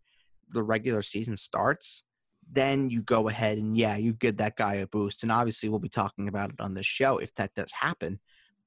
[0.49, 2.03] the regular season starts,
[2.51, 5.21] then you go ahead and yeah, you give that guy a boost.
[5.21, 8.19] And obviously, we'll be talking about it on this show if that does happen.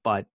[0.03, 0.25] But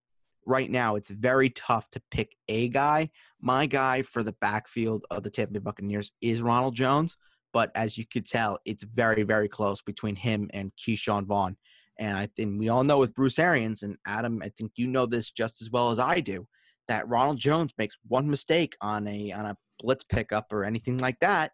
[0.49, 3.11] right now it's very tough to pick a guy.
[3.41, 7.17] My guy for the backfield of the Tampa Bay Buccaneers is Ronald Jones,
[7.53, 11.57] but as you could tell, it's very, very close between him and Ke'Shawn Vaughn.
[11.99, 15.07] And I think we all know with Bruce Arians and Adam, I think you know
[15.07, 16.47] this just as well as I do,
[16.87, 21.19] that Ronald Jones makes one mistake on a on a blitz pickup or anything like
[21.21, 21.53] that,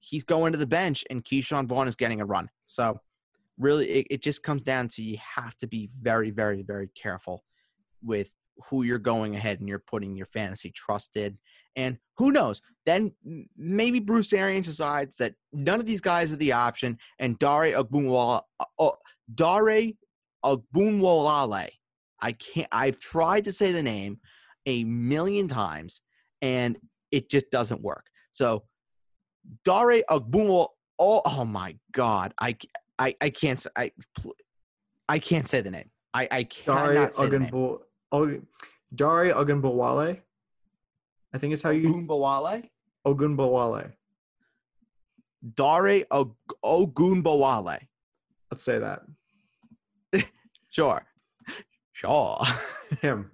[0.00, 2.48] he's going to the bench and Ke'Shawn Vaughn is getting a run.
[2.66, 3.00] So
[3.58, 7.44] really it, it just comes down to you have to be very, very, very careful
[8.02, 8.32] with
[8.68, 11.38] who you're going ahead and you're putting your fantasy trusted.
[11.76, 12.62] And who knows?
[12.86, 13.12] Then
[13.56, 18.42] maybe Bruce Arians decides that none of these guys are the option, and Dare Ogunwala,
[18.60, 18.90] uh, uh,
[19.34, 19.92] Dare
[20.44, 21.68] Ogunwolale.
[22.20, 22.68] I can't.
[22.72, 24.20] I've tried to say the name
[24.64, 26.00] a million times,
[26.40, 26.78] and
[27.10, 28.06] it just doesn't work.
[28.30, 28.64] So
[29.64, 30.68] Dare Ogunwolale.
[30.98, 32.32] Oh, oh my God!
[32.40, 32.56] I,
[32.98, 33.66] I, I can't.
[33.76, 33.90] I,
[35.08, 35.90] I can't say the name.
[36.14, 37.54] I, I cannot Dare say the name.
[37.54, 37.80] Og-
[38.12, 40.20] Dari Ogunbowale.
[41.34, 42.68] I think is how you Ogunbowale.
[43.06, 43.92] Ogunbowale.
[45.54, 46.34] Dare Og-
[46.64, 47.78] Ogunbowale.
[48.50, 49.02] Let's say that.
[50.68, 51.02] Sure.
[51.92, 52.38] Sure.
[53.00, 53.30] Him.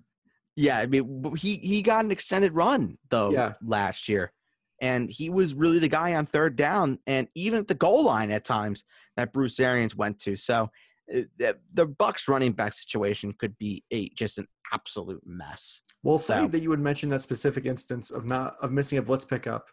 [0.54, 3.54] yeah, I mean he he got an extended run though Yeah.
[3.64, 4.32] last year.
[4.80, 8.30] And he was really the guy on third down and even at the goal line
[8.30, 8.84] at times
[9.16, 10.36] that Bruce Arians went to.
[10.36, 10.70] So
[11.08, 15.82] the, the Bucks running back situation could be a just an absolute mess.
[16.02, 19.24] Well, funny that you would mention that specific instance of not of missing a blitz
[19.24, 19.66] pickup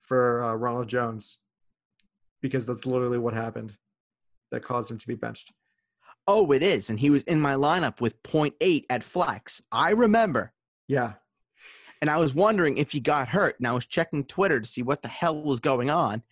[0.00, 1.38] for uh, Ronald Jones,
[2.40, 3.74] because that's literally what happened
[4.50, 5.52] that caused him to be benched.
[6.26, 9.62] Oh, it is, and he was in my lineup with 0.8 at flex.
[9.72, 10.52] I remember,
[10.86, 11.14] Yeah,
[12.00, 14.82] and I was wondering if he got hurt, and I was checking Twitter to see
[14.82, 16.22] what the hell was going on,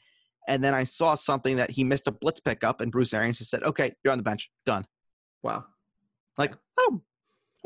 [0.50, 3.50] and then I saw something that he missed a blitz pickup, and Bruce Arians just
[3.50, 4.84] said, "Okay, you're on the bench, done."
[5.42, 5.64] wow.
[6.36, 7.00] Like, oh,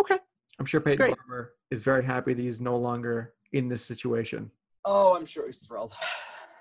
[0.01, 0.19] okay.
[0.59, 1.17] I'm sure Peyton great.
[1.17, 4.51] Barber is very happy that he's no longer in this situation.
[4.85, 5.93] Oh, I'm sure he's thrilled.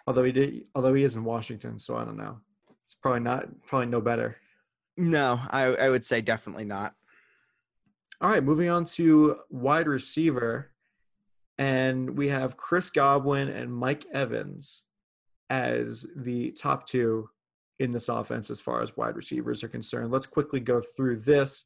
[0.07, 2.39] Although he did, although he is in Washington, so I don't know.
[2.83, 4.37] It's probably not, probably no better.
[4.97, 6.93] No, I, I would say definitely not.
[8.21, 10.71] All right, moving on to wide receiver,
[11.57, 14.83] and we have Chris Godwin and Mike Evans
[15.49, 17.29] as the top two
[17.79, 20.11] in this offense as far as wide receivers are concerned.
[20.11, 21.65] Let's quickly go through this.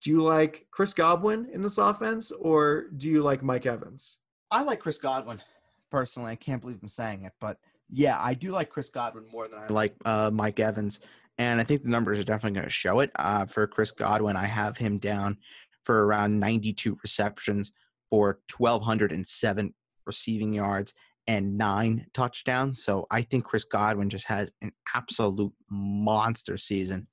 [0.00, 4.18] Do you like Chris Godwin in this offense, or do you like Mike Evans?
[4.50, 5.42] I like Chris Godwin
[5.90, 6.32] personally.
[6.32, 7.58] I can't believe I'm saying it, but
[7.90, 11.00] yeah, I do like Chris Godwin more than I like uh, Mike Evans,
[11.38, 13.10] and I think the numbers are definitely going to show it.
[13.16, 15.38] Uh, for Chris Godwin, I have him down
[15.84, 17.72] for around 92 receptions
[18.10, 19.74] for 1,207
[20.06, 20.94] receiving yards
[21.28, 22.82] and nine touchdowns.
[22.82, 27.06] So I think Chris Godwin just has an absolute monster season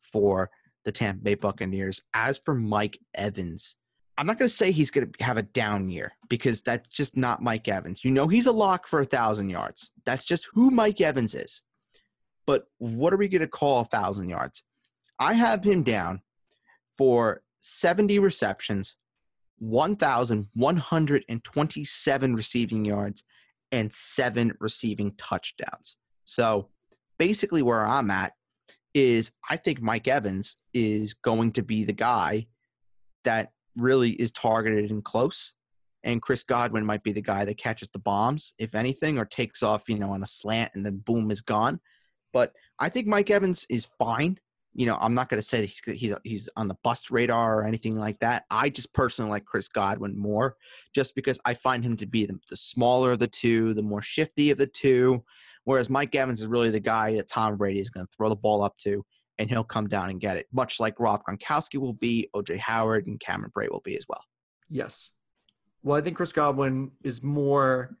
[0.00, 0.50] for
[0.84, 2.00] the Tampa Bay Buccaneers.
[2.14, 3.76] As for Mike Evans,
[4.16, 7.16] I'm not going to say he's going to have a down year because that's just
[7.16, 8.04] not Mike Evans.
[8.04, 9.92] You know, he's a lock for a thousand yards.
[10.06, 11.60] That's just who Mike Evans is.
[12.46, 14.62] But what are we going to call a thousand yards?
[15.18, 16.22] I have him down
[16.96, 18.96] for 70 receptions,
[19.58, 23.24] 1,127 receiving yards,
[23.72, 25.96] and seven receiving touchdowns.
[26.24, 26.68] So
[27.18, 28.32] basically, where I'm at
[28.94, 32.46] is I think Mike Evans is going to be the guy
[33.24, 35.54] that really is targeted and close.
[36.04, 39.62] And Chris Godwin might be the guy that catches the bombs, if anything, or takes
[39.62, 41.80] off, you know, on a slant and then boom is gone.
[42.32, 44.38] But I think Mike Evans is fine.
[44.78, 47.58] You know, I'm not going to say that he's he's he's on the bust radar
[47.58, 48.44] or anything like that.
[48.48, 50.56] I just personally like Chris Godwin more,
[50.94, 54.02] just because I find him to be the, the smaller of the two, the more
[54.02, 55.24] shifty of the two.
[55.64, 58.36] Whereas Mike Evans is really the guy that Tom Brady is going to throw the
[58.36, 59.04] ball up to,
[59.38, 63.06] and he'll come down and get it, much like Rob Gronkowski will be, OJ Howard,
[63.08, 64.22] and Cameron Brate will be as well.
[64.70, 65.10] Yes.
[65.82, 67.96] Well, I think Chris Godwin is more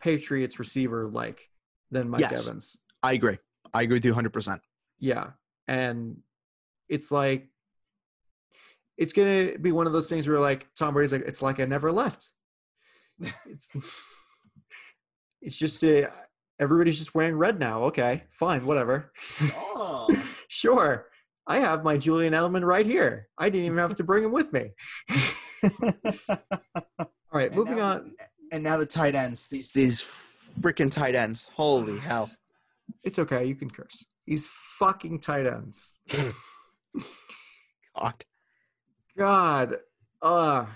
[0.00, 1.48] Patriots receiver like
[1.90, 2.46] than Mike Yes.
[2.46, 2.76] Evans.
[3.02, 3.38] I agree.
[3.72, 4.60] I agree with you 100%.
[4.98, 5.30] Yeah.
[5.70, 6.16] And
[6.88, 7.46] it's like
[8.98, 11.64] it's gonna be one of those things where like Tom Brady's like, it's like I
[11.64, 12.30] never left.
[13.18, 13.70] it's
[15.40, 16.08] it's just uh
[16.60, 17.84] everybody's just wearing red now.
[17.84, 19.12] Okay, fine, whatever.
[19.54, 20.08] Oh.
[20.48, 21.06] sure.
[21.46, 23.28] I have my Julian Edelman right here.
[23.38, 24.72] I didn't even have to bring him with me.
[26.28, 28.14] All right, moving on.
[28.52, 30.02] And now the tight ends, these these
[30.60, 31.48] freaking tight ends.
[31.54, 32.28] Holy hell.
[33.04, 34.04] It's okay, you can curse.
[34.30, 35.94] These fucking tight ends.
[37.96, 38.24] God.
[39.18, 39.76] God,
[40.22, 40.66] uh,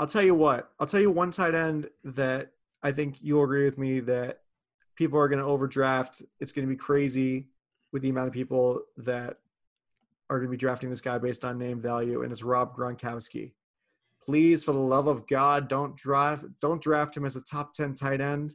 [0.00, 0.72] I'll tell you what.
[0.80, 2.50] I'll tell you one tight end that
[2.82, 4.40] I think you'll agree with me that
[4.96, 6.22] people are going to overdraft.
[6.40, 7.46] It's going to be crazy
[7.92, 9.36] with the amount of people that
[10.28, 13.52] are going to be drafting this guy based on name value, and it's Rob Gronkowski.
[14.24, 17.94] Please, for the love of God, don't draft don't draft him as a top ten
[17.94, 18.54] tight end.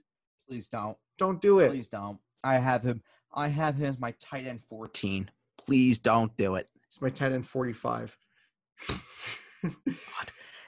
[0.50, 0.98] Please don't.
[1.18, 1.70] Don't do it.
[1.70, 2.20] Please don't.
[2.44, 3.02] I have him.
[3.34, 5.30] I have him as my tight end 14.
[5.60, 6.68] Please don't do it.
[6.88, 8.18] It's my tight end forty five.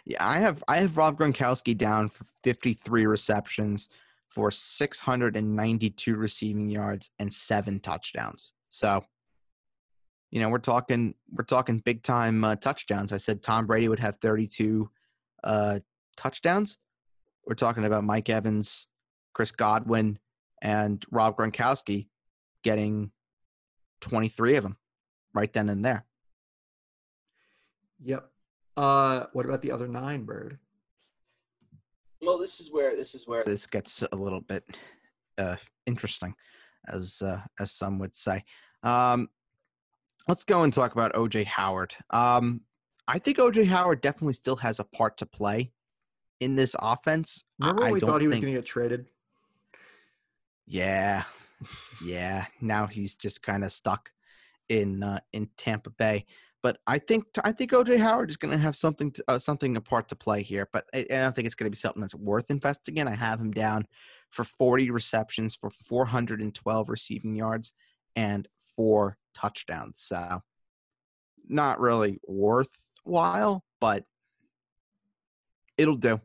[0.05, 3.89] Yeah, I have I have Rob Gronkowski down for 53 receptions
[4.29, 8.53] for 692 receiving yards and seven touchdowns.
[8.69, 9.03] So,
[10.31, 13.13] you know, we're talking we're talking big time uh, touchdowns.
[13.13, 14.89] I said Tom Brady would have 32
[15.43, 15.79] uh,
[16.17, 16.77] touchdowns.
[17.45, 18.87] We're talking about Mike Evans,
[19.33, 20.17] Chris Godwin,
[20.61, 22.07] and Rob Gronkowski
[22.63, 23.11] getting
[24.01, 24.77] 23 of them
[25.33, 26.05] right then and there.
[28.03, 28.27] yep.
[28.77, 30.57] Uh, what about the other nine, Bird?
[32.21, 34.63] Well, this is where this is where this gets a little bit
[35.37, 36.33] uh, interesting,
[36.87, 38.43] as uh, as some would say.
[38.83, 39.27] Um,
[40.27, 41.93] let's go and talk about OJ Howard.
[42.11, 42.61] Um,
[43.07, 45.73] I think OJ Howard definitely still has a part to play
[46.39, 47.43] in this offense.
[47.61, 49.07] I- Remember when I we thought he was going to get traded?
[50.65, 51.23] Yeah,
[52.03, 52.45] yeah.
[52.61, 54.11] Now he's just kind of stuck
[54.69, 56.25] in uh, in Tampa Bay.
[56.63, 59.75] But I think I think OJ Howard is going to have something to, uh, something
[59.77, 60.69] a part to play here.
[60.71, 63.07] But I, I don't think it's going to be something that's worth investing in.
[63.07, 63.87] I have him down
[64.29, 67.73] for 40 receptions for 412 receiving yards
[68.15, 69.99] and four touchdowns.
[69.99, 70.41] So
[71.47, 74.05] not really worthwhile, but
[75.77, 76.21] it'll do.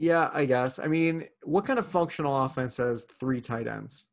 [0.00, 0.78] Yeah, I guess.
[0.78, 4.04] I mean, what kind of functional offense has three tight ends?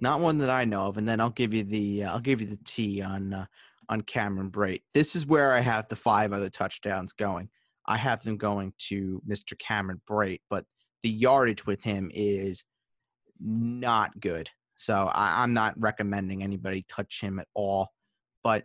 [0.00, 2.40] Not one that I know of, and then I'll give you the uh, I'll give
[2.40, 3.44] you the T on uh,
[3.90, 4.80] on Cameron Brate.
[4.94, 7.50] This is where I have the five other touchdowns going.
[7.86, 9.58] I have them going to Mr.
[9.58, 10.64] Cameron Brate, but
[11.02, 12.64] the yardage with him is
[13.38, 14.48] not good.
[14.78, 17.90] So I, I'm not recommending anybody touch him at all.
[18.42, 18.64] But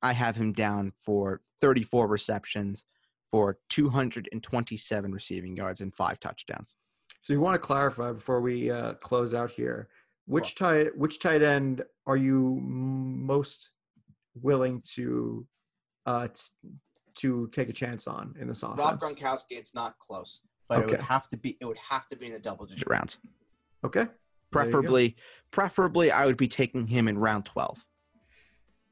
[0.00, 2.84] I have him down for 34 receptions
[3.30, 6.74] for 227 receiving yards and five touchdowns.
[7.22, 9.88] So you want to clarify before we uh, close out here,
[10.26, 13.70] which tight which tight end are you most
[14.34, 15.46] willing to
[16.06, 16.70] uh, t-
[17.16, 18.78] to take a chance on in this offense?
[18.80, 19.14] Rob offense?
[19.20, 21.56] Gronkowski, it's not close, but it would have to be.
[21.60, 22.88] It would have to be in the double digit.
[22.88, 23.18] rounds.
[23.84, 24.00] Okay.
[24.00, 24.16] There you go.
[24.50, 25.16] Preferably,
[25.50, 27.86] preferably, I would be taking him in round 12.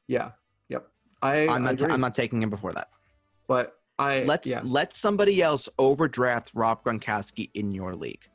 [0.06, 0.30] Yeah.
[0.68, 0.86] Yep.
[1.20, 1.72] I, I'm I not.
[1.74, 1.92] agree.
[1.92, 2.88] I'm not taking him before that.
[3.48, 4.60] but I Let's yeah.
[4.62, 8.28] let somebody else overdraft Rob Gronkowski in your league.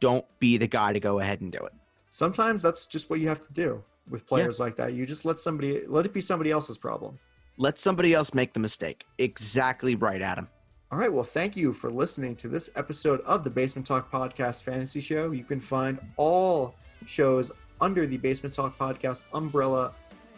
[0.00, 1.72] Don't be the guy to go ahead and do it.
[2.10, 4.94] Sometimes that's just what you have to do with players like that.
[4.94, 7.18] You just let somebody let it be somebody else's problem.
[7.56, 9.04] Let somebody else make the mistake.
[9.18, 10.48] Exactly right, Adam.
[10.92, 11.12] All right.
[11.12, 15.32] Well, thank you for listening to this episode of the Basement Talk Podcast Fantasy Show.
[15.32, 16.74] You can find all
[17.06, 17.50] shows
[17.80, 19.92] under the Basement Talk Podcast umbrella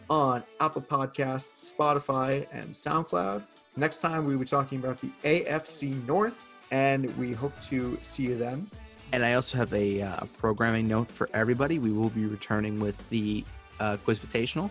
[0.09, 3.43] on Apple Podcasts, Spotify, and SoundCloud.
[3.79, 6.43] Next time, we will be talking about the AFC North,
[6.73, 8.69] and we hope to see you then.
[9.13, 11.79] And I also have a uh, programming note for everybody.
[11.79, 13.45] We will be returning with the
[13.79, 14.69] uh, Quiz Invitational,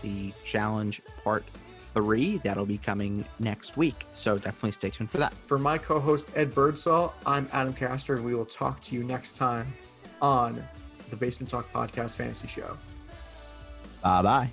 [0.00, 1.44] the challenge part
[1.92, 2.38] three.
[2.38, 4.06] That'll be coming next week.
[4.14, 5.34] So definitely stay tuned for that.
[5.44, 9.04] For my co host, Ed Birdsall, I'm Adam Castor, and we will talk to you
[9.04, 9.66] next time
[10.22, 10.62] on
[11.10, 12.78] the Basement Talk Podcast Fantasy Show.
[14.02, 14.50] Bye bye.